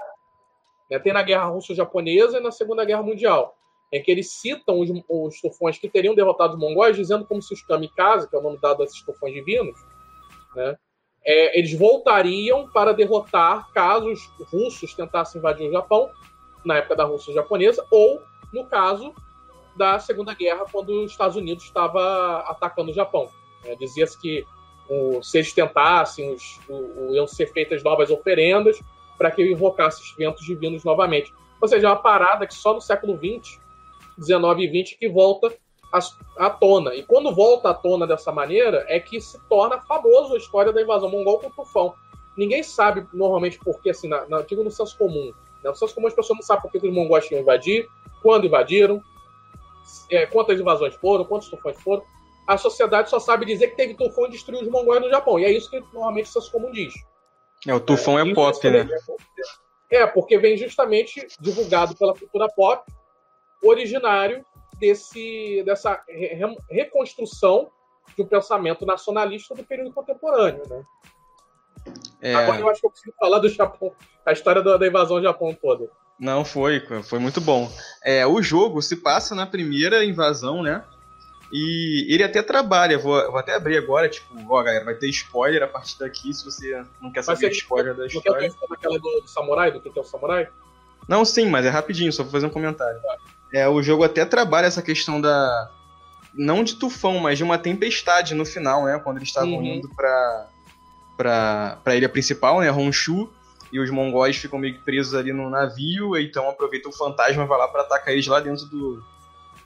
Né? 0.89 0.99
Tem 0.99 1.13
na 1.13 1.21
Guerra 1.21 1.45
Russo-Japonesa 1.45 2.37
e 2.37 2.41
na 2.41 2.51
Segunda 2.51 2.85
Guerra 2.85 3.03
Mundial, 3.03 3.55
em 3.91 4.01
que 4.01 4.09
eles 4.09 4.31
citam 4.31 4.79
os, 4.79 4.89
os 5.09 5.41
tufões 5.41 5.77
que 5.77 5.89
teriam 5.89 6.15
derrotado 6.15 6.53
os 6.53 6.59
mongóis, 6.59 6.95
dizendo 6.95 7.25
como 7.25 7.41
se 7.41 7.53
os 7.53 7.61
kamikaze, 7.61 8.29
que 8.29 8.35
é 8.35 8.39
o 8.39 8.41
nome 8.41 8.59
dado 8.61 8.81
a 8.81 8.85
esses 8.85 9.03
tufões 9.03 9.33
divinos, 9.33 9.77
né? 10.55 10.77
É, 11.23 11.57
eles 11.57 11.73
voltariam 11.77 12.67
para 12.69 12.93
derrotar 12.93 13.71
caso 13.73 14.09
os 14.09 14.31
russos 14.51 14.93
tentassem 14.93 15.39
invadir 15.39 15.69
o 15.69 15.71
Japão, 15.71 16.09
na 16.65 16.77
época 16.77 16.95
da 16.95 17.03
Rússia 17.03 17.33
japonesa, 17.33 17.85
ou 17.91 18.21
no 18.53 18.65
caso 18.65 19.13
da 19.75 19.99
Segunda 19.99 20.33
Guerra, 20.33 20.65
quando 20.71 21.03
os 21.03 21.11
Estados 21.11 21.35
Unidos 21.35 21.63
estava 21.63 22.39
atacando 22.47 22.91
o 22.91 22.93
Japão. 22.93 23.29
É, 23.63 23.75
Dizia-se 23.75 24.19
que 24.19 24.45
o, 24.89 25.21
se 25.23 25.37
eles 25.37 25.53
tentassem, 25.53 26.33
os, 26.33 26.59
o, 26.67 26.73
o, 26.73 27.15
iam 27.15 27.27
ser 27.27 27.47
feitas 27.47 27.83
novas 27.83 28.09
oferendas 28.09 28.79
para 29.17 29.31
que 29.31 29.43
invocasse 29.43 30.01
os 30.01 30.15
ventos 30.15 30.45
divinos 30.45 30.83
novamente. 30.83 31.31
Ou 31.61 31.67
seja, 31.67 31.87
é 31.87 31.89
uma 31.89 31.95
parada 32.01 32.45
que 32.45 32.53
só 32.53 32.73
no 32.73 32.81
século 32.81 33.17
XX, 33.17 33.59
19 34.17 34.63
e 34.63 34.67
20, 34.67 34.97
que 34.97 35.07
volta 35.07 35.53
à 36.37 36.49
tona. 36.49 36.95
E 36.95 37.03
quando 37.03 37.33
volta 37.33 37.69
à 37.69 37.73
tona 37.73 38.07
dessa 38.07 38.31
maneira, 38.31 38.85
é 38.87 38.99
que 38.99 39.19
se 39.19 39.39
torna 39.49 39.79
famoso 39.81 40.33
a 40.33 40.37
história 40.37 40.71
da 40.71 40.81
invasão 40.81 41.09
mongol 41.09 41.39
com 41.39 41.47
o 41.47 41.51
tufão. 41.51 41.93
Ninguém 42.37 42.63
sabe 42.63 43.05
normalmente 43.13 43.59
por 43.59 43.81
que, 43.81 43.89
assim, 43.89 44.07
na, 44.07 44.25
na, 44.27 44.41
digo 44.41 44.63
no 44.63 44.71
senso 44.71 44.97
comum. 44.97 45.33
Né? 45.63 45.69
No 45.69 45.75
senso 45.75 45.93
comum 45.93 46.07
as 46.07 46.13
pessoas 46.13 46.39
não 46.39 46.45
sabem 46.45 46.61
por 46.61 46.71
que 46.71 46.87
os 46.87 46.93
mongóis 46.93 47.27
tinham 47.27 47.41
invadir, 47.41 47.87
quando 48.21 48.45
invadiram, 48.45 49.01
é, 50.09 50.25
quantas 50.25 50.59
invasões 50.59 50.95
foram, 50.95 51.25
quantos 51.25 51.49
tufões 51.49 51.79
foram. 51.81 52.03
A 52.47 52.57
sociedade 52.57 53.09
só 53.09 53.19
sabe 53.19 53.45
dizer 53.45 53.67
que 53.67 53.75
teve 53.75 53.93
tufão 53.93 54.27
e 54.27 54.31
destruiu 54.31 54.61
os 54.61 54.67
mongóis 54.69 55.01
no 55.01 55.09
Japão. 55.09 55.39
E 55.39 55.45
é 55.45 55.51
isso 55.51 55.69
que 55.69 55.79
normalmente 55.93 56.29
o 56.35 56.51
comum 56.51 56.71
diz. 56.71 56.93
É, 57.67 57.73
o 57.73 57.79
tufão 57.79 58.17
é, 58.17 58.27
é 58.27 58.33
pop, 58.33 58.69
né? 58.69 58.87
É, 59.89 60.07
porque 60.07 60.37
vem 60.37 60.57
justamente 60.57 61.27
divulgado 61.39 61.95
pela 61.95 62.13
cultura 62.13 62.47
pop, 62.55 62.89
originário 63.61 64.43
desse, 64.81 65.63
dessa 65.63 66.01
re 66.09 66.57
reconstrução 66.69 67.71
de 68.15 68.23
um 68.23 68.25
pensamento 68.25 68.85
nacionalista 68.85 69.53
do 69.53 69.63
período 69.63 69.93
contemporâneo, 69.93 70.63
né? 70.67 70.83
É... 72.19 72.35
Agora 72.35 72.59
eu 72.59 72.69
acho 72.69 72.81
que 72.81 72.87
eu 72.87 72.91
preciso 72.91 73.15
falar 73.17 73.39
do 73.39 73.47
Japão, 73.47 73.93
a 74.25 74.31
história 74.31 74.61
da, 74.61 74.75
da 74.77 74.87
invasão 74.87 75.17
ao 75.17 75.23
Japão 75.23 75.53
toda. 75.53 75.89
Não, 76.19 76.43
foi, 76.43 76.79
foi 77.03 77.19
muito 77.19 77.39
bom. 77.39 77.71
É, 78.03 78.25
o 78.27 78.41
jogo 78.41 78.81
se 78.81 78.97
passa 78.97 79.33
na 79.33 79.47
primeira 79.47 80.03
invasão, 80.03 80.61
né? 80.61 80.83
E 81.51 82.07
ele 82.13 82.23
até 82.23 82.41
trabalha, 82.41 82.97
vou, 82.97 83.19
vou 83.29 83.37
até 83.37 83.55
abrir 83.55 83.77
agora, 83.77 84.07
tipo, 84.07 84.33
ó, 84.49 84.63
galera, 84.63 84.85
vai 84.85 84.95
ter 84.95 85.09
spoiler 85.09 85.63
a 85.63 85.67
partir 85.67 85.97
daqui, 85.99 86.33
se 86.33 86.45
você 86.45 86.83
não 87.01 87.11
quer 87.11 87.23
saber 87.23 87.49
spoiler 87.51 87.95
da 87.95 88.05
história. 88.05 88.47
Não 88.47 88.67
quer 88.67 88.73
aquela 88.75 88.99
do, 88.99 89.21
do 89.21 89.27
samurai, 89.27 89.71
do 89.71 89.81
que 89.81 89.89
é 89.97 90.01
o 90.01 90.05
samurai? 90.05 90.47
Não, 91.07 91.25
sim, 91.25 91.49
mas 91.49 91.65
é 91.65 91.69
rapidinho, 91.69 92.13
só 92.13 92.23
vou 92.23 92.31
fazer 92.31 92.45
um 92.45 92.51
comentário. 92.51 93.01
Tá. 93.01 93.17
É, 93.53 93.67
o 93.67 93.81
jogo 93.81 94.03
até 94.03 94.25
trabalha 94.25 94.65
essa 94.65 94.81
questão 94.81 95.19
da. 95.19 95.69
Não 96.33 96.63
de 96.63 96.75
tufão, 96.75 97.19
mas 97.19 97.37
de 97.37 97.43
uma 97.43 97.57
tempestade 97.57 98.33
no 98.33 98.45
final, 98.45 98.85
né? 98.85 98.99
Quando 99.03 99.17
eles 99.17 99.27
estavam 99.27 99.55
uhum. 99.55 99.65
indo 99.65 99.89
pra, 99.89 100.47
pra, 101.17 101.77
pra 101.83 101.95
ilha 101.95 102.07
principal, 102.07 102.61
né? 102.61 102.71
Honshu, 102.71 103.29
e 103.71 103.79
os 103.79 103.89
mongóis 103.89 104.37
ficam 104.37 104.57
meio 104.57 104.75
que 104.75 104.83
presos 104.83 105.13
ali 105.13 105.33
no 105.33 105.49
navio, 105.49 106.17
então 106.17 106.49
aproveita 106.49 106.89
o 106.89 106.91
fantasma 106.93 107.45
vai 107.45 107.57
lá 107.57 107.67
para 107.67 107.81
atacar 107.81 108.13
eles 108.13 108.27
lá 108.27 108.39
dentro 108.39 108.65
do, 108.65 109.03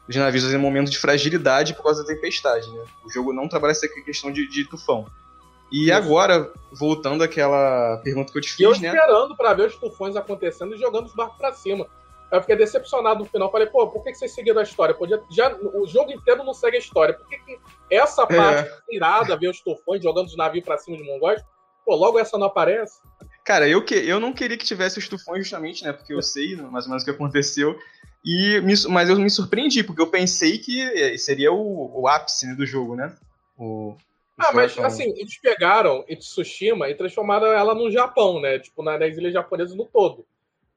dos 0.08 0.16
navios 0.16 0.52
em 0.54 0.58
momentos 0.58 0.92
de 0.92 1.00
fragilidade 1.00 1.74
por 1.74 1.84
causa 1.84 2.04
da 2.04 2.08
tempestade, 2.08 2.70
né? 2.72 2.84
O 3.04 3.12
jogo 3.12 3.34
não 3.34 3.48
trabalha 3.48 3.72
essa 3.72 3.88
questão 3.88 4.32
de, 4.32 4.48
de 4.48 4.66
tufão. 4.66 5.06
E 5.72 5.86
Isso. 5.86 5.94
agora, 5.94 6.52
voltando 6.72 7.24
àquela 7.24 7.98
pergunta 8.04 8.32
que 8.32 8.38
eu 8.38 8.42
te 8.42 8.50
fiz, 8.50 8.60
e 8.60 8.64
eu 8.64 8.72
né? 8.72 8.88
esperando 8.88 9.36
para 9.36 9.54
ver 9.54 9.68
os 9.68 9.76
tufões 9.76 10.16
acontecendo 10.16 10.76
e 10.76 10.78
jogando 10.78 11.08
os 11.08 11.14
barcos 11.14 11.38
para 11.38 11.54
cima. 11.54 11.88
Eu 12.32 12.42
fiquei 12.42 12.56
decepcionado 12.56 13.20
no 13.20 13.26
final. 13.26 13.52
Falei, 13.52 13.68
pô, 13.68 13.88
por 13.88 14.04
que, 14.04 14.14
vocês 14.14 14.34
seguiram 14.34 14.60
a 14.60 14.64
história? 14.64 14.96
Podia, 14.96 15.22
já, 15.32 15.56
o 15.56 15.88
jogo 15.88 16.12
inteiro 16.12 16.44
não 16.44 16.54
segue 16.54 16.78
a 16.78 16.80
história. 16.80 17.14
Por 17.14 17.28
que, 17.28 17.38
que 17.38 17.60
essa 17.90 18.24
é. 18.24 18.36
parte 18.36 18.70
é. 18.70 18.96
irada, 18.96 19.38
ver 19.38 19.50
os 19.50 19.62
tufões 19.62 20.02
jogando 20.02 20.28
os 20.28 20.38
navios 20.38 20.66
para 20.66 20.78
cima 20.78 20.98
de 20.98 21.04
mongóis, 21.04 21.42
pô, 21.86 21.96
logo 21.96 22.20
essa 22.20 22.38
não 22.38 22.48
aparece? 22.48 23.00
Cara, 23.44 23.68
eu, 23.68 23.84
que, 23.86 23.94
eu 23.94 24.20
não 24.20 24.34
queria 24.34 24.58
que 24.58 24.66
tivesse 24.66 24.98
os 24.98 25.08
tufões 25.08 25.44
justamente, 25.44 25.84
né? 25.84 25.94
Porque 25.94 26.14
eu 26.14 26.22
sei 26.22 26.56
mais 26.56 26.86
ou 26.86 26.90
menos 26.90 27.04
o 27.04 27.06
que 27.06 27.12
aconteceu. 27.12 27.78
E 28.26 28.60
mas 28.90 29.08
eu 29.08 29.16
me 29.18 29.30
surpreendi, 29.30 29.84
porque 29.84 30.02
eu 30.02 30.08
pensei 30.08 30.58
que 30.58 30.82
eh, 30.82 31.16
seria 31.16 31.52
o, 31.52 32.02
o 32.02 32.08
ápice 32.08 32.48
né, 32.48 32.56
do 32.56 32.66
jogo, 32.66 32.96
né? 32.96 33.16
O, 33.56 33.96
ah, 34.38 34.52
mas 34.54 34.78
assim, 34.80 35.14
eles 35.16 35.40
pegaram 35.40 36.04
Tsushima 36.04 36.90
e 36.90 36.96
transformaram 36.96 37.48
ela 37.48 37.74
no 37.74 37.90
Japão, 37.90 38.42
né? 38.42 38.60
Tipo, 38.60 38.84
nas 38.84 39.16
ilhas 39.16 39.32
japonesas 39.32 39.76
no 39.76 39.86
todo. 39.86 40.26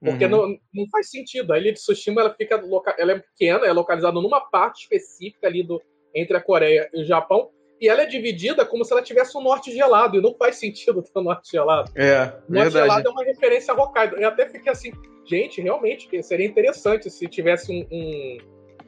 Porque 0.01 0.27
uhum. 0.27 0.31
não, 0.31 0.59
não 0.73 0.89
faz 0.91 1.11
sentido. 1.11 1.53
A 1.53 1.59
ilha 1.59 1.73
de 1.73 1.79
Tsushima 1.79 2.21
ela 2.21 2.35
fica 2.35 2.63
ela 2.99 3.13
é 3.13 3.19
pequena, 3.19 3.67
é 3.67 3.73
localizada 3.73 4.21
numa 4.21 4.41
parte 4.41 4.83
específica 4.83 5.47
ali 5.47 5.63
do, 5.63 5.83
entre 6.15 6.37
a 6.37 6.41
Coreia 6.41 6.89
e 6.95 7.03
o 7.03 7.05
Japão 7.05 7.51
e 7.81 7.89
ela 7.89 8.03
é 8.03 8.07
dividida 8.07 8.67
como 8.67 8.85
se 8.85 8.93
ela 8.93 9.03
tivesse 9.03 9.37
um 9.37 9.43
norte 9.43 9.73
gelado, 9.73 10.19
e 10.19 10.21
não 10.21 10.35
faz 10.35 10.57
sentido 10.57 11.03
ter 11.03 11.19
um 11.19 11.23
norte 11.23 11.53
gelado. 11.53 11.91
É, 11.95 12.33
o 12.49 12.53
norte 12.53 12.73
verdade. 12.73 12.73
gelado 12.73 13.09
é 13.09 13.11
uma 13.11 13.25
referência 13.25 13.73
a 13.73 13.77
Hokkaido. 13.77 14.17
Eu 14.17 14.29
até 14.29 14.49
fiquei 14.49 14.71
assim, 14.71 14.93
gente, 15.25 15.61
realmente, 15.61 16.23
seria 16.23 16.47
interessante 16.47 17.09
se 17.11 17.27
tivesse 17.29 17.71
um, 17.73 17.87
um 17.91 18.39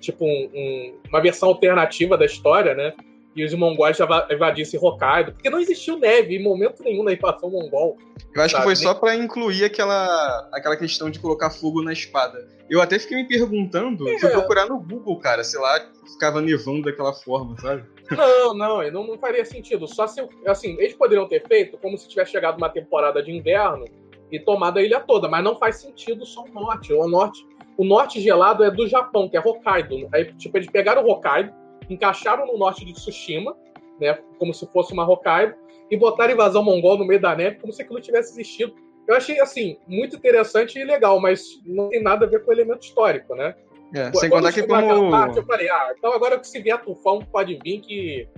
tipo, 0.01 0.25
um, 0.25 0.51
um, 0.55 0.99
uma 1.09 1.21
versão 1.21 1.49
alternativa 1.49 2.17
da 2.17 2.25
história, 2.25 2.75
né? 2.75 2.95
E 3.35 3.45
os 3.45 3.55
mongóis 3.55 3.97
já 3.97 4.07
invadissem 4.31 4.81
Hokkaido, 4.83 5.33
porque 5.33 5.49
não 5.49 5.61
existiu 5.61 5.99
neve 5.99 6.37
em 6.37 6.43
momento 6.43 6.83
nenhum 6.83 7.05
na 7.05 7.13
invasão 7.13 7.51
mongol. 7.51 7.97
Eu 8.35 8.43
acho 8.43 8.53
sabe? 8.53 8.63
que 8.63 8.69
foi 8.69 8.77
só 8.77 8.95
para 8.95 9.15
incluir 9.15 9.65
aquela, 9.65 10.49
aquela 10.53 10.77
questão 10.77 11.11
de 11.11 11.19
colocar 11.19 11.51
fogo 11.51 11.83
na 11.83 11.93
espada. 11.93 12.49
Eu 12.69 12.81
até 12.81 12.99
fiquei 12.99 13.17
me 13.17 13.27
perguntando, 13.27 14.09
é. 14.09 14.19
fui 14.19 14.31
procurar 14.31 14.67
no 14.67 14.79
Google, 14.79 15.19
cara, 15.19 15.43
sei 15.43 15.61
lá, 15.61 15.81
ficava 16.13 16.41
nevando 16.41 16.83
daquela 16.83 17.13
forma, 17.13 17.57
sabe? 17.61 17.85
Não, 18.11 18.55
não, 18.55 18.91
não, 18.91 19.07
não 19.07 19.19
faria 19.19 19.45
sentido. 19.45 19.87
Só 19.87 20.07
se, 20.07 20.21
assim, 20.47 20.77
eles 20.79 20.95
poderiam 20.95 21.29
ter 21.29 21.47
feito 21.47 21.79
como 21.79 21.97
se 21.97 22.09
tivesse 22.09 22.33
chegado 22.33 22.59
uma 22.59 22.69
temporada 22.69 23.23
de 23.23 23.31
inverno 23.31 23.85
e 24.31 24.39
tomado 24.39 24.79
a 24.79 24.83
ilha 24.83 25.01
toda, 25.01 25.29
mas 25.29 25.43
não 25.43 25.59
faz 25.59 25.77
sentido 25.77 26.25
só 26.25 26.45
o 26.45 26.49
norte. 26.49 26.93
O 26.93 27.09
norte, 27.09 27.47
o 27.77 27.85
norte 27.85 28.21
gelado 28.21 28.65
é 28.65 28.71
do 28.71 28.87
Japão, 28.87 29.29
que 29.29 29.37
é 29.37 29.41
Hokkaido. 29.41 30.09
Aí, 30.13 30.33
tipo, 30.35 30.57
eles 30.57 30.71
pegaram 30.71 31.05
o 31.05 31.11
Hokkaido, 31.11 31.53
encaixaram 31.93 32.47
no 32.47 32.59
norte 32.59 32.85
de 32.85 32.93
Tsushima, 32.93 33.57
né, 34.01 34.19
como 34.39 34.55
se 34.55 34.67
fosse 34.69 34.93
uma 34.93 35.09
Hokkaido, 35.09 35.55
e 35.91 35.97
botaram 35.97 36.33
invasão 36.33 36.63
mongol 36.63 36.97
no 36.97 37.05
meio 37.05 37.21
da 37.21 37.35
neve, 37.35 37.59
como 37.61 37.73
se 37.73 37.83
aquilo 37.83 38.01
tivesse 38.01 38.33
existido. 38.33 38.75
Eu 39.09 39.17
achei, 39.17 39.41
assim, 39.41 39.77
muito 39.89 40.17
interessante 40.17 40.79
e 40.79 40.85
legal, 40.85 41.21
mas 41.21 41.61
não 41.67 41.89
tem 41.89 42.03
nada 42.03 42.25
a 42.25 42.29
ver 42.29 42.45
com 42.45 42.51
o 42.51 42.55
elemento 42.55 42.83
histórico, 42.83 43.35
né? 43.35 43.55
É, 43.93 44.13
sem 44.15 44.31
contar 44.31 44.53
que 44.53 44.63
como... 44.63 45.11
Parte, 45.11 45.39
eu 45.39 45.45
falei, 45.45 45.69
ah, 45.69 45.93
então 45.99 46.13
agora 46.13 46.39
que 46.39 46.47
se 46.47 46.61
vier 46.61 46.81
tufão, 46.81 47.19
pode 47.19 47.59
vir 47.65 47.81
que 47.81 48.29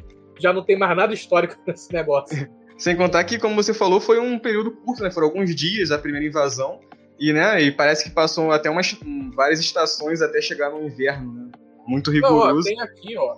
já 0.40 0.50
não 0.50 0.64
tem 0.64 0.78
mais 0.78 0.96
nada 0.96 1.12
histórico 1.12 1.56
nesse 1.66 1.92
negócio. 1.92 2.48
sem 2.78 2.96
contar 2.96 3.22
que, 3.24 3.38
como 3.38 3.54
você 3.54 3.74
falou, 3.74 4.00
foi 4.00 4.18
um 4.18 4.38
período 4.38 4.70
curto, 4.70 5.02
né? 5.02 5.10
Foram 5.10 5.26
alguns 5.28 5.54
dias 5.54 5.90
a 5.90 5.98
primeira 5.98 6.26
invasão. 6.26 6.80
E, 7.20 7.32
né, 7.32 7.62
e 7.62 7.70
parece 7.70 8.02
que 8.02 8.10
passou 8.10 8.50
até 8.50 8.68
umas 8.68 8.98
várias 9.36 9.60
estações 9.60 10.20
até 10.20 10.40
chegar 10.40 10.70
no 10.70 10.82
inverno, 10.82 11.32
né? 11.32 11.50
Muito 11.86 12.10
rigoroso. 12.10 12.46
Não, 12.46 12.58
ó, 12.58 12.62
tem 12.62 12.80
aqui, 12.80 13.16
ó. 13.16 13.36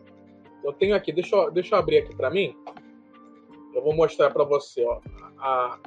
Eu 0.63 0.73
tenho 0.73 0.95
aqui, 0.95 1.13
deixa 1.13 1.37
eu, 1.37 1.51
deixa 1.51 1.75
eu 1.75 1.79
abrir 1.79 1.99
aqui 1.99 2.15
para 2.15 2.31
mim. 2.31 2.57
Eu 3.75 3.83
vou 3.83 3.95
mostrar 3.95 4.31
para 4.31 4.45
você, 4.45 4.85
ó. 4.85 5.01
A, 5.39 5.79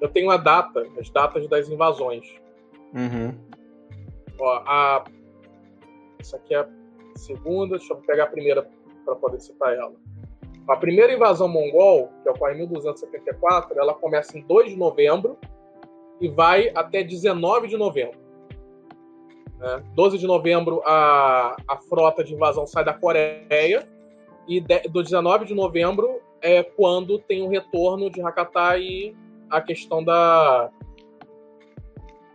eu 0.00 0.08
tenho 0.08 0.30
a 0.30 0.36
data, 0.36 0.86
as 0.98 1.10
datas 1.10 1.46
das 1.48 1.68
invasões. 1.68 2.26
Uhum. 2.94 3.38
Ó, 4.38 4.62
a, 4.66 5.04
essa 6.18 6.36
aqui 6.36 6.54
é 6.54 6.58
a 6.58 6.68
segunda, 7.14 7.78
deixa 7.78 7.92
eu 7.92 7.98
pegar 7.98 8.24
a 8.24 8.28
primeira 8.28 8.68
para 9.04 9.14
poder 9.14 9.40
citar 9.40 9.74
ela. 9.74 9.94
A 10.68 10.76
primeira 10.76 11.12
invasão 11.12 11.48
mongol, 11.48 12.10
que 12.22 12.28
ocorre 12.28 12.54
em 12.54 12.58
1274, 12.58 13.78
ela 13.78 13.94
começa 13.94 14.38
em 14.38 14.42
2 14.42 14.70
de 14.70 14.76
novembro 14.76 15.38
e 16.20 16.28
vai 16.28 16.70
até 16.74 17.02
19 17.02 17.68
de 17.68 17.76
novembro. 17.76 18.18
Né? 19.60 19.84
12 19.94 20.18
de 20.18 20.26
novembro, 20.26 20.82
a, 20.84 21.54
a 21.68 21.76
frota 21.76 22.24
de 22.24 22.34
invasão 22.34 22.66
sai 22.66 22.84
da 22.84 22.94
Coreia 22.94 23.86
e 24.48 24.60
de, 24.60 24.80
do 24.88 25.02
19 25.02 25.44
de 25.44 25.54
novembro 25.54 26.20
é 26.40 26.62
quando 26.62 27.18
tem 27.18 27.42
o 27.42 27.48
retorno 27.48 28.10
de 28.10 28.22
Hakata 28.22 28.78
e 28.78 29.14
a 29.50 29.60
questão 29.60 30.02
da, 30.02 30.70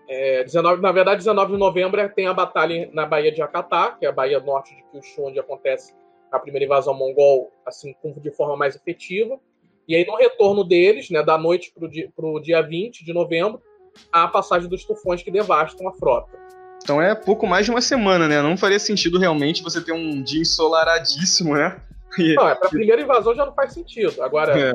é, 0.07 0.43
19, 0.43 0.81
na 0.81 0.91
verdade, 0.91 1.17
19 1.17 1.53
de 1.53 1.57
novembro 1.57 1.99
é, 1.99 2.07
tem 2.07 2.27
a 2.27 2.33
batalha 2.33 2.89
na 2.93 3.05
Baía 3.05 3.31
de 3.31 3.41
Akatá, 3.41 3.95
que 3.99 4.05
é 4.05 4.09
a 4.09 4.11
Baía 4.11 4.39
Norte 4.39 4.75
de 4.75 4.83
Kyushu, 4.83 5.25
onde 5.25 5.39
acontece 5.39 5.93
a 6.31 6.39
primeira 6.39 6.65
invasão 6.65 6.93
mongol, 6.93 7.51
assim, 7.65 7.95
de 8.17 8.31
forma 8.31 8.55
mais 8.55 8.75
efetiva. 8.75 9.39
E 9.87 9.95
aí, 9.95 10.05
no 10.05 10.15
retorno 10.15 10.63
deles, 10.63 11.09
né, 11.09 11.23
da 11.23 11.37
noite 11.37 11.73
para 11.73 11.85
o 11.85 11.89
dia, 11.89 12.11
dia 12.41 12.61
20 12.61 13.03
de 13.03 13.13
novembro, 13.13 13.61
há 14.11 14.23
a 14.23 14.27
passagem 14.27 14.69
dos 14.69 14.83
tufões 14.83 15.23
que 15.23 15.31
devastam 15.31 15.87
a 15.87 15.93
frota. 15.93 16.37
Então 16.85 17.01
é 17.01 17.15
pouco 17.15 17.47
mais 17.47 17.65
de 17.65 17.71
uma 17.71 17.81
semana, 17.81 18.27
né? 18.27 18.43
Não 18.43 18.55
faria 18.55 18.77
sentido 18.77 19.17
realmente 19.17 19.63
você 19.63 19.81
ter 19.81 19.91
um 19.91 20.21
dia 20.21 20.41
ensolaradíssimo, 20.41 21.55
né? 21.55 21.81
Não, 22.37 22.47
é, 22.47 22.53
para 22.53 22.67
a 22.67 22.69
primeira 22.69 23.01
invasão 23.01 23.35
já 23.35 23.45
não 23.45 23.53
faz 23.53 23.73
sentido. 23.73 24.23
Agora, 24.23 24.57
é. 24.57 24.73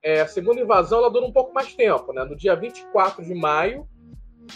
É, 0.00 0.20
a 0.20 0.28
segunda 0.28 0.60
invasão 0.60 0.98
ela 0.98 1.10
dura 1.10 1.26
um 1.26 1.32
pouco 1.32 1.52
mais 1.52 1.74
tempo, 1.74 2.12
né? 2.12 2.22
No 2.22 2.36
dia 2.36 2.54
24 2.54 3.24
de 3.24 3.34
maio, 3.34 3.88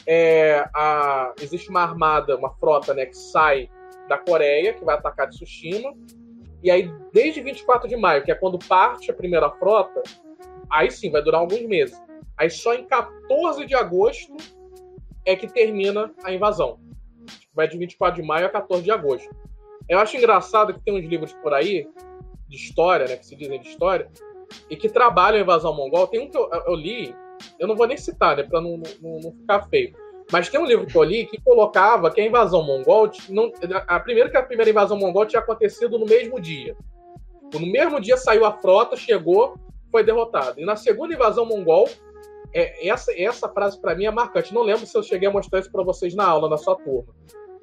é, 0.06 0.64
a, 0.72 1.32
existe 1.40 1.68
uma 1.70 1.80
armada, 1.80 2.36
uma 2.36 2.50
frota, 2.56 2.94
né, 2.94 3.06
que 3.06 3.16
sai 3.16 3.68
da 4.08 4.18
Coreia, 4.18 4.72
que 4.72 4.84
vai 4.84 4.94
atacar 4.94 5.28
Tsushima. 5.30 5.92
E 6.62 6.70
aí, 6.70 6.88
desde 7.12 7.40
24 7.40 7.88
de 7.88 7.96
maio, 7.96 8.22
que 8.22 8.30
é 8.30 8.36
quando 8.36 8.58
parte 8.58 9.10
a 9.10 9.14
primeira 9.14 9.50
frota, 9.50 10.02
aí 10.70 10.90
sim, 10.90 11.10
vai 11.10 11.22
durar 11.22 11.40
alguns 11.40 11.66
meses. 11.66 12.00
Aí 12.36 12.50
só 12.50 12.74
em 12.74 12.84
14 12.84 13.66
de 13.66 13.74
agosto 13.74 14.36
é 15.24 15.34
que 15.34 15.48
termina 15.48 16.12
a 16.22 16.32
invasão. 16.32 16.78
Vai 17.54 17.68
de 17.68 17.76
24 17.78 18.20
de 18.20 18.26
maio 18.26 18.46
a 18.46 18.50
14 18.50 18.82
de 18.82 18.90
agosto. 18.90 19.28
Eu 19.88 19.98
acho 19.98 20.16
engraçado 20.16 20.74
que 20.74 20.80
tem 20.80 20.94
uns 20.94 21.04
livros 21.04 21.32
por 21.34 21.52
aí, 21.52 21.88
de 22.48 22.56
história, 22.56 23.06
né, 23.06 23.16
que 23.16 23.26
se 23.26 23.34
dizem 23.34 23.60
de 23.60 23.68
história, 23.68 24.08
e 24.68 24.76
que 24.76 24.88
trabalham 24.88 25.38
a 25.38 25.42
invasão 25.42 25.74
mongol. 25.74 26.06
Tem 26.06 26.20
um 26.20 26.30
que 26.30 26.36
eu, 26.36 26.48
eu 26.66 26.74
li, 26.74 27.14
eu 27.58 27.66
não 27.66 27.74
vou 27.74 27.86
nem 27.86 27.96
citar, 27.96 28.36
né, 28.36 28.42
para 28.42 28.60
não, 28.60 28.80
não, 29.00 29.20
não, 29.20 29.32
ficar 29.32 29.62
feio. 29.68 29.94
Mas 30.30 30.48
tem 30.48 30.60
um 30.60 30.66
livro 30.66 30.86
que 30.86 30.96
eu 30.96 31.02
li 31.02 31.26
que 31.26 31.40
colocava 31.40 32.10
que 32.10 32.20
a 32.20 32.26
invasão 32.26 32.62
mongol, 32.62 33.10
não, 33.28 33.50
a 33.86 34.00
primeira 34.00 34.30
que 34.30 34.36
a 34.36 34.42
primeira 34.42 34.70
invasão 34.70 34.96
mongol 34.96 35.26
tinha 35.26 35.40
acontecido 35.40 35.98
no 35.98 36.06
mesmo 36.06 36.40
dia. 36.40 36.76
No 37.52 37.66
mesmo 37.66 38.00
dia 38.00 38.16
saiu 38.16 38.46
a 38.46 38.52
frota, 38.52 38.96
chegou, 38.96 39.56
foi 39.90 40.02
derrotado. 40.02 40.60
E 40.60 40.64
na 40.64 40.76
segunda 40.76 41.12
invasão 41.12 41.44
mongol, 41.44 41.88
é, 42.54 42.88
essa, 42.88 43.12
essa 43.18 43.48
frase 43.48 43.80
para 43.80 43.94
mim 43.94 44.04
é 44.04 44.10
marcante. 44.10 44.54
Não 44.54 44.62
lembro 44.62 44.86
se 44.86 44.96
eu 44.96 45.02
cheguei 45.02 45.28
a 45.28 45.32
mostrar 45.32 45.60
isso 45.60 45.70
para 45.72 45.82
vocês 45.84 46.14
na 46.14 46.26
aula, 46.26 46.48
na 46.48 46.56
sua 46.58 46.76
turma. 46.76 47.14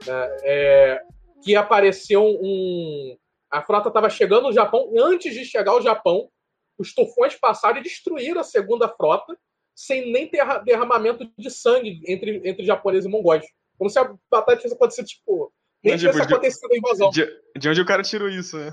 Né? 0.06 0.38
É, 0.44 1.02
que 1.44 1.56
apareceu 1.56 2.24
um. 2.24 3.18
A 3.52 3.62
frota 3.64 3.88
estava 3.88 4.10
chegando 4.10 4.44
no 4.44 4.54
Japão, 4.54 4.92
antes 4.98 5.34
de 5.34 5.44
chegar 5.44 5.72
ao 5.72 5.82
Japão, 5.82 6.30
os 6.78 6.94
tufões 6.94 7.36
passaram 7.36 7.80
e 7.80 7.84
destruíram 7.84 8.40
a 8.42 8.44
segunda 8.44 8.88
frota, 8.88 9.36
sem 9.76 10.12
nem 10.12 10.28
ter 10.28 10.46
derramamento 10.64 11.30
de 11.38 11.50
sangue 11.50 12.02
entre, 12.08 12.42
entre 12.48 12.64
japoneses 12.66 13.06
e 13.06 13.10
mongóis. 13.10 13.46
Como 13.78 13.90
se 13.90 13.98
a 13.98 14.14
batalha 14.30 14.58
tivesse 14.58 14.76
acontecido, 14.76 15.06
tipo, 15.06 15.52
nem 15.84 15.94
Mas, 15.94 16.02
tipo, 16.02 16.12
tivesse 16.12 16.28
de- 16.28 16.34
acontecido 16.34 16.72
a 16.72 16.78
invasão. 16.78 17.10
De, 17.10 17.28
de 17.58 17.70
onde 17.70 17.82
o 17.82 17.86
cara 17.86 18.04
tirou 18.04 18.30
isso, 18.30 18.58
né? 18.58 18.72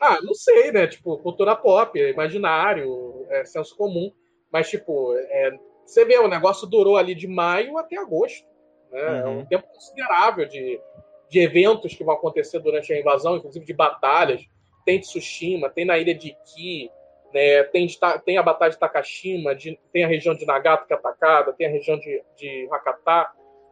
Ah, 0.00 0.20
não 0.22 0.34
sei, 0.34 0.70
né? 0.72 0.86
Tipo, 0.86 1.18
cultura 1.18 1.56
pop, 1.56 1.98
imaginário, 1.98 3.26
é, 3.30 3.44
senso 3.44 3.74
comum. 3.76 4.12
Mas, 4.52 4.68
tipo, 4.70 5.14
é, 5.16 5.50
você 5.84 6.04
vê, 6.04 6.18
o 6.18 6.28
negócio 6.28 6.66
durou 6.66 6.96
ali 6.96 7.14
de 7.14 7.26
maio 7.26 7.78
até 7.78 7.96
agosto. 7.96 8.46
Né? 8.90 9.20
É 9.20 9.24
um 9.26 9.38
Uhum. 9.38 9.46
tempo 9.46 9.66
considerável 9.68 10.46
de, 10.46 10.80
de 11.28 11.38
eventos 11.40 11.94
que 11.94 12.04
vão 12.04 12.14
acontecer 12.14 12.58
durante 12.60 12.92
a 12.92 12.98
invasão, 12.98 13.36
inclusive 13.36 13.64
de 13.64 13.72
batalhas. 13.74 14.42
Tem 14.84 15.00
Tsushima, 15.00 15.68
tem 15.68 15.84
na 15.84 15.98
ilha 15.98 16.14
de 16.14 16.28
Iki, 16.28 16.90
né? 17.34 17.64
tem, 17.64 17.86
de 17.86 17.98
tem 18.24 18.38
a 18.38 18.42
batalha 18.42 18.70
de 18.70 18.78
Takashima, 18.78 19.54
de- 19.54 19.78
tem 19.92 20.04
a 20.04 20.08
região 20.08 20.34
de 20.34 20.46
Nagato 20.46 20.86
que 20.86 20.92
é 20.92 20.96
atacada, 20.96 21.52
tem 21.52 21.66
a 21.66 21.70
região 21.70 21.98
de, 21.98 22.22
de 22.36 22.68
Hakata. 22.70 23.30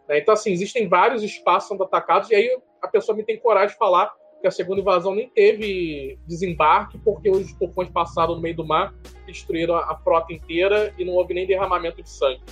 né? 0.09 0.18
Então, 0.18 0.35
assim, 0.35 0.51
existem 0.53 0.89
vários 0.89 1.22
espaços 1.22 1.68
sendo 1.68 1.85
atacados, 1.85 2.31
e 2.31 2.35
aí 2.35 2.59
a 2.83 2.89
pessoa 2.89 3.16
me 3.16 3.22
tem 3.25 3.39
coragem 3.39 3.68
de 3.70 3.77
falar 3.79 4.12
que 4.45 4.49
a 4.49 4.51
segunda 4.51 4.83
invasão 4.83 5.15
nem 5.15 5.27
teve 5.27 6.19
desembarque, 6.27 6.99
porque 6.99 7.31
os 7.31 7.55
tufões 7.55 7.89
passaram 7.89 8.35
no 8.35 8.43
meio 8.43 8.55
do 8.55 8.67
mar, 8.67 8.95
destruíram 9.27 9.75
a, 9.75 9.97
frota 9.97 10.35
inteira 10.35 10.93
e 10.99 11.05
não 11.05 11.15
houve 11.15 11.33
nem 11.33 11.47
derramamento 11.47 12.03
de 12.03 12.11
sangue. 12.11 12.43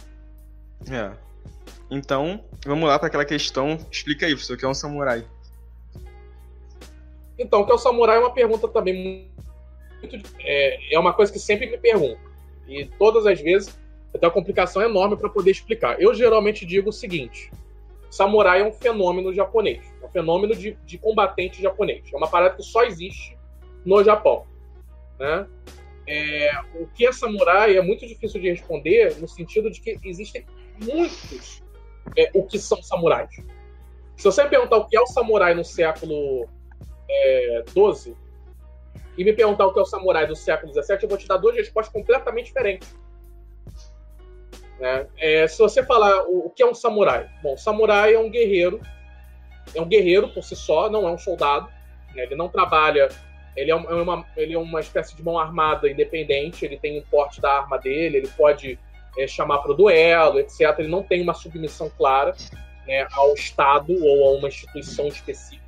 É. 0.90 1.12
Então, 1.90 2.42
vamos 2.64 2.88
lá 2.88 2.98
para 2.98 3.08
aquela 3.08 3.26
questão. 3.26 3.78
Explica 3.90 4.24
aí, 4.24 4.32
professor, 4.32 4.54
o 4.54 4.58
que 4.58 4.64
é 4.64 4.68
um 4.68 4.72
samurai. 4.72 5.22
Então, 7.38 7.60
o 7.60 7.66
que 7.66 7.72
é 7.72 7.74
o 7.74 7.78
samurai 7.78 8.16
é 8.16 8.20
uma 8.20 8.32
pergunta 8.32 8.66
também 8.68 9.30
muito. 10.00 10.26
É, 10.40 10.94
é 10.94 10.98
uma 10.98 11.12
coisa 11.12 11.30
que 11.30 11.38
sempre 11.38 11.70
me 11.70 11.76
perguntam. 11.76 12.24
E 12.66 12.86
todas 12.98 13.26
as 13.26 13.38
vezes 13.38 13.78
eu 14.14 14.18
tenho 14.18 14.30
uma 14.30 14.34
complicação 14.34 14.80
enorme 14.80 15.14
para 15.18 15.28
poder 15.28 15.50
explicar. 15.50 16.00
Eu 16.00 16.14
geralmente 16.14 16.64
digo 16.64 16.88
o 16.88 16.92
seguinte: 16.92 17.50
samurai 18.12 18.60
é 18.60 18.64
um 18.64 18.72
fenômeno 18.72 19.32
japonês. 19.32 19.82
É 20.02 20.06
um 20.06 20.10
fenômeno 20.10 20.54
de, 20.54 20.74
de 20.84 20.98
combatente 20.98 21.62
japonês. 21.62 22.04
É 22.12 22.16
uma 22.16 22.28
parada 22.28 22.54
que 22.54 22.62
só 22.62 22.84
existe 22.84 23.38
no 23.86 24.04
Japão. 24.04 24.46
Né? 25.18 25.46
É, 26.06 26.50
o 26.74 26.86
que 26.88 27.06
é 27.06 27.12
samurai 27.12 27.76
é 27.76 27.80
muito 27.80 28.06
difícil 28.06 28.38
de 28.38 28.50
responder 28.50 29.18
no 29.18 29.26
sentido 29.26 29.70
de 29.70 29.80
que 29.80 29.98
existem 30.04 30.44
muitos 30.84 31.62
é, 32.16 32.30
o 32.34 32.44
que 32.44 32.58
são 32.58 32.82
samurais. 32.82 33.30
Se 34.16 34.24
você 34.24 34.44
me 34.44 34.50
perguntar 34.50 34.76
o 34.76 34.86
que 34.86 34.96
é 34.96 35.00
o 35.00 35.06
samurai 35.06 35.54
no 35.54 35.64
século 35.64 36.46
é, 37.08 37.64
12 37.72 38.14
e 39.16 39.24
me 39.24 39.32
perguntar 39.32 39.66
o 39.66 39.72
que 39.72 39.78
é 39.78 39.82
o 39.82 39.86
samurai 39.86 40.26
do 40.26 40.36
século 40.36 40.70
17, 40.70 41.02
eu 41.02 41.08
vou 41.08 41.16
te 41.16 41.26
dar 41.26 41.38
duas 41.38 41.56
respostas 41.56 41.92
completamente 41.92 42.46
diferentes. 42.46 42.94
Né? 44.82 45.06
É, 45.16 45.46
se 45.46 45.56
você 45.58 45.80
falar 45.84 46.24
o, 46.24 46.46
o 46.46 46.50
que 46.50 46.60
é 46.60 46.66
um 46.66 46.74
samurai, 46.74 47.30
bom, 47.40 47.56
samurai 47.56 48.14
é 48.14 48.18
um 48.18 48.28
guerreiro, 48.28 48.80
é 49.72 49.80
um 49.80 49.86
guerreiro 49.86 50.28
por 50.30 50.42
si 50.42 50.56
só, 50.56 50.90
não 50.90 51.06
é 51.06 51.12
um 51.12 51.18
soldado. 51.18 51.68
né? 52.16 52.24
Ele 52.24 52.34
não 52.34 52.48
trabalha, 52.48 53.08
ele 53.56 53.70
é, 53.70 53.76
um- 53.76 53.88
é 53.88 53.94
uma, 53.94 54.26
ele 54.36 54.54
é 54.54 54.58
uma 54.58 54.80
espécie 54.80 55.14
de 55.14 55.22
mão 55.22 55.38
armada 55.38 55.88
independente. 55.88 56.64
Ele 56.64 56.76
tem 56.76 56.98
o 56.98 57.02
porte 57.06 57.40
da 57.40 57.58
arma 57.60 57.78
dele, 57.78 58.16
ele 58.16 58.28
pode 58.36 58.76
é, 59.16 59.24
chamar 59.28 59.58
para 59.58 59.70
o 59.70 59.74
duelo, 59.74 60.40
etc. 60.40 60.76
Ele 60.80 60.88
não 60.88 61.04
tem 61.04 61.22
uma 61.22 61.32
submissão 61.32 61.88
clara 61.96 62.34
né, 62.84 63.06
ao 63.12 63.34
Estado 63.34 63.94
ou 64.04 64.30
a 64.34 64.36
uma 64.36 64.48
instituição 64.48 65.06
específica 65.06 65.62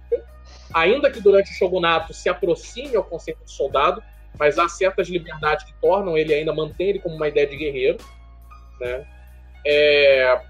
ainda 0.72 1.08
que 1.08 1.20
durante 1.20 1.52
o 1.52 1.54
shogunato 1.54 2.12
se 2.12 2.28
aproxime 2.28 2.96
ao 2.96 3.04
conceito 3.04 3.44
de 3.44 3.50
soldado, 3.52 4.02
mas 4.36 4.58
há 4.58 4.68
certas 4.68 5.08
liberdades 5.08 5.64
que 5.64 5.72
tornam 5.80 6.18
ele 6.18 6.34
ainda 6.34 6.52
manter 6.52 6.84
ele 6.88 6.98
como 6.98 7.14
uma 7.14 7.28
ideia 7.28 7.46
de 7.46 7.56
guerreiro, 7.56 7.98
né? 8.80 9.06
É, 9.66 10.40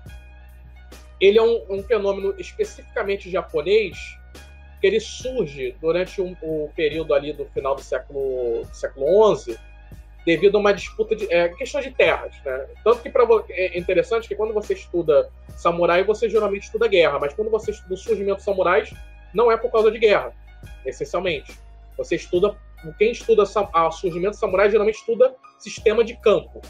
Ele 1.20 1.38
é 1.38 1.42
um, 1.42 1.64
um 1.70 1.82
fenômeno 1.82 2.34
especificamente 2.38 3.30
japonês 3.30 3.96
que 4.80 4.86
ele 4.88 5.00
surge 5.00 5.74
durante 5.80 6.20
um- 6.20 6.36
o 6.42 6.70
período 6.76 7.14
ali 7.14 7.32
do 7.32 7.46
final 7.46 7.74
do 7.74 7.80
século 7.82 8.64
do 8.64 8.74
século 8.74 9.34
XI 9.36 9.56
devido 10.26 10.56
a 10.56 10.60
uma 10.60 10.74
disputa 10.74 11.14
de 11.14 11.32
é, 11.32 11.48
questões 11.50 11.84
de 11.84 11.90
terras, 11.92 12.34
né? 12.44 12.66
Tanto 12.82 13.00
que 13.00 13.08
pra, 13.10 13.24
é 13.50 13.78
interessante 13.78 14.26
que 14.28 14.34
quando 14.34 14.52
você 14.52 14.74
estuda 14.74 15.30
samurai 15.56 16.02
você 16.02 16.28
geralmente 16.28 16.64
estuda 16.64 16.88
guerra, 16.88 17.18
mas 17.18 17.32
quando 17.34 17.50
você 17.50 17.70
estuda 17.70 17.94
o 17.94 17.96
surgimento 17.96 18.36
dos 18.36 18.44
samurais 18.44 18.92
não 19.32 19.50
é 19.50 19.56
por 19.56 19.70
causa 19.70 19.90
de 19.90 19.98
guerra, 19.98 20.32
essencialmente. 20.84 21.52
Você 21.96 22.16
estuda, 22.16 22.56
quem 22.98 23.12
estuda 23.12 23.42
o 23.44 23.90
surgimento 23.90 24.32
do 24.32 24.36
samurai 24.40 24.70
geralmente 24.70 24.96
estuda 24.96 25.34
sistema 25.58 26.04
de 26.04 26.16
campo, 26.16 26.60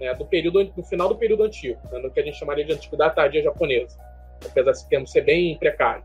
né, 0.00 0.14
do 0.14 0.24
período, 0.24 0.64
do 0.64 0.82
final 0.82 1.08
do 1.08 1.16
período 1.16 1.44
antigo, 1.44 1.78
né, 1.90 1.98
no 1.98 2.10
que 2.10 2.20
a 2.20 2.22
gente 2.22 2.38
chamaria 2.38 2.64
de 2.64 2.72
antiguidade 2.72 3.14
tardia 3.14 3.42
japonesa, 3.42 3.98
apesar 4.44 4.70
desse 4.70 4.88
termo 4.88 5.06
ser 5.06 5.22
bem 5.22 5.56
precário. 5.58 6.04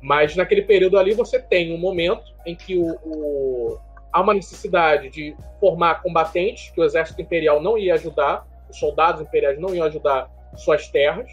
Mas 0.00 0.36
naquele 0.36 0.62
período 0.62 0.98
ali 0.98 1.14
você 1.14 1.38
tem 1.40 1.72
um 1.74 1.78
momento 1.78 2.34
em 2.44 2.54
que 2.54 2.76
o, 2.76 2.94
o- 3.04 3.78
há 4.12 4.20
uma 4.20 4.34
necessidade 4.34 5.08
de 5.08 5.34
formar 5.58 6.02
combatentes, 6.02 6.70
que 6.70 6.80
o 6.80 6.84
exército 6.84 7.20
imperial 7.22 7.62
não 7.62 7.78
ia 7.78 7.94
ajudar, 7.94 8.46
os 8.68 8.78
soldados 8.78 9.22
imperiais 9.22 9.58
não 9.58 9.74
iam 9.74 9.86
ajudar 9.86 10.30
suas 10.56 10.88
terras, 10.88 11.30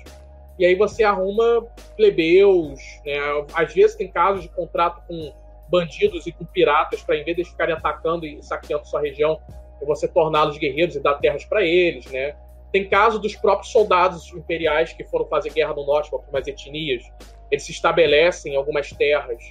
e 0.58 0.66
aí 0.66 0.76
você 0.76 1.04
arruma 1.04 1.66
plebeus, 1.96 2.80
né? 3.06 3.18
Às 3.54 3.74
vezes 3.74 3.96
tem 3.96 4.08
casos 4.12 4.44
de 4.44 4.50
contrato 4.50 5.02
com 5.08 5.34
bandidos 5.70 6.28
e 6.28 6.32
com 6.32 6.46
piratas 6.46 7.02
para 7.02 7.16
em 7.18 7.24
vez 7.24 7.38
de 7.38 7.46
ficarem 7.46 7.74
atacando 7.74 8.26
e 8.26 8.42
saqueando 8.44 8.86
sua 8.86 9.02
região, 9.02 9.40
você 9.86 10.08
torná-los 10.08 10.58
guerreiros 10.58 10.96
e 10.96 11.00
dar 11.00 11.16
terras 11.16 11.46
para 11.46 11.64
eles, 11.64 12.06
né? 12.08 12.36
Tem 12.72 12.88
caso 12.88 13.20
dos 13.20 13.36
próprios 13.36 13.72
soldados 13.72 14.32
imperiais 14.34 14.94
que 14.94 15.04
foram 15.04 15.26
fazer 15.26 15.52
guerra 15.52 15.74
no 15.74 15.86
norte 15.86 16.10
com 16.10 16.18
algumas 16.18 16.48
etnias, 16.48 17.04
eles 17.50 17.64
se 17.64 17.72
estabelecem 17.72 18.54
em 18.54 18.56
algumas 18.56 18.90
terras 18.92 19.44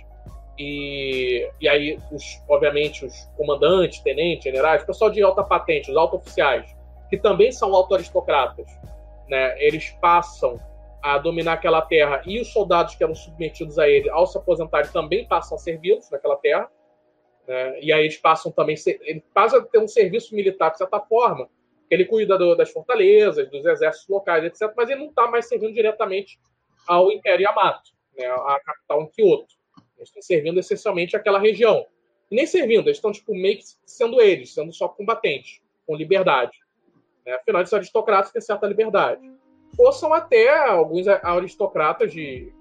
e, 0.59 1.49
e 1.59 1.67
aí, 1.67 1.99
os, 2.13 2.43
obviamente, 2.47 3.05
os 3.05 3.25
comandantes, 3.35 4.01
tenentes, 4.01 4.45
generais, 4.45 4.83
o 4.83 4.87
pessoal 4.87 5.11
de 5.11 5.23
alta 5.23 5.43
patente, 5.43 5.91
os 5.91 5.97
auto-oficiais, 5.97 6.75
que 7.09 7.17
também 7.17 7.51
são 7.51 7.75
auto-aristocratas, 7.75 8.67
né? 9.27 9.55
Eles 9.59 9.91
passam 10.01 10.61
a 11.03 11.17
dominar 11.17 11.55
aquela 11.55 11.81
terra 11.81 12.21
e 12.27 12.39
os 12.39 12.53
soldados 12.53 12.95
que 12.95 13.03
eram 13.03 13.15
submetidos 13.15 13.79
a 13.79 13.89
ele, 13.89 14.11
ao 14.11 14.27
se 14.27 14.37
aposentarem, 14.37 14.91
também 14.91 15.25
passam 15.25 15.57
a 15.57 15.59
servi-los 15.59 16.11
naquela 16.11 16.37
terra. 16.37 16.69
Né? 17.51 17.81
E 17.81 17.93
aí 17.93 18.05
eles 18.05 18.17
passam 18.17 18.53
também, 18.53 18.77
ele 18.87 19.25
passa 19.35 19.59
a 19.59 19.61
ter 19.61 19.81
um 19.81 19.89
serviço 19.89 20.37
militar 20.37 20.71
de 20.71 20.79
certa 20.79 21.01
forma, 21.01 21.51
que 21.89 21.95
ele 21.97 22.05
cuida 22.05 22.39
do, 22.39 22.55
das 22.55 22.71
fortalezas, 22.71 23.51
dos 23.51 23.67
exércitos 23.67 24.09
locais, 24.09 24.45
etc. 24.45 24.73
Mas 24.77 24.89
ele 24.89 25.01
não 25.01 25.09
está 25.09 25.27
mais 25.27 25.49
servindo 25.49 25.75
diretamente 25.75 26.39
ao 26.87 27.11
Império 27.11 27.43
Yamato, 27.43 27.91
né? 28.17 28.27
a 28.27 28.61
capital 28.65 29.03
em 29.03 29.09
Kyoto. 29.09 29.55
Eles 29.97 30.09
estão 30.09 30.23
servindo 30.23 30.61
essencialmente 30.61 31.17
àquela 31.17 31.41
região. 31.41 31.85
E 32.31 32.37
nem 32.37 32.47
servindo, 32.47 32.87
eles 32.87 32.99
estão 32.99 33.11
tipo, 33.11 33.35
meio 33.35 33.59
que 33.59 33.65
sendo 33.85 34.21
eles, 34.21 34.55
sendo 34.55 34.73
só 34.73 34.87
combatentes, 34.87 35.61
com 35.85 35.97
liberdade. 35.97 36.57
Né? 37.27 37.33
Afinal, 37.33 37.63
esses 37.63 37.75
aristocratas 37.75 38.31
têm 38.31 38.41
certa 38.41 38.69
liberdade 38.69 39.29
ou 39.77 39.93
são 39.93 40.15
até 40.15 40.49
alguns 40.69 41.09
aristocratas 41.09 42.13
de, 42.13 42.53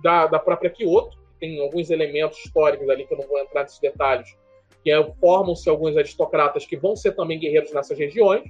da, 0.00 0.28
da 0.28 0.38
própria 0.38 0.70
Kyoto, 0.70 1.18
tem 1.42 1.60
alguns 1.60 1.90
elementos 1.90 2.38
históricos 2.38 2.88
ali 2.88 3.04
que 3.04 3.12
eu 3.12 3.18
não 3.18 3.26
vou 3.26 3.36
entrar 3.40 3.64
nesses 3.64 3.80
detalhes, 3.80 4.38
que 4.84 4.92
é, 4.92 5.12
formam-se 5.14 5.68
alguns 5.68 5.96
aristocratas 5.96 6.64
que 6.64 6.76
vão 6.76 6.94
ser 6.94 7.16
também 7.16 7.36
guerreiros 7.36 7.72
nessas 7.72 7.98
regiões, 7.98 8.44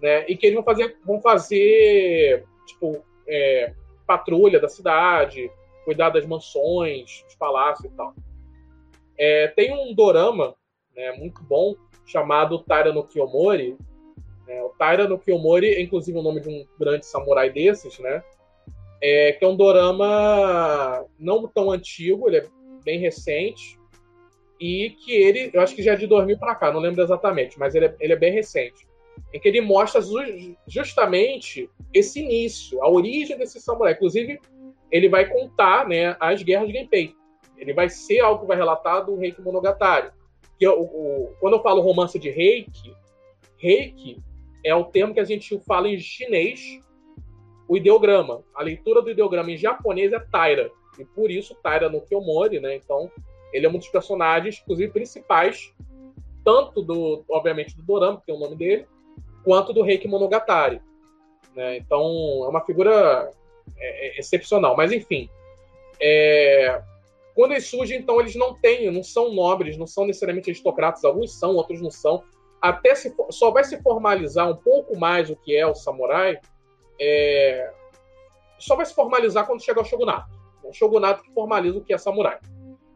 né, 0.00 0.24
e 0.28 0.36
que 0.36 0.46
eles 0.46 0.54
vão 0.54 0.64
fazer, 0.64 0.96
vão 1.04 1.20
fazer 1.20 2.44
tipo, 2.66 3.04
é, 3.26 3.74
patrulha 4.06 4.60
da 4.60 4.68
cidade, 4.68 5.50
cuidar 5.84 6.10
das 6.10 6.24
mansões, 6.24 7.24
dos 7.24 7.34
palácios 7.34 7.92
e 7.92 7.96
tal. 7.96 8.14
É, 9.18 9.48
tem 9.48 9.72
um 9.72 9.92
dorama 9.92 10.54
né, 10.94 11.10
muito 11.18 11.42
bom 11.42 11.74
chamado 12.06 12.60
Taira 12.60 12.92
no 12.92 13.02
Kiyomori, 13.02 13.76
é, 14.46 14.62
o 14.62 14.68
Taira 14.68 15.08
no 15.08 15.18
Kiyomori 15.18 15.66
é 15.74 15.82
inclusive 15.82 16.16
o 16.16 16.22
nome 16.22 16.40
de 16.40 16.48
um 16.48 16.64
grande 16.78 17.06
samurai 17.06 17.50
desses, 17.50 17.98
né? 17.98 18.22
É, 19.06 19.32
que 19.32 19.44
é 19.44 19.48
um 19.48 19.54
dorama 19.54 21.04
não 21.18 21.46
tão 21.46 21.70
antigo, 21.70 22.26
ele 22.26 22.38
é 22.38 22.46
bem 22.82 22.98
recente. 22.98 23.78
E 24.58 24.96
que 25.04 25.12
ele, 25.12 25.50
eu 25.52 25.60
acho 25.60 25.74
que 25.74 25.82
já 25.82 25.92
é 25.92 25.96
de 25.96 26.06
2000 26.06 26.38
para 26.38 26.54
cá, 26.54 26.72
não 26.72 26.80
lembro 26.80 27.02
exatamente, 27.02 27.58
mas 27.58 27.74
ele 27.74 27.84
é, 27.84 27.96
ele 28.00 28.14
é 28.14 28.16
bem 28.16 28.32
recente. 28.32 28.86
Em 29.32 29.38
que 29.38 29.46
ele 29.46 29.60
mostra 29.60 30.00
ju- 30.00 30.56
justamente 30.66 31.68
esse 31.92 32.20
início, 32.20 32.82
a 32.82 32.88
origem 32.88 33.36
desse 33.36 33.60
samurai. 33.60 33.92
Inclusive, 33.92 34.40
ele 34.90 35.10
vai 35.10 35.28
contar 35.28 35.86
né, 35.86 36.16
as 36.18 36.42
guerras 36.42 36.68
de 36.68 36.72
Genpei. 36.72 37.14
Ele 37.58 37.74
vai 37.74 37.90
ser 37.90 38.20
algo 38.20 38.40
que 38.40 38.46
vai 38.46 38.56
relatar 38.56 39.04
do 39.04 39.16
Reiki 39.16 39.42
Monogatari. 39.42 40.12
Que 40.58 40.66
o, 40.66 40.80
o, 40.80 41.34
quando 41.40 41.56
eu 41.56 41.62
falo 41.62 41.82
romance 41.82 42.18
de 42.18 42.30
Reiki, 42.30 42.94
Reiki 43.58 44.22
é 44.64 44.74
o 44.74 44.84
termo 44.84 45.12
que 45.12 45.20
a 45.20 45.24
gente 45.24 45.60
fala 45.66 45.88
em 45.88 45.98
chinês, 45.98 46.80
o 47.68 47.76
ideograma. 47.76 48.42
A 48.54 48.62
leitura 48.62 49.00
do 49.02 49.10
ideograma 49.10 49.50
em 49.50 49.56
japonês 49.56 50.12
é 50.12 50.18
Taira. 50.18 50.70
E 50.98 51.04
por 51.04 51.30
isso 51.30 51.56
Taira 51.62 51.88
no 51.88 52.00
Kiyomori, 52.00 52.60
né? 52.60 52.76
Então, 52.76 53.10
ele 53.52 53.66
é 53.66 53.68
um 53.68 53.78
dos 53.78 53.88
personagens, 53.88 54.60
inclusive, 54.62 54.92
principais, 54.92 55.72
tanto 56.44 56.82
do, 56.82 57.24
obviamente, 57.28 57.76
do 57.76 57.82
Dorama, 57.82 58.22
que 58.24 58.30
é 58.30 58.34
o 58.34 58.38
nome 58.38 58.56
dele, 58.56 58.86
quanto 59.44 59.72
do 59.72 59.82
Reiki 59.82 60.08
Monogatari. 60.08 60.80
Né? 61.54 61.76
Então, 61.76 62.02
é 62.44 62.48
uma 62.48 62.60
figura 62.60 63.30
é, 63.78 64.08
é, 64.08 64.18
excepcional. 64.18 64.76
Mas, 64.76 64.92
enfim, 64.92 65.28
é... 66.00 66.82
quando 67.34 67.52
eles 67.52 67.66
surgem, 67.66 67.98
então, 67.98 68.20
eles 68.20 68.34
não 68.34 68.54
têm, 68.54 68.90
não 68.90 69.02
são 69.02 69.32
nobres, 69.32 69.78
não 69.78 69.86
são 69.86 70.06
necessariamente 70.06 70.50
aristocratas, 70.50 71.04
alguns 71.04 71.32
são, 71.32 71.54
outros 71.54 71.80
não 71.80 71.90
são. 71.90 72.24
Até 72.60 72.94
se, 72.94 73.14
só 73.30 73.50
vai 73.50 73.62
se 73.62 73.80
formalizar 73.82 74.50
um 74.50 74.56
pouco 74.56 74.98
mais 74.98 75.30
o 75.30 75.36
que 75.36 75.54
é 75.54 75.66
o 75.66 75.74
samurai, 75.74 76.40
é... 77.00 77.72
só 78.58 78.76
vai 78.76 78.86
se 78.86 78.94
formalizar 78.94 79.46
quando 79.46 79.62
chegar 79.62 79.82
o 79.82 79.84
shogunato. 79.84 80.28
O 80.62 80.72
shogunato 80.72 81.22
que 81.22 81.32
formaliza 81.32 81.78
o 81.78 81.84
que 81.84 81.92
é 81.92 81.98
samurai. 81.98 82.38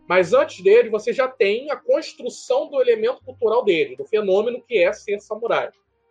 Mas 0.08 0.32
antes 0.32 0.62
dele, 0.62 0.88
você 0.88 1.12
já 1.12 1.28
tem 1.28 1.70
a 1.70 1.76
construção 1.76 2.68
do 2.68 2.80
elemento 2.80 3.22
cultural 3.24 3.62
dele, 3.62 3.94
do 3.94 4.06
fenômeno 4.06 4.62
que 4.62 4.78
é 4.78 4.92
ser 4.92 5.20
samurai 5.20 5.70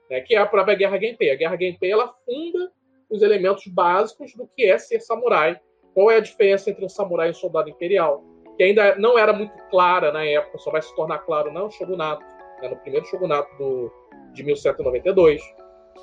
né, 0.10 0.22
que 0.22 0.36
é 0.36 0.40
a 0.40 0.46
própria 0.46 0.76
Guerra 0.76 1.00
Genpei. 1.00 1.32
A 1.32 1.36
Guerra 1.36 1.58
Genpei 1.58 1.92
ela 1.92 2.14
funda 2.26 2.72
os 3.10 3.22
elementos 3.22 3.68
básicos 3.68 4.34
do 4.34 4.48
que 4.48 4.66
é 4.66 4.78
ser 4.78 5.00
samurai. 5.00 5.60
Qual 5.94 6.12
é 6.12 6.18
a 6.18 6.22
diferença 6.22 6.70
entre 6.70 6.86
um 6.86 6.90
samurai 6.90 7.28
e 7.28 7.32
um 7.32 7.36
soldado 7.36 7.70
imperial? 7.70 8.24
Que 8.58 8.64
ainda 8.64 8.96
não 8.96 9.18
era 9.18 9.34
muito 9.34 9.54
clara 9.70 10.12
na 10.12 10.24
época, 10.24 10.58
só 10.58 10.72
vai 10.72 10.82
se 10.82 10.96
tornar 10.96 11.20
claro 11.20 11.52
no 11.52 11.70
shogunato, 11.72 12.24
né, 12.62 12.70
no 12.70 12.78
primeiro 12.78 13.06
shogunato 13.06 13.56
do, 13.58 13.92
de 14.34 14.44
1192. 14.44 15.42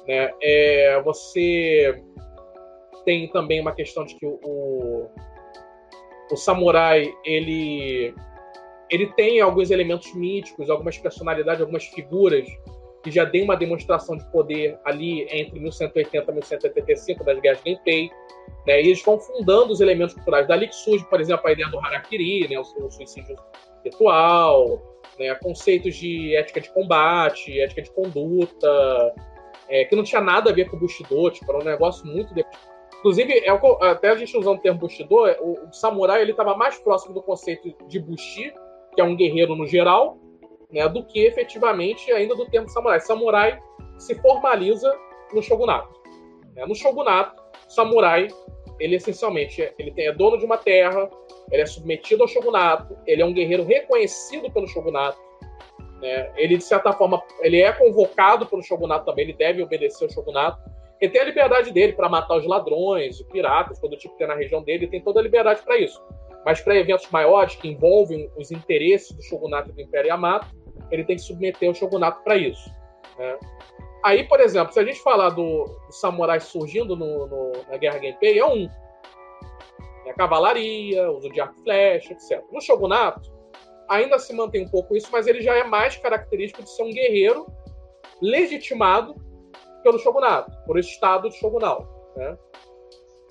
Né? 0.07 0.33
É, 0.43 1.03
você 1.03 2.03
tem 3.05 3.29
também 3.29 3.61
uma 3.61 3.73
questão 3.73 4.05
de 4.05 4.15
que 4.15 4.27
o, 4.27 4.39
o, 4.43 5.11
o 6.31 6.37
samurai 6.37 7.13
ele 7.25 8.15
ele 8.91 9.07
tem 9.15 9.41
alguns 9.41 9.71
elementos 9.71 10.15
míticos, 10.15 10.71
algumas 10.71 10.97
personalidades, 10.99 11.61
algumas 11.61 11.85
figuras 11.85 12.47
que 13.03 13.11
já 13.11 13.25
deu 13.25 13.45
uma 13.45 13.57
demonstração 13.57 14.17
de 14.17 14.25
poder 14.31 14.79
ali 14.85 15.23
entre 15.31 15.61
1180 15.61 16.31
e 16.31 16.35
1185 16.35 17.25
das 17.25 17.39
guerras 17.41 17.61
Genpei, 17.65 18.11
né? 18.67 18.81
E 18.81 18.87
eles 18.87 19.03
vão 19.03 19.19
fundando 19.19 19.73
os 19.73 19.81
elementos 19.81 20.15
culturais. 20.15 20.49
Dali 20.49 20.69
que 20.69 20.75
surge, 20.75 21.05
por 21.05 21.21
exemplo, 21.21 21.47
a 21.47 21.53
ideia 21.53 21.69
do 21.69 21.79
harakiri, 21.79 22.49
né? 22.49 22.59
o, 22.59 22.63
o 22.63 22.91
suicídio 22.91 23.37
ritual, 23.85 24.83
né? 25.19 25.35
conceitos 25.37 25.97
de 25.97 26.35
ética 26.35 26.63
de 26.63 26.73
combate, 26.73 27.61
ética 27.61 27.83
de 27.83 27.91
conduta, 27.91 29.15
é, 29.69 29.85
que 29.85 29.97
não 29.97 30.03
tinha 30.03 30.21
nada 30.21 30.51
a 30.51 30.53
ver 30.53 30.69
com 30.69 30.77
o 30.77 30.81
Bushido, 30.81 31.31
tipo, 31.31 31.51
era 31.51 31.61
um 31.61 31.65
negócio 31.65 32.07
muito... 32.07 32.35
Inclusive, 32.99 33.43
é 33.45 33.53
o, 33.53 33.83
até 33.83 34.11
a 34.11 34.17
gente 34.17 34.37
usando 34.37 34.59
o 34.59 34.61
termo 34.63 34.81
Bushido, 34.81 35.15
o, 35.15 35.69
o 35.69 35.73
samurai 35.73 36.23
ele 36.23 36.31
estava 36.31 36.57
mais 36.57 36.79
próximo 36.79 37.15
do 37.15 37.23
conceito 37.23 37.75
de 37.87 38.01
Bushi, 38.01 38.53
que 38.95 39.01
é 39.01 39.05
um 39.05 39.17
guerreiro 39.17 39.55
no 39.55 39.67
geral, 39.67 40.19
né, 40.71 40.89
do 40.89 41.05
que 41.05 41.21
efetivamente 41.21 42.11
ainda 42.13 42.35
do 42.35 42.47
termo 42.47 42.69
samurai. 42.69 43.01
Samurai 43.01 43.59
se 43.99 44.15
formaliza 44.17 44.93
no 45.33 45.43
shogunato. 45.43 46.01
Né? 46.55 46.65
No 46.67 46.75
shogunato, 46.75 47.43
samurai, 47.69 48.29
ele 48.81 48.97
essencialmente 48.97 49.63
é, 49.63 49.75
ele 49.79 49.93
tem, 49.93 50.07
é 50.07 50.13
dono 50.13 50.39
de 50.39 50.45
uma 50.45 50.57
terra, 50.57 51.09
ele 51.51 51.63
é 51.63 51.67
submetido 51.67 52.23
ao 52.23 52.29
shogunato, 52.29 52.97
ele 53.07 53.23
é 53.23 53.25
um 53.25 53.33
guerreiro 53.33 53.65
reconhecido 53.65 54.51
pelo 54.51 54.67
shogunato. 54.67 55.19
Né? 56.05 56.31
Ele, 56.37 56.59
de 56.59 56.65
certa 56.65 56.93
forma, 56.93 57.23
ele 57.41 57.63
é 57.63 57.73
convocado 57.73 58.45
pelo 58.45 58.63
shogunato 58.63 59.07
também, 59.07 59.25
ele 59.25 59.33
deve 59.33 59.63
obedecer 59.63 60.05
ao 60.05 60.11
shogunato. 60.11 60.61
Ele 61.01 61.11
tem 61.11 61.23
a 61.23 61.25
liberdade 61.25 61.73
dele 61.73 61.95
para 61.95 62.11
matar 62.11 62.37
os 62.37 62.47
ladrões, 62.47 63.19
os 63.19 63.27
piratas, 63.29 63.79
quando 63.81 63.95
o 63.95 63.97
tipo 63.97 64.15
tem 64.19 64.27
na 64.27 64.35
região 64.35 64.63
dele, 64.63 64.85
ele 64.85 64.91
tem 64.91 65.01
toda 65.01 65.19
a 65.19 65.23
liberdade 65.23 65.63
para 65.63 65.79
isso. 65.79 65.99
Mas 66.45 66.61
para 66.61 66.77
eventos 66.77 67.11
maiores 67.11 67.57
que 67.57 67.69
envolvem 67.69 68.31
os 68.37 68.53
interesses 68.53 69.17
do 69.17 69.23
shogunato 69.23 69.73
do 69.73 69.81
Império 69.81 70.09
Yamato, 70.09 70.47
ele 70.91 71.05
tem 71.05 71.17
que 71.17 71.23
submeter 71.23 71.71
o 71.71 71.75
shogunato 71.75 72.23
para 72.23 72.37
isso. 72.37 72.71
Né? 73.19 73.39
Aí, 74.05 74.25
por 74.25 74.41
exemplo, 74.41 74.75
se 74.75 74.79
a 74.79 74.85
gente 74.85 75.01
falar 75.01 75.31
do, 75.31 75.65
do 75.65 75.93
samurai 75.93 76.39
surgindo 76.39 76.95
no, 76.95 77.27
no, 77.27 77.53
na 77.71 77.79
Guerra 77.79 77.99
Genpei, 77.99 78.39
é 78.39 78.45
um. 78.45 78.69
É 80.05 80.11
a 80.11 80.15
cavalaria, 80.15 81.11
uso 81.11 81.31
de 81.31 81.41
arco 81.41 81.55
e 81.61 81.63
flecha, 81.63 82.13
etc. 82.13 82.45
No 82.53 82.61
shogunato, 82.61 83.33
ainda 83.89 84.19
se 84.19 84.33
mantém 84.33 84.65
um 84.65 84.69
pouco 84.69 84.97
isso, 84.97 85.09
mas 85.11 85.27
ele 85.27 85.41
já 85.41 85.55
é 85.55 85.65
mais 85.65 85.97
característico 85.97 86.63
de 86.63 86.71
ser 86.71 86.83
um 86.83 86.93
guerreiro 86.93 87.47
legitimado 88.21 89.15
pelo 89.83 89.99
shogunato, 89.99 90.51
por 90.67 90.79
estado 90.79 91.29
de 91.29 91.37
shogunal. 91.37 91.87
Né? 92.17 92.39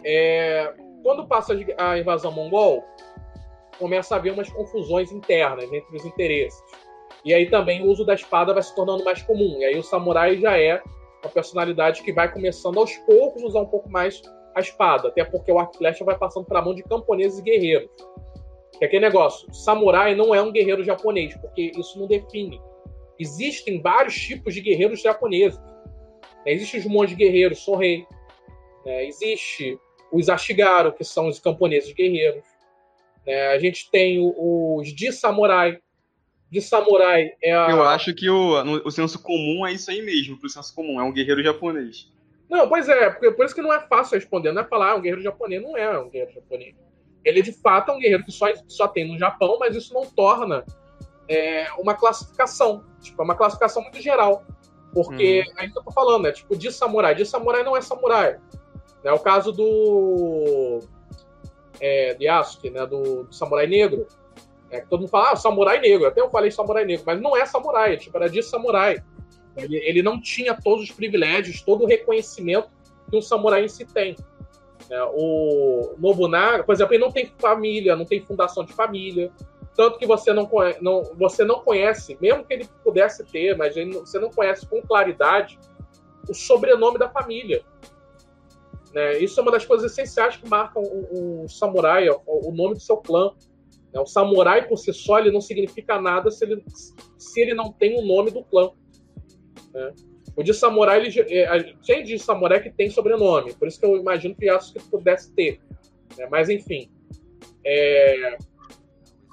É, 0.06 0.74
quando 1.04 1.28
passa 1.28 1.54
a 1.78 1.98
invasão 1.98 2.32
mongol, 2.32 2.84
começa 3.80 4.16
a 4.16 4.18
haver 4.18 4.34
umas 4.34 4.50
confusões 4.52 5.12
internas 5.12 5.72
entre 5.72 5.96
os 5.96 6.06
interesses. 6.06 6.62
E 7.26 7.34
aí 7.34 7.50
também 7.50 7.82
o 7.82 7.90
uso 7.90 8.06
da 8.06 8.14
espada 8.14 8.54
vai 8.54 8.62
se 8.62 8.76
tornando 8.76 9.04
mais 9.04 9.22
comum. 9.22 9.58
E 9.60 9.66
aí 9.66 9.78
o 9.78 9.84
samurai 9.84 10.38
já 10.38 10.58
é 10.58 10.82
uma 11.24 11.32
personalidade 11.32 12.04
que 12.04 12.12
vai 12.12 12.32
começando 12.32 12.78
aos 12.78 12.96
poucos 12.98 13.42
a 13.44 13.48
usar 13.48 13.60
um 13.62 13.68
pouco 13.68 13.90
mais 13.90 14.22
a 14.56 14.60
espada, 14.60 15.08
até 15.08 15.24
porque 15.24 15.52
o 15.52 15.58
arco 15.58 15.78
flecha 15.78 16.04
vai 16.04 16.18
passando 16.18 16.46
para 16.46 16.60
a 16.60 16.62
mão 16.62 16.76
de 16.76 16.84
camponeses 16.84 17.40
e 17.40 17.42
guerreiros. 17.42 17.90
É 18.84 18.86
aquele 18.86 19.06
negócio, 19.06 19.48
samurai 19.54 20.14
não 20.14 20.36
é 20.36 20.42
um 20.42 20.52
guerreiro 20.52 20.84
japonês, 20.84 21.34
porque 21.38 21.72
isso 21.74 21.98
não 21.98 22.06
define. 22.06 22.62
Existem 23.18 23.82
vários 23.82 24.14
tipos 24.14 24.54
de 24.54 24.60
guerreiros 24.60 25.02
japoneses. 25.02 25.58
Né? 26.46 26.52
Existem 26.52 26.82
os 26.82 26.86
monges 26.86 27.16
guerreiros, 27.16 27.60
Sorrei. 27.60 28.06
Né? 28.86 29.06
Existe 29.06 29.80
os 30.12 30.28
Ashigaru, 30.28 30.92
que 30.92 31.06
são 31.06 31.30
os 31.30 31.40
camponeses 31.40 31.94
guerreiros. 31.94 32.44
Né? 33.26 33.48
A 33.54 33.58
gente 33.58 33.90
tem 33.90 34.20
os 34.20 34.94
de 34.94 35.14
samurai, 35.14 35.80
de 36.52 36.60
samurai 36.60 37.32
é 37.42 37.56
a... 37.56 37.70
Eu 37.70 37.84
acho 37.84 38.14
que 38.14 38.30
o, 38.30 38.86
o 38.86 38.92
senso 38.92 39.24
comum 39.24 39.66
é 39.66 39.72
isso 39.72 39.90
aí 39.92 40.02
mesmo, 40.02 40.38
pro 40.38 40.50
senso 40.50 40.76
comum, 40.76 41.00
é 41.00 41.04
um 41.06 41.14
guerreiro 41.14 41.42
japonês. 41.42 42.12
Não, 42.50 42.68
pois 42.68 42.90
é, 42.90 43.10
por 43.12 43.46
isso 43.46 43.56
que 43.56 43.62
não 43.62 43.72
é 43.72 43.80
fácil 43.88 44.16
responder, 44.16 44.52
não 44.52 44.62
é 44.62 44.66
falar, 44.66 44.92
ah, 44.92 44.96
um 44.96 45.02
guerreiro 45.02 45.24
japonês 45.24 45.62
não 45.62 45.78
é 45.78 45.98
um 45.98 46.10
guerreiro 46.10 46.34
japonês. 46.34 46.76
Ele 47.26 47.42
de 47.42 47.52
fato 47.52 47.92
é 47.92 47.94
um 47.94 48.00
guerreiro 48.00 48.24
que 48.24 48.32
só, 48.32 48.48
só 48.68 48.88
tem 48.88 49.08
no 49.08 49.18
Japão, 49.18 49.58
mas 49.60 49.76
isso 49.76 49.94
não 49.94 50.06
torna 50.06 50.66
é, 51.28 51.68
uma 51.78 51.94
classificação. 51.94 52.84
Tipo, 53.02 53.22
é 53.22 53.26
uma 53.26 53.36
classificação 53.36 53.82
muito 53.82 54.02
geral. 54.02 54.44
Porque, 54.94 55.44
uhum. 55.48 55.72
que 55.72 55.80
eu 55.80 55.84
tô 55.84 55.92
falando, 55.92 56.28
é 56.28 56.32
tipo, 56.32 56.56
de 56.56 56.72
samurai. 56.72 57.16
De 57.16 57.26
samurai 57.26 57.64
não 57.64 57.76
é 57.76 57.82
samurai. 57.82 58.38
É 59.04 59.12
o 59.12 59.20
caso 59.20 59.52
do. 59.52 60.80
É, 61.80 62.14
de 62.14 62.26
Yasuke, 62.26 62.70
né? 62.70 62.86
Do, 62.86 63.24
do 63.24 63.34
samurai 63.34 63.66
negro. 63.66 64.08
É, 64.70 64.82
todo 64.82 65.02
mundo 65.02 65.10
fala, 65.10 65.32
ah, 65.32 65.36
samurai 65.36 65.80
negro. 65.80 66.08
Até 66.08 66.22
eu 66.22 66.30
falei 66.30 66.52
samurai 66.52 66.86
negro, 66.86 67.04
mas 67.06 67.22
não 67.22 67.36
é 67.36 67.46
samurai, 67.46 67.98
tipo, 67.98 68.16
era 68.18 68.30
de 68.30 68.42
samurai. 68.42 69.04
Ele, 69.56 69.78
ele 69.78 70.02
não 70.02 70.20
tinha 70.20 70.60
todos 70.60 70.84
os 70.84 70.92
privilégios, 70.92 71.62
todo 71.62 71.84
o 71.84 71.88
reconhecimento 71.88 72.70
que 73.10 73.16
um 73.16 73.22
samurai 73.22 73.64
em 73.64 73.68
si 73.68 73.86
tem. 73.86 74.16
É, 74.90 75.04
o 75.04 75.96
Nobunaga, 75.98 76.64
por 76.64 76.74
exemplo, 76.74 76.94
ele 76.94 77.04
não 77.04 77.12
tem 77.12 77.32
família, 77.38 77.96
não 77.96 78.06
tem 78.06 78.22
fundação 78.22 78.64
de 78.64 78.74
família. 78.74 79.32
Tanto 79.76 79.98
que 79.98 80.06
você 80.06 80.32
não, 80.34 80.50
não, 80.82 81.04
você 81.16 81.44
não 81.44 81.62
conhece, 81.62 82.18
mesmo 82.22 82.46
que 82.46 82.54
ele 82.54 82.70
pudesse 82.84 83.24
ter, 83.24 83.58
mas 83.58 83.76
ele, 83.76 83.94
você 83.94 84.20
não 84.20 84.30
conhece 84.30 84.68
com 84.68 84.82
claridade 84.82 85.58
o 86.30 86.34
sobrenome 86.34 87.00
da 87.00 87.10
família. 87.10 87.64
Né? 88.94 89.18
Isso 89.18 89.40
é 89.40 89.44
uma 89.44 89.52
das 89.52 89.66
coisas 89.66 89.92
essenciais 89.92 90.38
que 90.38 90.48
marcam 90.48 90.84
o, 90.84 91.44
o 91.44 91.50
samurai, 91.50 92.08
o, 92.10 92.22
o 92.26 92.52
nome 92.52 92.76
do 92.76 92.80
seu 92.80 92.98
clã. 92.98 93.32
Né? 93.92 94.00
O 94.00 94.06
samurai 94.06 94.68
por 94.68 94.78
si 94.78 94.94
só 94.94 95.20
ele 95.20 95.32
não 95.32 95.42
significa 95.42 96.00
nada 96.00 96.30
se 96.30 96.46
ele, 96.46 96.64
se 97.18 97.42
ele 97.42 97.56
não 97.56 97.72
tem 97.72 97.98
o 97.98 98.06
nome 98.06 98.30
do 98.30 98.44
clã. 98.44 98.70
Né? 99.74 99.92
O 100.36 100.44
de 100.44 100.54
samurai, 100.54 101.00
ele, 101.00 101.20
é, 101.20 101.74
tem 101.86 102.04
de 102.04 102.18
samurai 102.18 102.62
que 102.62 102.72
tem 102.72 102.90
sobrenome, 102.90 103.54
por 103.54 103.68
isso 103.68 103.80
que 103.80 103.86
eu 103.86 103.96
imagino 103.98 104.36
que 104.36 104.46
Yasuke 104.46 104.80
pudesse 104.90 105.32
ter. 105.34 105.60
Né? 106.18 106.28
Mas 106.30 106.50
enfim. 106.50 106.90
É... 107.66 108.38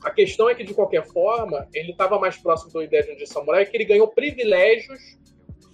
A 0.02 0.10
questão 0.10 0.48
é 0.48 0.54
que, 0.54 0.64
de 0.64 0.72
qualquer 0.72 1.06
forma, 1.06 1.68
ele 1.74 1.92
estava 1.92 2.18
mais 2.18 2.36
próximo 2.38 2.72
da 2.72 2.84
ideia 2.84 3.02
de 3.02 3.12
um 3.12 3.16
de 3.16 3.26
samurai, 3.26 3.66
que 3.66 3.76
ele 3.76 3.84
ganhou 3.84 4.08
privilégios 4.08 5.18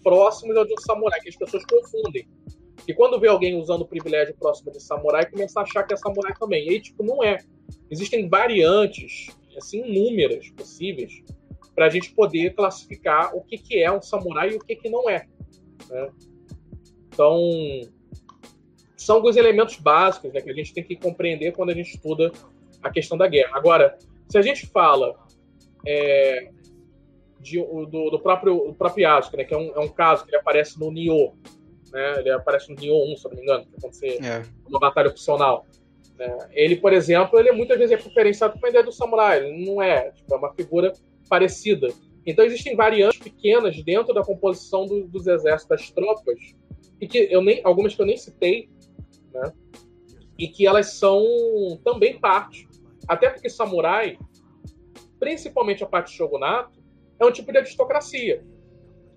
próximos 0.02 0.56
ao 0.56 0.64
de 0.64 0.72
um 0.72 0.80
samurai, 0.80 1.20
que 1.20 1.28
as 1.28 1.36
pessoas 1.36 1.64
confundem. 1.64 2.28
E 2.88 2.94
quando 2.94 3.20
vê 3.20 3.28
alguém 3.28 3.56
usando 3.56 3.82
o 3.82 3.86
privilégio 3.86 4.34
próximo 4.36 4.72
de 4.72 4.82
samurai, 4.82 5.28
começa 5.30 5.60
a 5.60 5.62
achar 5.62 5.84
que 5.84 5.94
é 5.94 5.96
samurai 5.96 6.32
também. 6.38 6.66
E 6.66 6.70
aí, 6.70 6.80
tipo, 6.80 7.04
não 7.04 7.22
é. 7.22 7.38
Existem 7.90 8.28
variantes, 8.28 9.28
assim, 9.56 9.84
inúmeras 9.84 10.50
possíveis, 10.50 11.22
para 11.76 11.86
a 11.86 11.88
gente 11.88 12.12
poder 12.12 12.54
classificar 12.54 13.36
o 13.36 13.42
que, 13.42 13.58
que 13.58 13.80
é 13.80 13.92
um 13.92 14.02
samurai 14.02 14.50
e 14.50 14.56
o 14.56 14.58
que, 14.58 14.74
que 14.74 14.88
não 14.88 15.08
é. 15.08 15.28
Né? 15.88 16.10
Então, 17.08 17.38
são 18.96 19.16
alguns 19.16 19.36
elementos 19.36 19.76
básicos 19.76 20.32
né, 20.32 20.40
que 20.40 20.50
a 20.50 20.54
gente 20.54 20.74
tem 20.74 20.82
que 20.82 20.96
compreender 20.96 21.52
quando 21.52 21.70
a 21.70 21.74
gente 21.74 21.94
estuda 21.94 22.32
a 22.82 22.90
questão 22.90 23.16
da 23.16 23.28
guerra. 23.28 23.56
Agora, 23.56 23.96
se 24.28 24.36
a 24.36 24.42
gente 24.42 24.66
fala 24.66 25.14
é, 25.86 26.50
de, 27.38 27.58
do, 27.58 28.10
do, 28.10 28.18
próprio, 28.18 28.68
do 28.68 28.74
próprio 28.74 29.04
Yasuke, 29.04 29.36
né, 29.36 29.44
que 29.44 29.54
é 29.54 29.58
um, 29.58 29.72
é 29.76 29.78
um 29.78 29.88
caso 29.88 30.24
que 30.24 30.30
ele 30.30 30.38
aparece 30.38 30.80
no 30.80 30.90
Nioh, 30.90 31.34
né? 31.92 32.18
Ele 32.18 32.30
aparece 32.30 32.68
no 32.70 32.76
Nioh 32.76 33.12
1, 33.12 33.16
se 33.16 33.24
não 33.28 33.36
me 33.36 33.42
engano, 33.42 33.66
que 33.66 33.76
acontece 33.76 34.06
é. 34.24 34.42
uma 34.68 34.80
batalha 34.80 35.08
opcional. 35.08 35.66
Né? 36.18 36.48
Ele, 36.52 36.76
por 36.76 36.92
exemplo, 36.92 37.38
ele 37.38 37.52
muitas 37.52 37.78
vezes 37.78 37.92
é 37.92 38.02
referenciado 38.02 38.58
com 38.58 38.66
a 38.66 38.68
ideia 38.68 38.84
do 38.84 38.92
samurai. 38.92 39.38
Ele 39.38 39.64
não 39.64 39.80
é, 39.82 40.10
tipo, 40.10 40.34
é 40.34 40.36
uma 40.36 40.52
figura 40.54 40.92
parecida. 41.28 41.88
Então 42.24 42.44
existem 42.44 42.74
variantes 42.74 43.20
pequenas 43.20 43.80
dentro 43.82 44.12
da 44.12 44.22
composição 44.22 44.86
do, 44.86 45.06
dos 45.06 45.26
exércitos, 45.26 45.68
das 45.68 45.90
tropas, 45.90 46.38
e 47.00 47.06
que 47.06 47.28
eu 47.30 47.42
nem, 47.42 47.60
algumas 47.62 47.94
que 47.94 48.02
eu 48.02 48.06
nem 48.06 48.16
citei, 48.16 48.68
né? 49.32 49.52
e 50.38 50.48
que 50.48 50.66
elas 50.66 50.94
são 50.94 51.24
também 51.84 52.18
parte. 52.18 52.68
Até 53.06 53.30
porque 53.30 53.48
samurai, 53.48 54.18
principalmente 55.20 55.84
a 55.84 55.86
parte 55.86 56.10
de 56.10 56.16
shogunato, 56.16 56.80
é 57.18 57.24
um 57.24 57.30
tipo 57.30 57.52
de 57.52 57.58
aristocracia. 57.58 58.44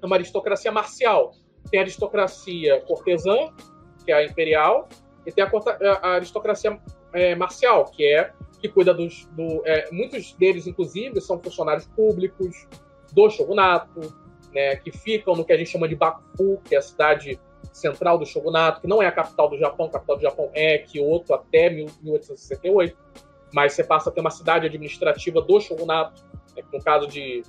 É 0.02 0.06
uma 0.06 0.16
aristocracia 0.16 0.72
marcial. 0.72 1.32
Tem 1.72 1.80
a 1.80 1.84
aristocracia 1.84 2.80
cortesã, 2.82 3.54
que 4.06 4.12
é 4.12 4.16
a 4.16 4.24
imperial, 4.24 4.88
e 5.26 5.32
tem 5.32 5.44
a, 5.44 5.50
a 6.02 6.10
aristocracia 6.16 6.80
é, 7.14 7.36
marcial, 7.36 7.86
que 7.86 8.06
é 8.06 8.32
que 8.60 8.68
cuida 8.68 8.94
dos. 8.94 9.26
Do, 9.32 9.62
é, 9.66 9.90
muitos 9.92 10.34
deles, 10.34 10.68
inclusive, 10.68 11.20
são 11.22 11.40
funcionários 11.40 11.88
públicos 11.88 12.68
do 13.12 13.30
shogunato, 13.30 14.14
né, 14.54 14.76
que 14.76 14.92
ficam 14.92 15.36
no 15.36 15.46
que 15.46 15.54
a 15.54 15.58
gente 15.58 15.70
chama 15.70 15.88
de 15.88 15.96
Bakufu, 15.96 16.62
que 16.66 16.76
é 16.76 16.78
a 16.78 16.82
cidade 16.82 17.40
central 17.72 18.18
do 18.18 18.26
shogunato, 18.26 18.82
que 18.82 18.88
não 18.88 19.02
é 19.02 19.08
a 19.08 19.12
capital 19.12 19.50
do 19.50 19.58
Japão, 19.58 19.88
a 19.88 19.90
capital 19.90 20.16
do 20.18 20.22
Japão 20.22 20.50
é 20.54 20.78
Kyoto 20.80 21.34
até 21.34 21.70
1868, 21.70 22.98
mas 23.54 23.74
você 23.74 23.84
passa 23.84 24.10
a 24.10 24.14
ter 24.14 24.22
uma 24.22 24.30
cidade 24.30 24.66
administrativa 24.66 25.42
do 25.42 25.60
shogunato, 25.60 26.24
né, 26.56 26.64
no 26.72 26.84
caso 26.84 27.08
de 27.08 27.44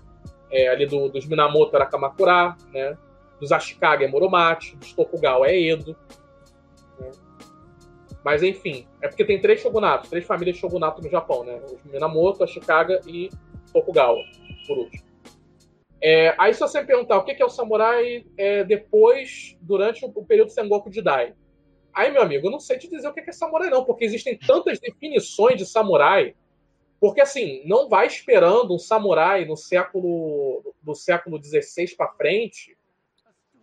é, 0.50 0.68
ali 0.68 0.86
do, 0.86 1.08
dos 1.08 1.26
Minamoto 1.26 1.74
era 1.76 1.86
Kamakura, 1.86 2.56
né, 2.72 2.96
dos 3.40 3.52
Ashikaga 3.52 4.04
é 4.04 4.08
Muromachi, 4.08 4.76
dos 4.76 4.92
Tokugawa 4.92 5.48
é 5.48 5.58
Edo, 5.58 5.96
mas 8.24 8.42
enfim, 8.42 8.86
é 9.02 9.08
porque 9.08 9.24
tem 9.24 9.40
três 9.40 9.60
shogunatos, 9.60 10.10
três 10.10 10.24
famílias 10.24 10.56
de 10.56 10.60
shogunato 10.60 11.02
no 11.02 11.08
Japão, 11.08 11.44
né? 11.44 11.60
Os 11.64 11.82
Minamoto, 11.84 12.44
Ashikaga 12.44 13.00
e 13.06 13.30
Tokugawa, 13.72 14.22
por 14.66 14.78
último. 14.78 15.10
É, 16.02 16.34
aí 16.38 16.54
se 16.54 16.60
você 16.60 16.80
me 16.80 16.86
perguntar 16.86 17.18
o 17.18 17.24
que 17.24 17.40
é 17.40 17.44
o 17.44 17.50
samurai 17.50 18.24
é, 18.36 18.64
depois, 18.64 19.56
durante 19.60 20.04
o, 20.04 20.24
período 20.24 20.50
Sengoku 20.50 20.90
Jidai. 20.90 21.34
Aí, 21.92 22.10
meu 22.10 22.22
amigo, 22.22 22.46
eu 22.46 22.50
não 22.50 22.60
sei 22.60 22.78
te 22.78 22.88
dizer 22.88 23.08
o 23.08 23.12
que 23.12 23.20
é 23.20 23.32
samurai, 23.32 23.68
não, 23.68 23.84
porque 23.84 24.04
existem 24.04 24.38
tantas 24.38 24.78
definições 24.78 25.58
de 25.58 25.66
samurai. 25.66 26.34
Porque, 27.00 27.20
assim, 27.20 27.62
não 27.66 27.88
vai 27.88 28.06
esperando 28.06 28.74
um 28.74 28.78
samurai 28.78 29.44
no 29.44 29.56
século 29.56 30.74
do 30.82 30.94
século 30.94 31.42
XVI 31.42 31.96
para 31.96 32.12
frente, 32.12 32.76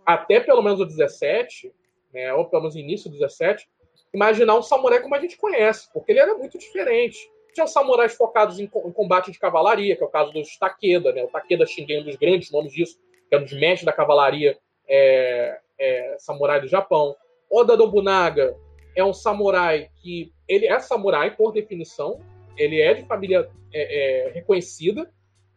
até 0.05 0.39
pelo 0.39 0.61
menos 0.61 0.79
o 0.79 0.85
17, 0.85 1.73
né, 2.13 2.33
ou 2.33 2.45
pelo 2.45 2.63
menos 2.63 2.75
início 2.75 3.09
do 3.09 3.17
17, 3.17 3.69
imaginar 4.13 4.55
um 4.55 4.61
samurai 4.61 5.01
como 5.01 5.15
a 5.15 5.19
gente 5.19 5.37
conhece, 5.37 5.91
porque 5.93 6.11
ele 6.11 6.19
era 6.19 6.35
muito 6.35 6.57
diferente. 6.57 7.17
Tinha 7.53 7.67
samurais 7.67 8.15
focados 8.15 8.59
em, 8.59 8.65
em 8.65 8.91
combate 8.91 9.31
de 9.31 9.39
cavalaria, 9.39 9.95
que 9.95 10.03
é 10.03 10.05
o 10.05 10.09
caso 10.09 10.31
dos 10.31 10.57
Takeda, 10.57 11.11
né? 11.11 11.23
O 11.23 11.27
Takeda 11.27 11.65
Shingen 11.65 11.97
é 11.97 12.01
um 12.01 12.05
dos 12.05 12.15
grandes 12.15 12.51
nomes 12.51 12.71
disso, 12.71 12.97
que 13.29 13.35
é 13.35 13.39
um 13.39 13.43
dos 13.43 13.53
mestres 13.53 13.85
da 13.85 13.93
cavalaria 13.93 14.57
é, 14.87 15.59
é, 15.79 16.15
samurai 16.19 16.61
do 16.61 16.67
Japão. 16.67 17.15
Oda 17.49 17.75
Nobunaga 17.75 18.55
é 18.95 19.03
um 19.03 19.13
samurai 19.13 19.89
que 20.01 20.31
ele 20.47 20.67
é 20.67 20.79
samurai 20.79 21.35
por 21.35 21.51
definição, 21.51 22.19
ele 22.57 22.81
é 22.81 22.93
de 22.93 23.05
família 23.05 23.49
é, 23.73 24.27
é, 24.27 24.31
reconhecida, 24.31 25.03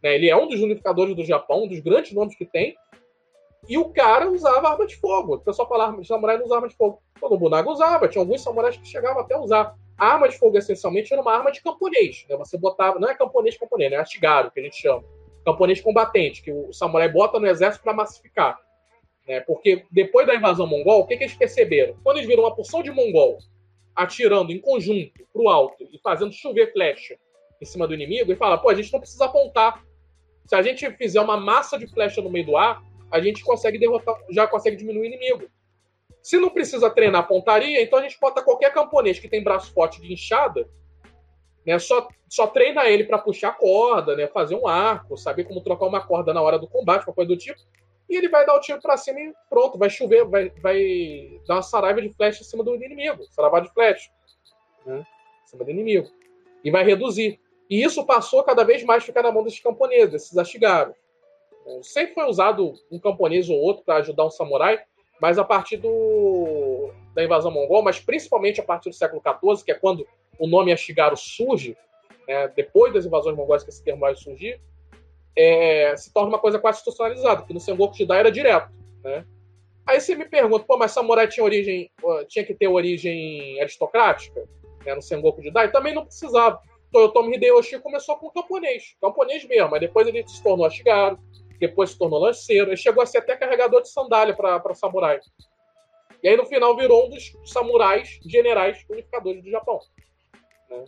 né? 0.02 0.14
ele 0.14 0.28
é 0.28 0.36
um 0.36 0.48
dos 0.48 0.60
unificadores 0.60 1.14
do 1.14 1.24
Japão, 1.24 1.64
um 1.64 1.68
dos 1.68 1.80
grandes 1.80 2.12
nomes 2.12 2.36
que 2.36 2.44
tem, 2.44 2.76
e 3.68 3.78
o 3.78 3.90
cara 3.90 4.30
usava 4.30 4.70
arma 4.70 4.86
de 4.86 4.96
fogo. 4.96 5.34
O 5.34 5.40
pessoal 5.40 5.68
falava 5.68 5.96
que 5.96 6.04
samurai 6.04 6.36
não 6.36 6.44
usava 6.44 6.60
arma 6.60 6.68
de 6.68 6.76
fogo. 6.76 7.02
O 7.20 7.28
Nobunaga 7.28 7.70
usava, 7.70 8.08
tinha 8.08 8.22
alguns 8.22 8.42
samurais 8.42 8.76
que 8.76 8.86
chegavam 8.86 9.20
até 9.20 9.34
a 9.34 9.40
usar. 9.40 9.74
A 9.96 10.14
arma 10.14 10.28
de 10.28 10.38
fogo, 10.38 10.56
essencialmente, 10.56 11.12
era 11.12 11.20
uma 11.20 11.32
arma 11.32 11.52
de 11.52 11.62
camponês. 11.62 12.24
Né? 12.28 12.36
Você 12.36 12.56
botava, 12.56 12.98
não 12.98 13.08
é 13.08 13.14
camponês 13.14 13.58
camponês, 13.58 13.90
né? 13.90 13.98
é 13.98 14.00
astigaro, 14.00 14.50
que 14.50 14.60
a 14.60 14.62
gente 14.62 14.76
chama. 14.76 15.04
Camponês 15.44 15.80
combatente, 15.80 16.42
que 16.42 16.52
o 16.52 16.72
samurai 16.72 17.08
bota 17.08 17.38
no 17.38 17.46
exército 17.46 17.84
para 17.84 17.92
massificar. 17.92 18.58
Né? 19.28 19.40
Porque 19.40 19.84
depois 19.90 20.26
da 20.26 20.34
invasão 20.34 20.66
mongol, 20.66 21.00
o 21.00 21.06
que, 21.06 21.16
que 21.16 21.24
eles 21.24 21.36
perceberam? 21.36 21.94
Quando 22.02 22.16
eles 22.16 22.28
viram 22.28 22.44
uma 22.44 22.54
porção 22.54 22.82
de 22.82 22.90
mongol 22.90 23.38
atirando 23.94 24.52
em 24.52 24.58
conjunto 24.58 25.26
para 25.32 25.42
o 25.42 25.48
alto 25.48 25.86
e 25.92 25.98
fazendo 25.98 26.32
chover 26.32 26.72
flecha 26.72 27.18
em 27.60 27.64
cima 27.66 27.86
do 27.86 27.92
inimigo, 27.92 28.32
e 28.32 28.36
fala, 28.36 28.56
pô, 28.56 28.70
a 28.70 28.74
gente 28.74 28.90
não 28.90 29.00
precisa 29.00 29.26
apontar. 29.26 29.84
Se 30.46 30.54
a 30.54 30.62
gente 30.62 30.90
fizer 30.92 31.20
uma 31.20 31.36
massa 31.36 31.78
de 31.78 31.86
flecha 31.86 32.22
no 32.22 32.30
meio 32.30 32.46
do 32.46 32.56
ar, 32.56 32.82
a 33.10 33.20
gente 33.20 33.42
consegue 33.42 33.78
derrotar, 33.78 34.16
já 34.30 34.46
consegue 34.46 34.76
diminuir 34.76 35.02
o 35.02 35.04
inimigo. 35.04 35.50
Se 36.22 36.38
não 36.38 36.50
precisa 36.50 36.90
treinar 36.90 37.26
pontaria, 37.26 37.82
então 37.82 37.98
a 37.98 38.02
gente 38.02 38.18
bota 38.20 38.42
qualquer 38.42 38.72
camponês 38.72 39.18
que 39.18 39.28
tem 39.28 39.42
braço 39.42 39.72
forte 39.72 40.00
de 40.00 40.12
inchada, 40.12 40.68
né, 41.64 41.78
só, 41.78 42.08
só 42.28 42.46
treina 42.46 42.88
ele 42.88 43.04
para 43.04 43.18
puxar 43.18 43.52
corda, 43.52 44.16
né, 44.16 44.26
fazer 44.26 44.54
um 44.54 44.66
arco, 44.66 45.16
saber 45.16 45.44
como 45.44 45.62
trocar 45.62 45.86
uma 45.86 46.06
corda 46.06 46.32
na 46.32 46.42
hora 46.42 46.58
do 46.58 46.68
combate, 46.68 47.06
uma 47.06 47.14
coisa 47.14 47.28
do 47.28 47.36
tipo, 47.36 47.60
e 48.08 48.16
ele 48.16 48.28
vai 48.28 48.44
dar 48.44 48.54
o 48.54 48.60
tiro 48.60 48.80
para 48.80 48.96
cima 48.96 49.20
e 49.20 49.32
pronto, 49.48 49.78
vai 49.78 49.88
chover, 49.88 50.24
vai, 50.24 50.50
vai 50.60 51.40
dar 51.46 51.56
uma 51.56 51.62
saraiva 51.62 52.02
de 52.02 52.10
flecha 52.10 52.42
em 52.42 52.44
cima 52.44 52.64
do 52.64 52.74
inimigo, 52.74 53.24
saraiva 53.30 53.60
de 53.60 53.72
flecha, 53.72 54.10
né, 54.84 55.06
em 55.44 55.46
cima 55.46 55.64
do 55.64 55.70
inimigo, 55.70 56.08
e 56.64 56.70
vai 56.70 56.84
reduzir. 56.84 57.38
E 57.68 57.82
isso 57.82 58.04
passou 58.04 58.42
cada 58.42 58.64
vez 58.64 58.82
mais 58.82 59.04
ficar 59.04 59.22
na 59.22 59.30
mão 59.30 59.44
desses 59.44 59.60
camponeses, 59.60 60.10
desses 60.10 60.36
astigaros. 60.36 60.96
Sempre 61.82 62.14
foi 62.14 62.24
usado 62.24 62.74
um 62.90 62.98
camponês 62.98 63.48
ou 63.48 63.56
outro 63.56 63.84
para 63.84 63.96
ajudar 63.96 64.26
um 64.26 64.30
samurai, 64.30 64.80
mas 65.20 65.38
a 65.38 65.44
partir 65.44 65.76
do, 65.76 66.90
da 67.14 67.22
invasão 67.22 67.50
mongol, 67.50 67.82
mas 67.82 68.00
principalmente 68.00 68.60
a 68.60 68.64
partir 68.64 68.88
do 68.88 68.94
século 68.94 69.22
XIV, 69.22 69.64
que 69.64 69.72
é 69.72 69.74
quando 69.74 70.06
o 70.38 70.46
nome 70.46 70.72
Ashigaru 70.72 71.16
surge, 71.16 71.76
né, 72.26 72.48
depois 72.48 72.92
das 72.92 73.04
invasões 73.04 73.36
mongóis 73.36 73.62
que 73.62 73.70
esse 73.70 73.84
termo 73.84 74.00
vai 74.00 74.16
surgir, 74.16 74.60
é, 75.36 75.94
se 75.96 76.12
torna 76.12 76.30
uma 76.30 76.38
coisa 76.38 76.58
quase 76.58 76.78
institucionalizada, 76.78 77.42
que 77.42 77.52
no 77.52 77.60
Sengoku 77.60 77.94
Jidai 77.94 78.20
era 78.20 78.32
direto. 78.32 78.70
Né? 79.04 79.24
Aí 79.86 80.00
você 80.00 80.14
me 80.14 80.24
pergunta, 80.24 80.64
pô, 80.66 80.76
mas 80.76 80.92
samurai 80.92 81.28
tinha 81.28 81.44
origem, 81.44 81.90
tinha 82.28 82.44
que 82.44 82.54
ter 82.54 82.68
origem 82.68 83.60
aristocrática 83.60 84.48
né, 84.84 84.94
no 84.94 85.02
Sengoku 85.02 85.42
Jidai? 85.42 85.70
Também 85.70 85.94
não 85.94 86.04
precisava. 86.04 86.60
Toyotomi 86.92 87.36
Hideyoshi 87.36 87.78
começou 87.78 88.16
com 88.16 88.30
camponês, 88.30 88.96
camponês 89.00 89.44
mesmo, 89.44 89.70
mas 89.70 89.80
depois 89.80 90.08
ele 90.08 90.26
se 90.26 90.42
tornou 90.42 90.66
Ashigaru, 90.66 91.18
depois 91.60 91.90
se 91.90 91.98
tornou 91.98 92.18
lanceiro, 92.18 92.70
ele 92.70 92.76
chegou 92.76 93.02
a 93.02 93.06
ser 93.06 93.18
até 93.18 93.36
carregador 93.36 93.82
de 93.82 93.90
sandália 93.90 94.34
para 94.34 94.74
samurai. 94.74 95.20
E 96.22 96.28
aí 96.28 96.36
no 96.36 96.46
final 96.46 96.74
virou 96.74 97.06
um 97.06 97.10
dos 97.10 97.36
samurais 97.44 98.18
generais 98.24 98.84
unificadores 98.88 99.42
do 99.42 99.50
Japão. 99.50 99.78
Né? 100.70 100.84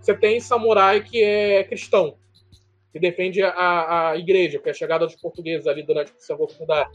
Você 0.00 0.14
tem 0.14 0.40
samurai 0.40 1.02
que 1.02 1.22
é 1.22 1.64
cristão, 1.64 2.18
que 2.92 2.98
defende 2.98 3.42
a, 3.42 4.10
a 4.10 4.16
igreja, 4.16 4.58
que 4.58 4.68
é 4.68 4.72
a 4.72 4.74
chegada 4.74 5.06
dos 5.06 5.16
portugueses 5.16 5.66
ali 5.66 5.82
durante 5.82 6.12
o 6.12 6.18
Sengoku 6.18 6.54
Jidai. 6.54 6.86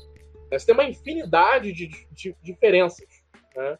Você 0.52 0.66
tem 0.66 0.76
uma 0.76 0.84
infinidade 0.84 1.72
de, 1.72 1.88
de, 1.88 2.06
de 2.12 2.36
diferenças. 2.44 3.08
Né? 3.56 3.78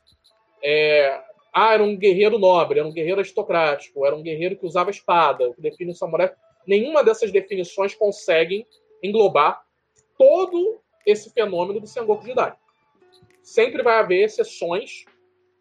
É, 0.64 1.22
ah, 1.54 1.74
era 1.74 1.84
um 1.84 1.98
guerreiro 1.98 2.40
nobre, 2.40 2.80
era 2.80 2.88
um 2.88 2.94
guerreiro 2.94 3.20
aristocrático, 3.20 4.06
era 4.06 4.16
um 4.16 4.24
guerreiro 4.24 4.56
que 4.56 4.66
usava 4.66 4.90
espada, 4.90 5.50
o 5.50 5.54
que 5.54 5.62
define 5.62 5.92
o 5.92 5.96
samurai. 5.96 6.32
Nenhuma 6.66 7.04
dessas 7.04 7.32
definições 7.32 7.94
conseguem 7.94 8.66
englobar 9.04 9.62
todo 10.18 10.82
esse 11.06 11.32
fenômeno 11.32 11.80
do 11.80 11.88
Sengoku 11.88 12.26
Jidai. 12.26 12.54
Sempre 13.42 13.82
vai 13.82 14.00
haver 14.00 14.24
exceções, 14.24 15.06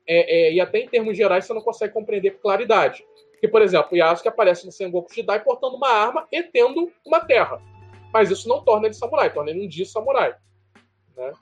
é, 0.07 0.49
é, 0.49 0.53
e 0.53 0.61
até 0.61 0.81
em 0.81 0.89
termos 0.89 1.17
gerais 1.17 1.45
você 1.47 1.55
não 1.55 1.63
consegue 1.63 1.95
compreender 1.95 2.33
com 2.33 2.43
claridade. 2.43 3.05
Que, 3.41 3.49
por 3.49 3.63
exemplo, 3.63 3.97
Yasuke 3.97 4.29
aparece 4.29 4.67
no 4.67 4.73
Sengoku 4.73 5.13
Jidai 5.15 5.43
portando 5.43 5.77
uma 5.77 5.89
arma 5.89 6.29
e 6.31 6.43
tendo 6.43 6.93
uma 7.07 7.21
terra. 7.21 7.61
Mas 8.13 8.31
isso 8.31 8.49
não 8.49 8.63
torna 8.63 8.87
ele 8.87 8.95
samurai, 8.95 9.33
torna 9.33 9.51
ele 9.51 9.65
um 9.65 9.69
dia 9.69 9.87
samurai. 9.87 10.35
Né? 11.17 11.33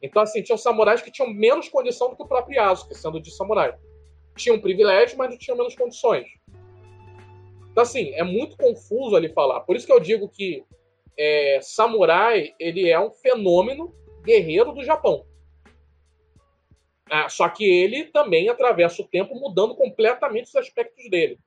Então, 0.00 0.22
assim, 0.22 0.42
tinham 0.42 0.56
samurais 0.56 1.02
que 1.02 1.10
tinham 1.10 1.28
menos 1.28 1.68
condição 1.68 2.08
do 2.08 2.16
que 2.16 2.22
o 2.22 2.28
próprio 2.28 2.56
Yasuke, 2.56 2.94
sendo 2.94 3.20
de 3.20 3.30
samurai. 3.30 3.74
Tinham 4.36 4.60
privilégio, 4.60 5.18
mas 5.18 5.30
não 5.30 5.38
tinham 5.38 5.56
menos 5.56 5.74
condições. 5.74 6.26
Então, 7.70 7.82
assim, 7.82 8.14
é 8.14 8.22
muito 8.22 8.56
confuso 8.56 9.16
ali 9.16 9.28
falar. 9.28 9.60
Por 9.60 9.76
isso 9.76 9.86
que 9.86 9.92
eu 9.92 10.00
digo 10.00 10.28
que 10.28 10.64
é, 11.18 11.60
samurai 11.62 12.54
ele 12.58 12.88
é 12.88 12.98
um 13.00 13.10
fenômeno 13.10 13.94
guerreiro 14.22 14.72
do 14.72 14.84
Japão. 14.84 15.24
Ah, 17.08 17.28
só 17.28 17.48
que 17.48 17.64
ele 17.64 18.06
também 18.06 18.48
atravessa 18.48 19.00
o 19.00 19.06
tempo 19.06 19.34
mudando 19.34 19.76
completamente 19.76 20.48
os 20.48 20.56
aspectos 20.56 21.08
dele. 21.08 21.38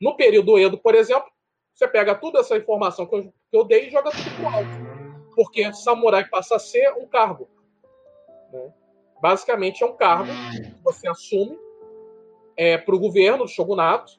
No 0.00 0.16
período 0.16 0.58
Edo, 0.58 0.78
por 0.78 0.94
exemplo, 0.94 1.30
você 1.74 1.88
pega 1.88 2.14
toda 2.14 2.40
essa 2.40 2.56
informação 2.56 3.06
que 3.06 3.14
eu, 3.14 3.22
que 3.24 3.56
eu 3.56 3.64
dei 3.64 3.88
e 3.88 3.90
joga 3.90 4.10
tudo 4.10 4.36
pro 4.36 4.48
alto. 4.48 5.34
Porque 5.34 5.72
samurai 5.72 6.24
passa 6.28 6.56
a 6.56 6.58
ser 6.58 6.92
um 6.92 7.06
cargo. 7.06 7.48
Né? 8.52 8.72
Basicamente 9.20 9.82
é 9.82 9.86
um 9.86 9.96
cargo 9.96 10.30
que 10.52 10.82
você 10.82 11.08
assume 11.08 11.58
é, 12.56 12.78
para 12.78 12.94
o 12.94 12.98
governo 12.98 13.44
do 13.44 13.50
shogunato. 13.50 14.12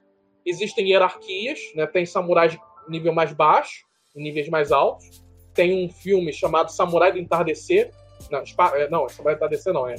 Existem 0.46 0.90
hierarquias, 0.90 1.60
né? 1.76 1.88
tem 1.88 2.06
samurais 2.06 2.52
de 2.52 2.60
nível 2.90 3.14
mais 3.14 3.32
baixo, 3.32 3.86
em 4.16 4.24
níveis 4.24 4.50
mais 4.50 4.72
altos. 4.72 5.24
Tem 5.54 5.86
um 5.86 5.90
filme 5.90 6.32
chamado 6.32 6.72
Samurai 6.72 7.12
do 7.12 7.20
Entardecer. 7.20 7.92
Não, 8.30 8.44
espa... 8.44 8.72
É, 8.78 8.90
não, 8.90 9.08
Samurai 9.10 9.36
do 9.36 9.40
Entardecer 9.40 9.74
não, 9.74 9.88
é. 9.88 9.96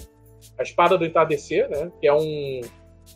A 0.59 0.63
Espada 0.63 0.99
do 0.99 1.05
Entardecer, 1.05 1.69
né? 1.69 1.93
Que 2.01 2.07
é 2.07 2.15
um, 2.15 2.61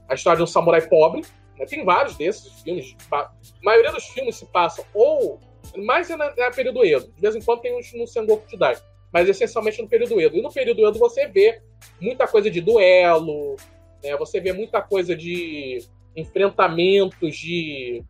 a 0.08 0.14
história 0.14 0.36
de 0.36 0.42
um 0.42 0.46
samurai 0.46 0.86
pobre. 0.86 1.22
Né? 1.58 1.66
Tem 1.66 1.84
vários 1.84 2.16
desses 2.16 2.60
filmes. 2.62 2.94
A 3.12 3.30
maioria 3.62 3.92
dos 3.92 4.04
filmes 4.06 4.36
se 4.36 4.46
passam 4.46 4.84
ou 4.94 5.40
mais 5.76 6.10
é 6.10 6.16
na, 6.16 6.34
na 6.34 6.50
período 6.50 6.84
Edo. 6.84 7.12
De 7.14 7.20
vez 7.20 7.34
em 7.34 7.42
quando 7.42 7.60
tem 7.60 7.76
uns 7.76 7.92
no 7.92 8.06
Sengoku 8.06 8.48
Jidai, 8.48 8.76
mas 9.12 9.28
essencialmente 9.28 9.80
no 9.82 9.88
período 9.88 10.20
Edo. 10.20 10.36
E 10.36 10.42
no 10.42 10.52
período 10.52 10.86
Edo 10.86 10.98
você 10.98 11.26
vê 11.26 11.60
muita 12.00 12.26
coisa 12.26 12.50
de 12.50 12.60
duelo, 12.60 13.56
né? 14.02 14.16
você 14.16 14.40
vê 14.40 14.52
muita 14.52 14.80
coisa 14.80 15.16
de 15.16 15.84
enfrentamentos, 16.14 17.36
de, 17.36 18.02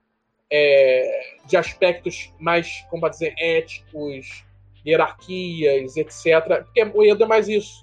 é, 0.51 1.37
de 1.47 1.57
aspectos 1.57 2.33
mais, 2.39 2.85
como 2.91 3.09
dizer, 3.09 3.35
éticos, 3.39 4.45
hierarquias, 4.87 5.97
etc. 5.97 6.65
Porque 6.65 6.85
o 6.95 7.05
Edo 7.05 7.25
é 7.25 7.27
mais 7.27 7.49
isso. 7.49 7.83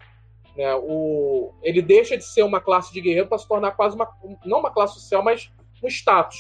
Né? 0.55 0.74
O, 0.76 1.51
ele 1.61 1.82
deixa 1.82 2.18
de 2.18 2.24
ser 2.24 2.43
uma 2.43 2.61
classe 2.61 2.93
de 2.93 3.01
guerreiro 3.01 3.28
para 3.28 3.38
se 3.38 3.47
tornar 3.47 3.72
quase 3.72 3.95
uma. 3.95 4.09
não 4.45 4.59
uma 4.59 4.72
classe 4.72 4.95
social, 4.95 5.24
mas 5.24 5.51
um 5.82 5.88
status. 5.88 6.39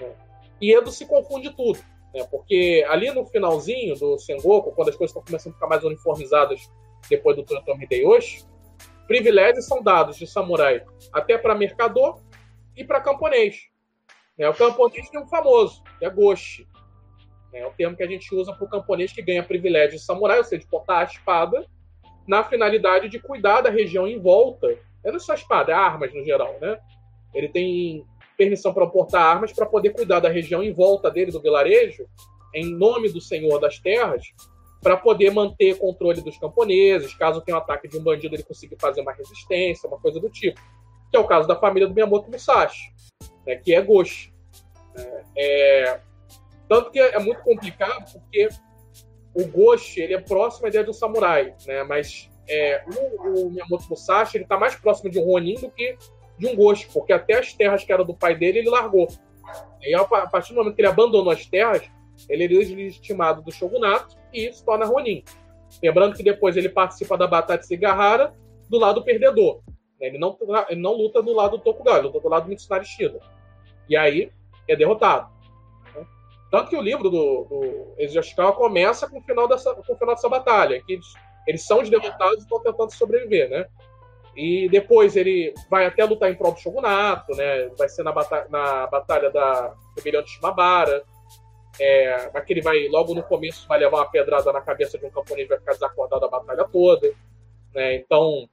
Né? 0.00 0.12
E 0.60 0.74
Edo 0.74 0.90
se 0.90 1.06
confunde 1.06 1.50
tudo. 1.54 1.78
Né? 2.12 2.26
Porque 2.30 2.84
ali 2.88 3.10
no 3.10 3.24
finalzinho 3.26 3.94
do 3.96 4.18
Sengoku, 4.18 4.72
quando 4.72 4.88
as 4.88 4.96
coisas 4.96 5.10
estão 5.10 5.22
começando 5.24 5.52
a 5.52 5.54
ficar 5.54 5.66
mais 5.68 5.84
uniformizadas 5.84 6.70
depois 7.08 7.36
do 7.36 7.44
Toyotomi 7.44 7.84
Hideyoshi, 7.84 8.44
privilégios 9.06 9.66
são 9.66 9.82
dados 9.82 10.16
de 10.16 10.26
samurai 10.26 10.82
até 11.12 11.36
para 11.36 11.54
mercador 11.54 12.18
e 12.76 12.82
para 12.82 13.00
camponês. 13.00 13.73
Né? 14.38 14.48
O 14.48 14.54
camponês 14.54 15.08
tem 15.08 15.20
um 15.20 15.26
famoso, 15.26 15.82
que 15.98 16.04
é 16.04 16.10
Goshi. 16.10 16.66
É 17.52 17.64
o 17.66 17.72
termo 17.72 17.96
que 17.96 18.02
a 18.02 18.08
gente 18.08 18.34
usa 18.34 18.52
para 18.52 18.64
o 18.64 18.68
camponês 18.68 19.12
que 19.12 19.22
ganha 19.22 19.42
privilégio 19.42 19.96
de 19.96 20.04
samurai, 20.04 20.38
ou 20.38 20.44
seja, 20.44 20.62
de 20.62 20.68
portar 20.68 21.02
a 21.02 21.04
espada 21.04 21.64
na 22.26 22.42
finalidade 22.42 23.08
de 23.08 23.20
cuidar 23.20 23.60
da 23.60 23.70
região 23.70 24.08
em 24.08 24.18
volta. 24.18 24.76
É 25.04 25.12
não 25.12 25.20
só 25.20 25.34
espada, 25.34 25.70
é 25.70 25.74
armas 25.74 26.12
no 26.12 26.24
geral, 26.24 26.56
né? 26.60 26.78
Ele 27.32 27.48
tem 27.48 28.04
permissão 28.36 28.74
para 28.74 28.86
portar 28.86 29.22
armas 29.22 29.52
para 29.52 29.66
poder 29.66 29.90
cuidar 29.90 30.18
da 30.18 30.28
região 30.28 30.62
em 30.62 30.72
volta 30.72 31.10
dele, 31.10 31.30
do 31.30 31.40
vilarejo, 31.40 32.06
em 32.52 32.74
nome 32.74 33.08
do 33.08 33.20
senhor 33.20 33.60
das 33.60 33.78
terras, 33.78 34.24
para 34.82 34.96
poder 34.96 35.30
manter 35.30 35.78
controle 35.78 36.20
dos 36.20 36.36
camponeses. 36.38 37.14
Caso 37.14 37.40
tenha 37.40 37.56
um 37.56 37.60
ataque 37.60 37.86
de 37.86 37.96
um 37.96 38.02
bandido, 38.02 38.34
ele 38.34 38.42
consiga 38.42 38.76
fazer 38.80 39.00
uma 39.00 39.12
resistência, 39.12 39.88
uma 39.88 39.98
coisa 39.98 40.18
do 40.18 40.28
tipo. 40.28 40.60
Que 41.10 41.16
é 41.16 41.20
o 41.20 41.26
caso 41.26 41.46
da 41.46 41.54
família 41.54 41.86
do 41.86 41.94
Miyamoto 41.94 42.30
Musashi, 42.30 42.92
né, 43.46 43.56
que 43.56 43.74
é 43.74 43.80
Goshi. 43.80 44.32
É, 44.96 45.22
é, 45.36 46.00
tanto 46.68 46.90
que 46.90 46.98
é 46.98 47.18
muito 47.18 47.42
complicado, 47.42 48.12
porque 48.12 48.48
o 49.34 49.46
Goshi 49.46 50.00
ele 50.00 50.14
é 50.14 50.20
próximo 50.20 50.66
à 50.66 50.68
ideia 50.68 50.84
de 50.84 50.90
um 50.90 50.94
samurai, 50.94 51.54
né? 51.66 51.82
Mas 51.82 52.30
é, 52.48 52.82
o, 52.86 53.46
o 53.46 53.50
Miyamoto 53.50 53.88
Musashi 53.88 54.36
ele 54.36 54.44
está 54.44 54.58
mais 54.58 54.74
próximo 54.74 55.10
de 55.10 55.18
um 55.18 55.24
Ronin 55.24 55.54
do 55.54 55.70
que 55.70 55.96
de 56.38 56.46
um 56.46 56.56
Goshi, 56.56 56.88
porque 56.92 57.12
até 57.12 57.38
as 57.38 57.52
terras 57.52 57.84
que 57.84 57.92
eram 57.92 58.04
do 58.04 58.14
pai 58.14 58.34
dele 58.34 58.60
ele 58.60 58.70
largou. 58.70 59.08
E 59.82 59.94
a 59.94 60.04
partir 60.04 60.52
do 60.52 60.56
momento 60.56 60.74
que 60.74 60.80
ele 60.80 60.88
abandonou 60.88 61.30
as 61.30 61.46
terras, 61.46 61.82
ele 62.28 62.44
é 62.44 62.48
legitimado 62.48 63.42
do 63.42 63.52
shogunato 63.52 64.16
e 64.32 64.52
se 64.52 64.64
torna 64.64 64.86
Ronin. 64.86 65.22
Lembrando 65.82 66.16
que 66.16 66.22
depois 66.22 66.56
ele 66.56 66.68
participa 66.68 67.18
da 67.18 67.26
Batalha 67.26 67.60
de 67.60 67.66
Sigahara 67.66 68.32
do 68.68 68.78
lado 68.78 69.04
perdedor. 69.04 69.60
Ele 70.00 70.18
não, 70.18 70.36
ele 70.68 70.80
não 70.80 70.92
luta 70.92 71.22
do 71.22 71.32
lado 71.32 71.56
do 71.56 71.62
Tokugawa, 71.62 71.98
ele 71.98 72.06
luta 72.08 72.20
do 72.20 72.28
lado 72.28 72.44
do 72.44 72.48
Mitsunari 72.48 72.84
Shida. 72.84 73.20
E 73.88 73.96
aí 73.96 74.30
é 74.68 74.76
derrotado. 74.76 75.34
Tanto 76.54 76.70
que 76.70 76.76
o 76.76 76.80
livro 76.80 77.10
do, 77.10 77.44
do 77.44 77.94
Yoshikawa 77.98 78.52
começa 78.52 79.08
com 79.08 79.18
o 79.18 79.22
final 79.22 79.48
dessa, 79.48 79.74
com 79.74 79.92
o 79.92 79.96
final 79.96 80.14
dessa 80.14 80.28
batalha, 80.28 80.80
que 80.82 80.92
eles, 80.92 81.06
eles 81.48 81.66
são 81.66 81.80
os 81.80 81.90
derrotados 81.90 82.36
e 82.36 82.42
estão 82.42 82.62
tentando 82.62 82.92
sobreviver, 82.92 83.50
né? 83.50 83.66
E 84.36 84.68
depois 84.68 85.16
ele 85.16 85.52
vai 85.68 85.84
até 85.84 86.04
lutar 86.04 86.30
em 86.30 86.36
prol 86.36 86.52
do 86.52 86.60
shogunato, 86.60 87.34
né? 87.34 87.68
Vai 87.76 87.88
ser 87.88 88.04
na, 88.04 88.12
batalha, 88.12 88.46
na 88.50 88.86
batalha 88.86 89.30
da 89.30 89.74
rebelião 89.96 90.22
de 90.22 90.30
Shimabara. 90.30 91.02
É, 91.80 92.30
ele 92.48 92.62
vai, 92.62 92.86
logo 92.86 93.14
no 93.14 93.22
começo, 93.24 93.66
vai 93.66 93.80
levar 93.80 93.98
uma 93.98 94.10
pedrada 94.10 94.52
na 94.52 94.60
cabeça 94.60 94.96
de 94.96 95.04
um 95.06 95.10
camponês 95.10 95.48
vai 95.48 95.58
ficar 95.58 95.72
desacordado 95.72 96.24
a 96.24 96.28
batalha 96.28 96.68
toda. 96.70 97.12
Né? 97.74 97.96
Então, 97.96 98.48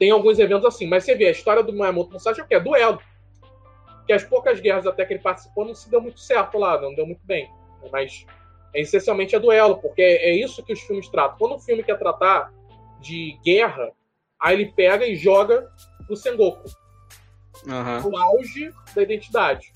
tem 0.00 0.10
alguns 0.10 0.38
eventos 0.38 0.64
assim. 0.64 0.88
Mas 0.88 1.04
você 1.04 1.14
vê, 1.14 1.26
a 1.26 1.30
história 1.30 1.62
do 1.62 1.74
Miyamoto 1.74 2.12
Musashi 2.12 2.40
é 2.40 2.42
o 2.42 2.46
quê? 2.48 2.54
É 2.54 2.60
duelo 2.60 2.98
que 4.06 4.14
as 4.14 4.24
poucas 4.24 4.58
guerras 4.58 4.86
até 4.88 5.04
que 5.04 5.12
ele 5.12 5.22
participou 5.22 5.64
não 5.64 5.72
se 5.72 5.88
deu 5.88 6.00
muito 6.00 6.18
certo 6.18 6.58
lá, 6.58 6.80
não 6.80 6.92
deu 6.94 7.06
muito 7.06 7.20
bem. 7.24 7.48
Mas 7.92 8.26
é, 8.74 8.80
essencialmente 8.80 9.36
é 9.36 9.38
duelo, 9.38 9.76
porque 9.76 10.02
é, 10.02 10.30
é 10.30 10.34
isso 10.34 10.64
que 10.64 10.72
os 10.72 10.80
filmes 10.80 11.08
tratam. 11.08 11.38
Quando 11.38 11.54
um 11.54 11.60
filme 11.60 11.84
quer 11.84 11.96
tratar 11.96 12.52
de 12.98 13.38
guerra, 13.44 13.92
aí 14.40 14.54
ele 14.56 14.72
pega 14.72 15.06
e 15.06 15.14
joga 15.14 15.70
pro 16.06 16.16
Sengoku. 16.16 16.68
Uhum. 17.66 18.10
No 18.10 18.16
auge 18.16 18.72
da 18.94 19.02
identidade. 19.02 19.70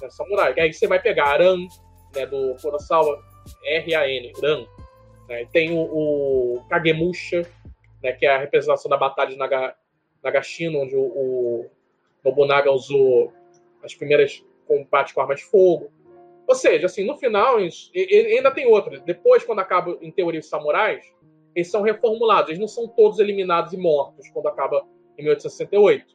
Né, 0.00 0.08
samurai. 0.08 0.54
Aí 0.58 0.72
você 0.72 0.86
vai 0.86 1.02
pegar 1.02 1.26
Aran, 1.26 1.58
né, 2.14 2.24
do 2.24 2.56
Kurosawa, 2.62 3.22
R-A-N, 3.64 4.32
Ran. 4.40 4.64
Né, 5.28 5.46
tem 5.52 5.76
o, 5.76 5.82
o 5.82 6.64
Kagemusha, 6.70 7.46
né, 8.04 8.12
que 8.12 8.26
é 8.26 8.36
a 8.36 8.38
representação 8.38 8.90
da 8.90 8.98
Batalha 8.98 9.30
de 9.30 9.36
Naga, 9.38 9.74
Nagashino, 10.22 10.82
onde 10.82 10.94
o, 10.94 11.00
o 11.00 11.70
Nobunaga 12.22 12.70
usou 12.70 13.32
as 13.82 13.94
primeiras 13.94 14.44
combates 14.66 15.14
com 15.14 15.22
armas 15.22 15.40
de 15.40 15.46
fogo. 15.46 15.90
Ou 16.46 16.54
seja, 16.54 16.84
assim, 16.84 17.02
no 17.02 17.16
final, 17.16 17.56
ainda 17.56 18.50
tem 18.50 18.66
outras. 18.66 19.00
Depois, 19.00 19.42
quando 19.42 19.60
acaba, 19.60 19.96
em 20.02 20.10
teoria, 20.10 20.40
os 20.40 20.48
samurais, 20.50 21.02
eles 21.56 21.70
são 21.70 21.80
reformulados. 21.80 22.50
Eles 22.50 22.60
não 22.60 22.68
são 22.68 22.86
todos 22.86 23.18
eliminados 23.18 23.72
e 23.72 23.78
mortos 23.78 24.28
quando 24.28 24.48
acaba 24.48 24.86
em 25.16 25.22
1868. 25.22 26.14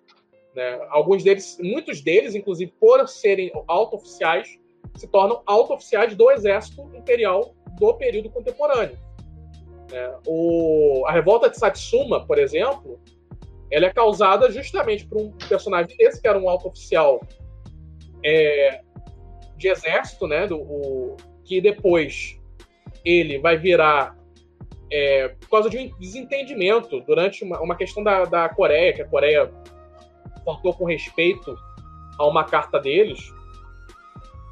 Né? 0.53 0.79
Alguns 0.89 1.23
deles, 1.23 1.57
muitos 1.59 2.01
deles, 2.01 2.35
inclusive, 2.35 2.71
por 2.79 3.07
serem 3.07 3.51
auto-oficiais, 3.67 4.59
se 4.95 5.07
tornam 5.07 5.41
auto-oficiais 5.47 6.15
do 6.15 6.29
exército 6.29 6.87
imperial 6.95 7.55
do 7.79 7.95
período 7.95 8.29
contemporâneo. 8.29 9.08
Né? 9.91 10.15
O, 10.25 11.03
a 11.07 11.11
revolta 11.11 11.49
de 11.49 11.57
Satsuma, 11.57 12.25
por 12.25 12.37
exemplo, 12.37 12.99
ela 13.71 13.85
é 13.85 13.93
causada 13.93 14.51
justamente 14.51 15.05
por 15.05 15.21
um 15.21 15.31
personagem 15.31 15.95
desse, 15.97 16.21
que 16.21 16.27
era 16.27 16.39
um 16.39 16.49
auto-oficial 16.49 17.21
é, 18.23 18.81
de 19.57 19.67
exército, 19.67 20.27
né? 20.27 20.47
Do, 20.47 20.57
o, 20.57 21.17
que 21.43 21.59
depois 21.59 22.39
ele 23.03 23.39
vai 23.39 23.57
virar 23.57 24.15
é, 24.91 25.29
por 25.29 25.49
causa 25.49 25.69
de 25.69 25.77
um 25.77 25.99
desentendimento 25.99 26.99
durante 27.01 27.43
uma, 27.43 27.59
uma 27.61 27.75
questão 27.75 28.03
da, 28.03 28.25
da 28.25 28.49
Coreia, 28.49 28.93
que 28.93 29.01
a 29.01 29.07
Coreia 29.07 29.51
faltou 30.43 30.73
com 30.73 30.85
respeito 30.85 31.55
a 32.17 32.27
uma 32.27 32.43
carta 32.43 32.79
deles, 32.79 33.19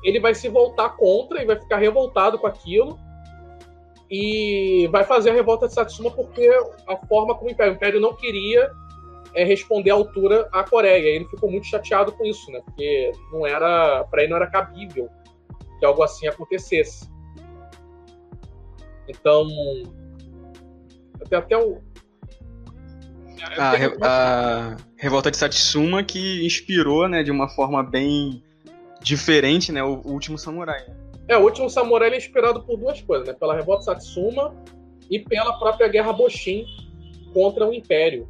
ele 0.03 0.19
vai 0.19 0.33
se 0.33 0.47
voltar 0.47 0.89
contra 0.95 1.41
e 1.41 1.45
vai 1.45 1.59
ficar 1.59 1.77
revoltado 1.77 2.38
com 2.38 2.47
aquilo 2.47 2.99
e 4.10 4.88
vai 4.91 5.03
fazer 5.03 5.32
a 5.32 5.34
revolta 5.34 5.68
de 5.68 5.74
Satsuma 5.74 6.12
porque 6.12 6.49
a 6.88 6.95
forma 7.08 7.36
como 7.36 7.49
o 7.49 7.51
Império, 7.51 7.74
o 7.74 7.76
Império 7.76 7.99
não 7.99 8.16
queria 8.16 8.72
é 9.34 9.43
responder 9.43 9.91
à 9.91 9.93
altura 9.93 10.47
à 10.51 10.64
Coreia. 10.64 11.16
Ele 11.16 11.26
ficou 11.26 11.51
muito 11.51 11.68
chateado 11.68 12.12
com 12.14 12.26
isso, 12.26 12.49
né? 12.51 12.62
Porque 12.66 13.12
não 13.32 13.45
era, 13.45 14.03
para 14.05 14.24
ele 14.24 14.32
não 14.32 14.38
era 14.38 14.47
cabível 14.47 15.10
que 15.80 15.86
algo 15.86 16.01
assim 16.01 16.28
acontecesse. 16.28 17.08
Então, 19.08 19.47
até 21.22 21.36
até 21.36 21.58
o 21.58 21.82
a, 23.60 24.72
a, 24.72 24.78
revolta 24.97 25.30
de 25.30 25.38
Satsuma 25.38 26.03
que 26.03 26.45
inspirou, 26.45 27.08
né, 27.08 27.24
de 27.24 27.32
uma 27.32 27.47
forma 27.47 27.84
bem 27.84 28.43
diferente, 29.01 29.72
né, 29.72 29.84
o, 29.84 30.01
o 30.03 30.12
último 30.12 30.38
samurai. 30.38 30.86
É, 31.28 31.38
o 31.38 31.43
último 31.43 31.69
samurai 31.69 32.09
é 32.09 32.17
inspirado 32.17 32.63
por 32.63 32.78
duas 32.78 33.01
coisas, 33.01 33.28
né, 33.28 33.34
pela 33.34 33.55
revolta 33.55 33.84
Satsuma 33.84 34.55
e 35.09 35.19
pela 35.19 35.57
própria 35.59 35.88
guerra 35.88 36.13
Boshin 36.13 36.65
contra 37.34 37.67
o 37.67 37.73
Império. 37.73 38.28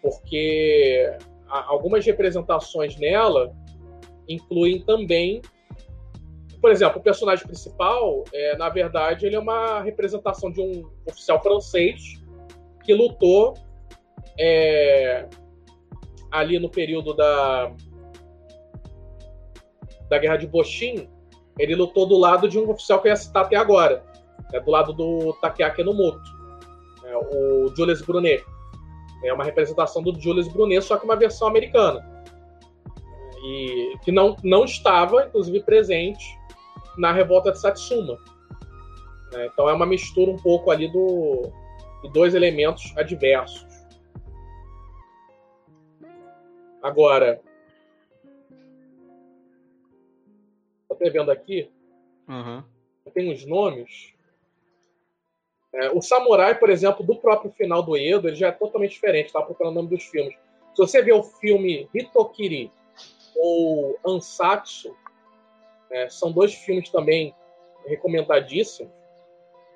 Porque 0.00 1.16
algumas 1.48 2.04
representações 2.04 2.96
nela 2.96 3.54
incluem 4.28 4.82
também, 4.82 5.42
por 6.60 6.70
exemplo, 6.70 6.98
o 6.98 7.02
personagem 7.02 7.46
principal, 7.46 8.24
é, 8.32 8.56
na 8.56 8.68
verdade, 8.68 9.26
ele 9.26 9.36
é 9.36 9.38
uma 9.38 9.80
representação 9.82 10.50
de 10.50 10.60
um 10.60 10.88
oficial 11.06 11.42
francês 11.42 12.00
que 12.82 12.94
lutou 12.94 13.54
é, 14.38 15.28
ali 16.30 16.58
no 16.58 16.70
período 16.70 17.14
da 17.14 17.72
da 20.08 20.18
Guerra 20.18 20.36
de 20.36 20.46
Boshin, 20.46 21.08
ele 21.58 21.74
lutou 21.74 22.06
do 22.06 22.18
lado 22.18 22.48
de 22.48 22.58
um 22.58 22.68
oficial 22.70 23.00
que 23.00 23.08
eu 23.08 23.12
ia 23.12 23.16
citar 23.16 23.44
até 23.44 23.56
agora, 23.56 24.04
é, 24.52 24.60
do 24.60 24.70
lado 24.70 24.92
do 24.92 25.32
Takeaki 25.40 25.80
Enomoto, 25.80 26.20
é, 27.04 27.16
o 27.16 27.74
Julius 27.74 28.02
Brunet. 28.02 28.44
É 29.24 29.32
uma 29.32 29.44
representação 29.44 30.02
do 30.02 30.18
Julius 30.20 30.48
Brunet, 30.48 30.82
só 30.82 30.96
que 30.96 31.04
uma 31.04 31.16
versão 31.16 31.48
americana. 31.48 32.06
E 33.42 33.96
que 34.04 34.12
não, 34.12 34.36
não 34.42 34.64
estava, 34.64 35.26
inclusive, 35.26 35.62
presente 35.62 36.24
na 36.98 37.12
revolta 37.12 37.50
de 37.50 37.58
Satsuma. 37.58 38.18
É, 39.34 39.46
então 39.46 39.68
é 39.68 39.72
uma 39.72 39.86
mistura 39.86 40.30
um 40.30 40.36
pouco 40.36 40.70
ali 40.70 40.88
do, 40.88 41.50
de 42.02 42.10
dois 42.12 42.34
elementos 42.34 42.92
adversos. 42.96 43.66
Agora, 46.82 47.40
estou 50.94 51.12
vendo 51.12 51.30
aqui, 51.30 51.70
uhum. 52.28 52.62
tem 53.12 53.32
uns 53.32 53.44
nomes. 53.44 54.14
É, 55.72 55.90
o 55.90 56.00
Samurai, 56.00 56.58
por 56.58 56.70
exemplo, 56.70 57.04
do 57.04 57.16
próprio 57.16 57.50
final 57.52 57.82
do 57.82 57.96
Edo, 57.96 58.28
ele 58.28 58.36
já 58.36 58.48
é 58.48 58.52
totalmente 58.52 58.92
diferente, 58.92 59.32
tá? 59.32 59.42
Procurando 59.42 59.72
o 59.72 59.76
nome 59.76 59.88
dos 59.88 60.04
filmes. 60.04 60.34
Se 60.74 60.78
você 60.78 61.02
vê 61.02 61.12
o 61.12 61.22
filme 61.22 61.88
Hitokiri 61.94 62.70
ou 63.34 63.98
Ansatsu, 64.06 64.96
é, 65.90 66.08
são 66.08 66.32
dois 66.32 66.54
filmes 66.54 66.88
também 66.90 67.34
recomendadíssimos, 67.86 68.92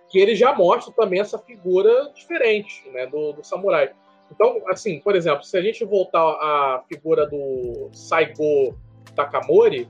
que 0.09 0.19
ele 0.19 0.35
já 0.35 0.55
mostra 0.55 0.93
também 0.93 1.21
essa 1.21 1.39
figura 1.39 2.11
diferente 2.15 2.89
né, 2.91 3.07
do, 3.07 3.33
do 3.33 3.45
samurai. 3.45 3.93
Então, 4.31 4.63
assim, 4.69 5.01
por 5.01 5.15
exemplo, 5.15 5.45
se 5.45 5.57
a 5.57 5.63
gente 5.63 5.85
voltar 5.85 6.21
à 6.21 6.85
figura 6.89 7.27
do 7.27 7.91
Saigo 7.93 8.77
Takamori, 9.15 9.89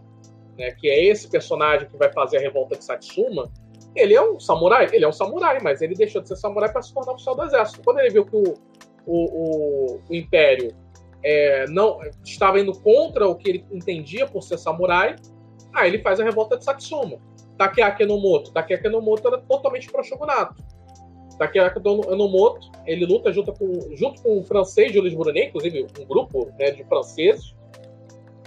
né, 0.60 0.72
que 0.72 0.88
é 0.88 1.06
esse 1.06 1.28
personagem 1.28 1.88
que 1.88 1.96
vai 1.96 2.12
fazer 2.12 2.36
a 2.36 2.40
revolta 2.40 2.76
de 2.76 2.84
Satsuma, 2.84 3.50
ele 3.96 4.14
é 4.14 4.22
um 4.22 4.38
samurai, 4.38 4.88
ele 4.92 5.04
é 5.04 5.08
um 5.08 5.12
samurai, 5.12 5.58
mas 5.60 5.80
ele 5.80 5.94
deixou 5.94 6.20
de 6.20 6.28
ser 6.28 6.36
samurai 6.36 6.70
para 6.70 6.82
se 6.82 6.92
tornar 6.92 7.14
oficial 7.14 7.34
do 7.34 7.44
exército. 7.44 7.80
Quando 7.82 7.98
ele 7.98 8.10
viu 8.10 8.26
que 8.26 8.36
o, 8.36 8.54
o, 9.06 9.16
o, 9.16 10.00
o 10.08 10.14
Império 10.14 10.72
é, 11.24 11.64
não 11.68 11.98
estava 12.24 12.60
indo 12.60 12.72
contra 12.78 13.26
o 13.26 13.34
que 13.34 13.48
ele 13.48 13.64
entendia 13.72 14.26
por 14.26 14.42
ser 14.42 14.58
samurai, 14.58 15.16
aí 15.74 15.88
ele 15.88 16.02
faz 16.02 16.20
a 16.20 16.24
revolta 16.24 16.58
de 16.58 16.64
Satsuma. 16.64 17.18
Takeaki 17.56 18.02
Enomoto. 18.02 18.52
Takeaki 18.52 18.86
Enomoto 18.86 19.26
era 19.26 19.38
totalmente 19.38 19.90
pro 19.90 20.04
shogunato. 20.04 20.62
Takeaki 21.38 21.78
Enomoto, 21.78 22.70
ele 22.86 23.06
luta 23.06 23.32
junto 23.32 23.52
com, 23.54 23.96
junto 23.96 24.22
com 24.22 24.38
o 24.38 24.44
francês 24.44 24.92
Jules 24.92 25.14
Brunet, 25.14 25.48
inclusive 25.48 25.86
um 25.98 26.04
grupo 26.04 26.52
né, 26.58 26.70
de 26.70 26.84
franceses, 26.84 27.54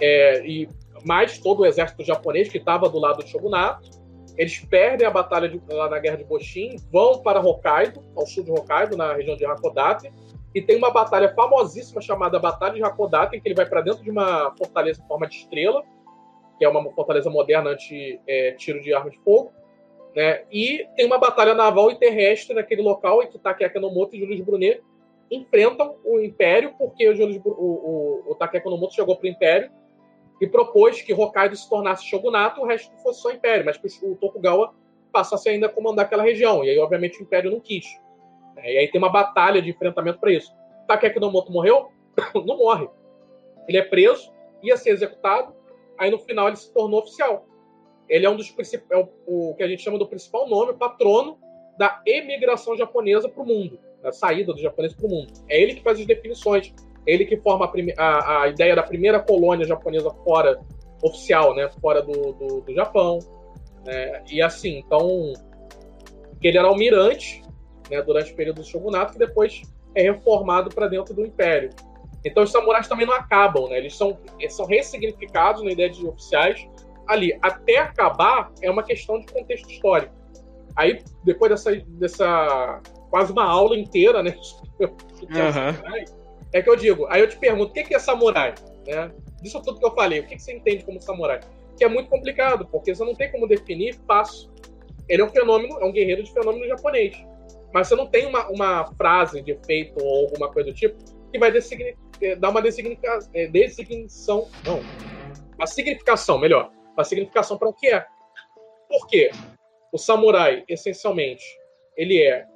é, 0.00 0.46
e 0.46 0.68
mais 1.04 1.38
todo 1.38 1.60
o 1.60 1.66
exército 1.66 2.02
japonês 2.02 2.48
que 2.48 2.58
estava 2.58 2.88
do 2.88 2.98
lado 2.98 3.22
do 3.22 3.28
shogunato. 3.28 3.88
Eles 4.36 4.58
perdem 4.58 5.06
a 5.06 5.10
batalha 5.10 5.48
de, 5.48 5.60
lá 5.68 5.88
na 5.88 5.98
Guerra 5.98 6.16
de 6.16 6.24
Boshin, 6.24 6.76
vão 6.90 7.22
para 7.22 7.40
Hokkaido, 7.40 8.02
ao 8.16 8.26
sul 8.26 8.42
de 8.42 8.50
Hokkaido, 8.50 8.96
na 8.96 9.12
região 9.12 9.36
de 9.36 9.44
Hakodate, 9.44 10.10
e 10.54 10.62
tem 10.62 10.76
uma 10.76 10.90
batalha 10.90 11.32
famosíssima 11.34 12.00
chamada 12.00 12.38
Batalha 12.38 12.74
de 12.74 12.82
Hakodate, 12.82 13.36
em 13.36 13.40
que 13.40 13.48
ele 13.48 13.54
vai 13.54 13.66
para 13.66 13.80
dentro 13.80 14.02
de 14.02 14.10
uma 14.10 14.52
fortaleza 14.56 15.02
em 15.02 15.06
forma 15.06 15.26
de 15.26 15.36
estrela, 15.36 15.82
que 16.58 16.64
é 16.64 16.68
uma 16.68 16.82
fortaleza 16.92 17.28
moderna 17.28 17.70
anti-tiro 17.70 18.78
é, 18.78 18.82
de 18.82 18.94
arma 18.94 19.10
de 19.10 19.18
fogo. 19.18 19.52
Né? 20.14 20.44
E 20.50 20.86
tem 20.96 21.06
uma 21.06 21.18
batalha 21.18 21.54
naval 21.54 21.90
e 21.90 21.98
terrestre 21.98 22.54
naquele 22.54 22.82
local 22.82 23.22
em 23.22 23.28
que 23.28 23.38
Takeaki 23.38 23.80
Nomoto 23.80 24.14
e 24.14 24.20
Julius 24.20 24.40
Brunet 24.40 24.80
enfrentam 25.28 25.96
o 26.04 26.20
Império, 26.20 26.72
porque 26.78 27.08
o, 27.08 27.16
Julius, 27.16 27.40
o, 27.44 27.50
o, 28.30 28.36
o 28.36 28.70
Nomoto 28.70 28.94
chegou 28.94 29.16
para 29.16 29.26
o 29.26 29.30
Império 29.30 29.70
e 30.40 30.46
propôs 30.46 31.00
que 31.00 31.12
Hokkaido 31.12 31.56
se 31.56 31.68
tornasse 31.68 32.04
shogunato, 32.04 32.60
o 32.60 32.66
resto 32.66 32.94
fosse 33.02 33.20
só 33.20 33.30
Império, 33.30 33.64
mas 33.64 33.76
que 33.76 34.06
o 34.06 34.16
Tokugawa 34.16 34.74
passasse 35.12 35.48
ainda 35.48 35.66
a 35.66 35.70
comandar 35.70 36.06
aquela 36.06 36.22
região. 36.22 36.64
E 36.64 36.70
aí, 36.70 36.78
obviamente, 36.78 37.20
o 37.20 37.22
Império 37.22 37.50
não 37.50 37.60
quis. 37.60 37.86
E 38.56 38.78
aí 38.78 38.88
tem 38.88 38.98
uma 38.98 39.10
batalha 39.10 39.62
de 39.62 39.70
enfrentamento 39.70 40.18
para 40.18 40.32
isso. 40.32 40.52
Takeaki 40.88 41.20
Nomoto 41.20 41.52
morreu? 41.52 41.88
não 42.34 42.58
morre. 42.58 42.88
Ele 43.68 43.78
é 43.78 43.82
preso, 43.82 44.32
ia 44.62 44.76
ser 44.76 44.90
executado, 44.90 45.54
Aí 45.98 46.10
no 46.10 46.18
final 46.18 46.48
ele 46.48 46.56
se 46.56 46.72
tornou 46.72 47.00
oficial. 47.00 47.46
Ele 48.08 48.26
é 48.26 48.30
um 48.30 48.36
dos 48.36 48.50
principais, 48.50 49.00
é 49.00 49.08
o, 49.26 49.54
que 49.54 49.62
a 49.62 49.68
gente 49.68 49.82
chama 49.82 49.98
do 49.98 50.06
principal 50.06 50.48
nome, 50.48 50.74
patrono 50.74 51.38
da 51.78 52.02
emigração 52.06 52.76
japonesa 52.76 53.28
para 53.28 53.42
o 53.42 53.46
mundo, 53.46 53.78
da 54.02 54.12
saída 54.12 54.52
dos 54.52 54.60
japoneses 54.60 54.96
para 54.96 55.06
o 55.06 55.10
mundo. 55.10 55.32
É 55.48 55.60
ele 55.60 55.74
que 55.74 55.82
faz 55.82 55.98
as 55.98 56.06
definições, 56.06 56.72
é 56.72 56.72
ele 57.06 57.24
que 57.24 57.36
forma 57.36 57.70
a, 57.96 58.02
a, 58.02 58.42
a, 58.42 58.48
ideia 58.48 58.74
da 58.74 58.82
primeira 58.82 59.20
colônia 59.20 59.66
japonesa 59.66 60.10
fora 60.24 60.58
oficial, 61.02 61.54
né, 61.54 61.68
fora 61.80 62.02
do, 62.02 62.32
do, 62.32 62.60
do 62.62 62.74
Japão. 62.74 63.18
Né, 63.84 64.22
e 64.30 64.40
assim, 64.40 64.78
então, 64.78 65.32
que 66.40 66.48
ele 66.48 66.58
era 66.58 66.68
almirante 66.68 67.42
né, 67.90 68.00
durante 68.02 68.32
o 68.32 68.36
período 68.36 68.62
do 68.62 68.66
shogunato, 68.66 69.12
que 69.12 69.18
depois 69.18 69.62
é 69.94 70.02
reformado 70.02 70.70
para 70.70 70.88
dentro 70.88 71.14
do 71.14 71.24
império. 71.24 71.70
Então 72.24 72.42
os 72.42 72.50
samurais 72.50 72.88
também 72.88 73.06
não 73.06 73.14
acabam, 73.14 73.68
né? 73.68 73.76
Eles 73.76 73.94
são, 73.94 74.18
eles 74.38 74.54
são 74.56 74.64
ressignificados 74.64 75.62
na 75.62 75.70
ideia 75.70 75.90
de 75.90 76.06
oficiais 76.06 76.66
ali. 77.06 77.38
Até 77.42 77.78
acabar 77.78 78.50
é 78.62 78.70
uma 78.70 78.82
questão 78.82 79.20
de 79.20 79.26
contexto 79.26 79.70
histórico. 79.70 80.14
Aí, 80.74 81.02
depois 81.22 81.50
dessa, 81.50 81.70
dessa 81.86 82.80
quase 83.10 83.30
uma 83.30 83.44
aula 83.44 83.76
inteira, 83.76 84.22
né? 84.22 84.34
uhum. 84.80 86.23
É 86.54 86.62
que 86.62 86.70
eu 86.70 86.76
digo, 86.76 87.04
aí 87.10 87.20
eu 87.20 87.28
te 87.28 87.36
pergunto, 87.36 87.72
o 87.72 87.72
que 87.72 87.92
é 87.92 87.98
samurai? 87.98 88.54
Né? 88.86 89.10
Disso 89.42 89.60
tudo 89.60 89.80
que 89.80 89.84
eu 89.84 89.90
falei, 89.90 90.20
o 90.20 90.26
que 90.26 90.38
você 90.38 90.54
entende 90.54 90.84
como 90.84 91.02
samurai? 91.02 91.40
Que 91.76 91.84
é 91.84 91.88
muito 91.88 92.08
complicado, 92.08 92.64
porque 92.70 92.94
você 92.94 93.04
não 93.04 93.12
tem 93.12 93.28
como 93.32 93.48
definir 93.48 93.98
passo. 94.06 94.48
Ele 95.08 95.20
é 95.20 95.24
um 95.24 95.30
fenômeno, 95.30 95.80
é 95.80 95.84
um 95.84 95.90
guerreiro 95.90 96.22
de 96.22 96.32
fenômeno 96.32 96.68
japonês. 96.68 97.16
Mas 97.72 97.88
você 97.88 97.96
não 97.96 98.06
tem 98.06 98.24
uma, 98.24 98.48
uma 98.50 98.86
frase 98.94 99.42
de 99.42 99.50
efeito 99.50 100.00
ou 100.00 100.26
alguma 100.26 100.48
coisa 100.48 100.70
do 100.70 100.76
tipo 100.76 100.96
que 101.32 101.38
vai 101.40 101.52
é, 102.22 102.36
dar 102.36 102.50
uma 102.50 102.62
designação, 102.62 104.48
não, 104.64 104.80
uma 105.58 105.66
significação, 105.66 106.38
melhor, 106.38 106.70
uma 106.92 107.02
significação 107.02 107.58
para 107.58 107.68
o 107.68 107.72
que 107.72 107.88
é. 107.88 108.06
Por 108.88 109.08
quê? 109.08 109.32
O 109.92 109.98
samurai, 109.98 110.62
essencialmente, 110.68 111.44
ele 111.96 112.22
é, 112.22 112.46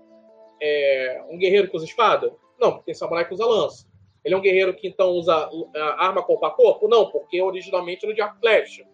é, 0.62 1.24
um 1.28 1.36
guerreiro 1.36 1.68
que 1.68 1.76
usa 1.76 1.84
espada? 1.84 2.32
Não, 2.60 2.70
porque 2.70 2.86
tem 2.86 2.94
samurai 2.94 3.26
que 3.26 3.34
usa 3.34 3.44
lança. 3.44 3.87
Ele 4.24 4.34
é 4.34 4.36
um 4.36 4.40
guerreiro 4.40 4.74
que 4.74 4.88
então 4.88 5.10
usa 5.10 5.48
arma 5.96 6.22
corpo 6.22 6.46
a 6.46 6.50
corpo? 6.50 6.88
Não, 6.88 7.10
porque 7.10 7.40
originalmente 7.40 8.04
ele 8.04 8.12
é 8.12 8.14
de 8.16 8.20
arco 8.20 8.38
flecha. 8.40 8.86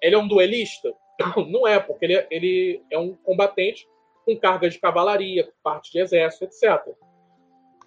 Ele 0.00 0.14
é 0.14 0.18
um 0.18 0.28
duelista? 0.28 0.94
Não 1.48 1.66
é, 1.66 1.80
porque 1.80 2.04
ele, 2.04 2.26
ele 2.30 2.82
é 2.90 2.98
um 2.98 3.14
combatente 3.14 3.88
com 4.24 4.36
carga 4.36 4.68
de 4.70 4.78
cavalaria, 4.78 5.52
parte 5.62 5.90
de 5.90 5.98
exército, 5.98 6.44
etc 6.44 6.94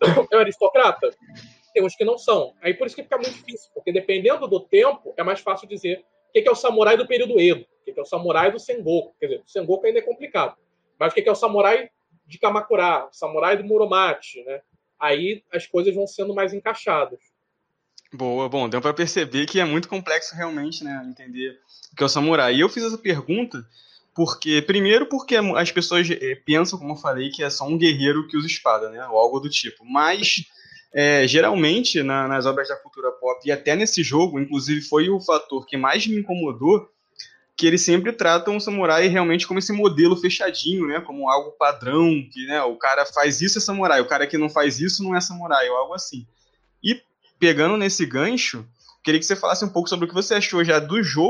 é 0.31 0.37
um 0.37 0.39
aristocrata? 0.39 1.11
Tem 1.73 1.83
uns 1.83 1.95
que 1.95 2.03
não 2.03 2.17
são. 2.17 2.53
Aí 2.61 2.73
por 2.73 2.87
isso 2.87 2.95
que 2.95 3.03
fica 3.03 3.17
muito 3.17 3.33
difícil, 3.33 3.69
porque 3.73 3.91
dependendo 3.91 4.47
do 4.47 4.59
tempo, 4.59 5.13
é 5.15 5.23
mais 5.23 5.39
fácil 5.39 5.67
dizer 5.67 6.03
o 6.29 6.33
que 6.33 6.47
é 6.47 6.51
o 6.51 6.55
samurai 6.55 6.97
do 6.97 7.07
período 7.07 7.39
Edo, 7.39 7.65
o 7.81 7.83
que 7.93 7.99
é 7.99 8.01
o 8.01 8.05
samurai 8.05 8.51
do 8.51 8.59
Sengoku. 8.59 9.15
Quer 9.19 9.27
dizer, 9.27 9.41
o 9.45 9.49
Sengoku 9.49 9.85
ainda 9.85 9.99
é 9.99 10.01
complicado. 10.01 10.57
Mas 10.99 11.11
o 11.11 11.15
que 11.15 11.27
é 11.27 11.31
o 11.31 11.35
samurai 11.35 11.89
de 12.25 12.39
Kamakura, 12.39 13.07
o 13.07 13.13
samurai 13.13 13.57
do 13.57 13.63
Muromachi, 13.63 14.43
né? 14.43 14.61
Aí 15.01 15.43
as 15.51 15.65
coisas 15.65 15.93
vão 15.95 16.05
sendo 16.05 16.33
mais 16.35 16.53
encaixadas. 16.53 17.19
Boa, 18.13 18.47
bom, 18.47 18.69
deu 18.69 18.81
para 18.81 18.93
perceber 18.93 19.45
que 19.45 19.59
é 19.59 19.65
muito 19.65 19.87
complexo 19.87 20.35
realmente, 20.35 20.83
né, 20.83 21.01
entender 21.09 21.57
o 21.91 21.95
que 21.95 22.03
é 22.03 22.05
o 22.05 22.09
samurai. 22.09 22.53
E 22.53 22.59
eu 22.59 22.69
fiz 22.69 22.83
essa 22.83 22.97
pergunta 22.97 23.65
porque, 24.13 24.61
primeiro, 24.61 25.05
porque 25.05 25.35
as 25.35 25.71
pessoas 25.71 26.09
eh, 26.09 26.35
pensam, 26.45 26.77
como 26.77 26.93
eu 26.93 26.97
falei, 26.97 27.29
que 27.29 27.43
é 27.43 27.49
só 27.49 27.65
um 27.65 27.77
guerreiro 27.77 28.27
que 28.27 28.35
usa 28.35 28.47
espada, 28.47 28.89
né? 28.89 29.05
Ou 29.07 29.17
algo 29.17 29.39
do 29.39 29.49
tipo. 29.49 29.85
Mas, 29.85 30.43
é, 30.93 31.25
geralmente, 31.27 32.03
na, 32.03 32.27
nas 32.27 32.45
obras 32.45 32.67
da 32.67 32.75
cultura 32.75 33.11
pop, 33.13 33.39
e 33.45 33.51
até 33.51 33.75
nesse 33.75 34.03
jogo, 34.03 34.39
inclusive, 34.39 34.81
foi 34.81 35.09
o 35.09 35.21
fator 35.21 35.65
que 35.65 35.77
mais 35.77 36.05
me 36.05 36.17
incomodou, 36.17 36.89
que 37.61 37.67
eles 37.67 37.81
sempre 37.81 38.11
tratam 38.11 38.57
o 38.57 38.59
samurai 38.59 39.05
realmente 39.05 39.45
como 39.45 39.59
esse 39.59 39.71
modelo 39.71 40.17
fechadinho, 40.17 40.87
né? 40.87 40.99
Como 40.99 41.29
algo 41.29 41.51
padrão, 41.51 42.09
que 42.33 42.43
né, 42.47 42.59
o 42.63 42.75
cara 42.75 43.05
faz 43.05 43.39
isso 43.39 43.59
é 43.59 43.61
samurai, 43.61 44.01
o 44.01 44.07
cara 44.07 44.25
que 44.25 44.35
não 44.35 44.49
faz 44.49 44.79
isso 44.79 45.03
não 45.03 45.15
é 45.15 45.21
samurai, 45.21 45.69
ou 45.69 45.77
algo 45.77 45.93
assim. 45.93 46.25
E, 46.83 46.99
pegando 47.39 47.77
nesse 47.77 48.03
gancho, 48.03 48.65
queria 49.03 49.19
que 49.19 49.25
você 49.27 49.35
falasse 49.35 49.63
um 49.63 49.69
pouco 49.69 49.87
sobre 49.87 50.05
o 50.05 50.07
que 50.07 50.13
você 50.15 50.33
achou 50.33 50.63
já 50.63 50.79
do 50.79 51.03
jogo 51.03 51.19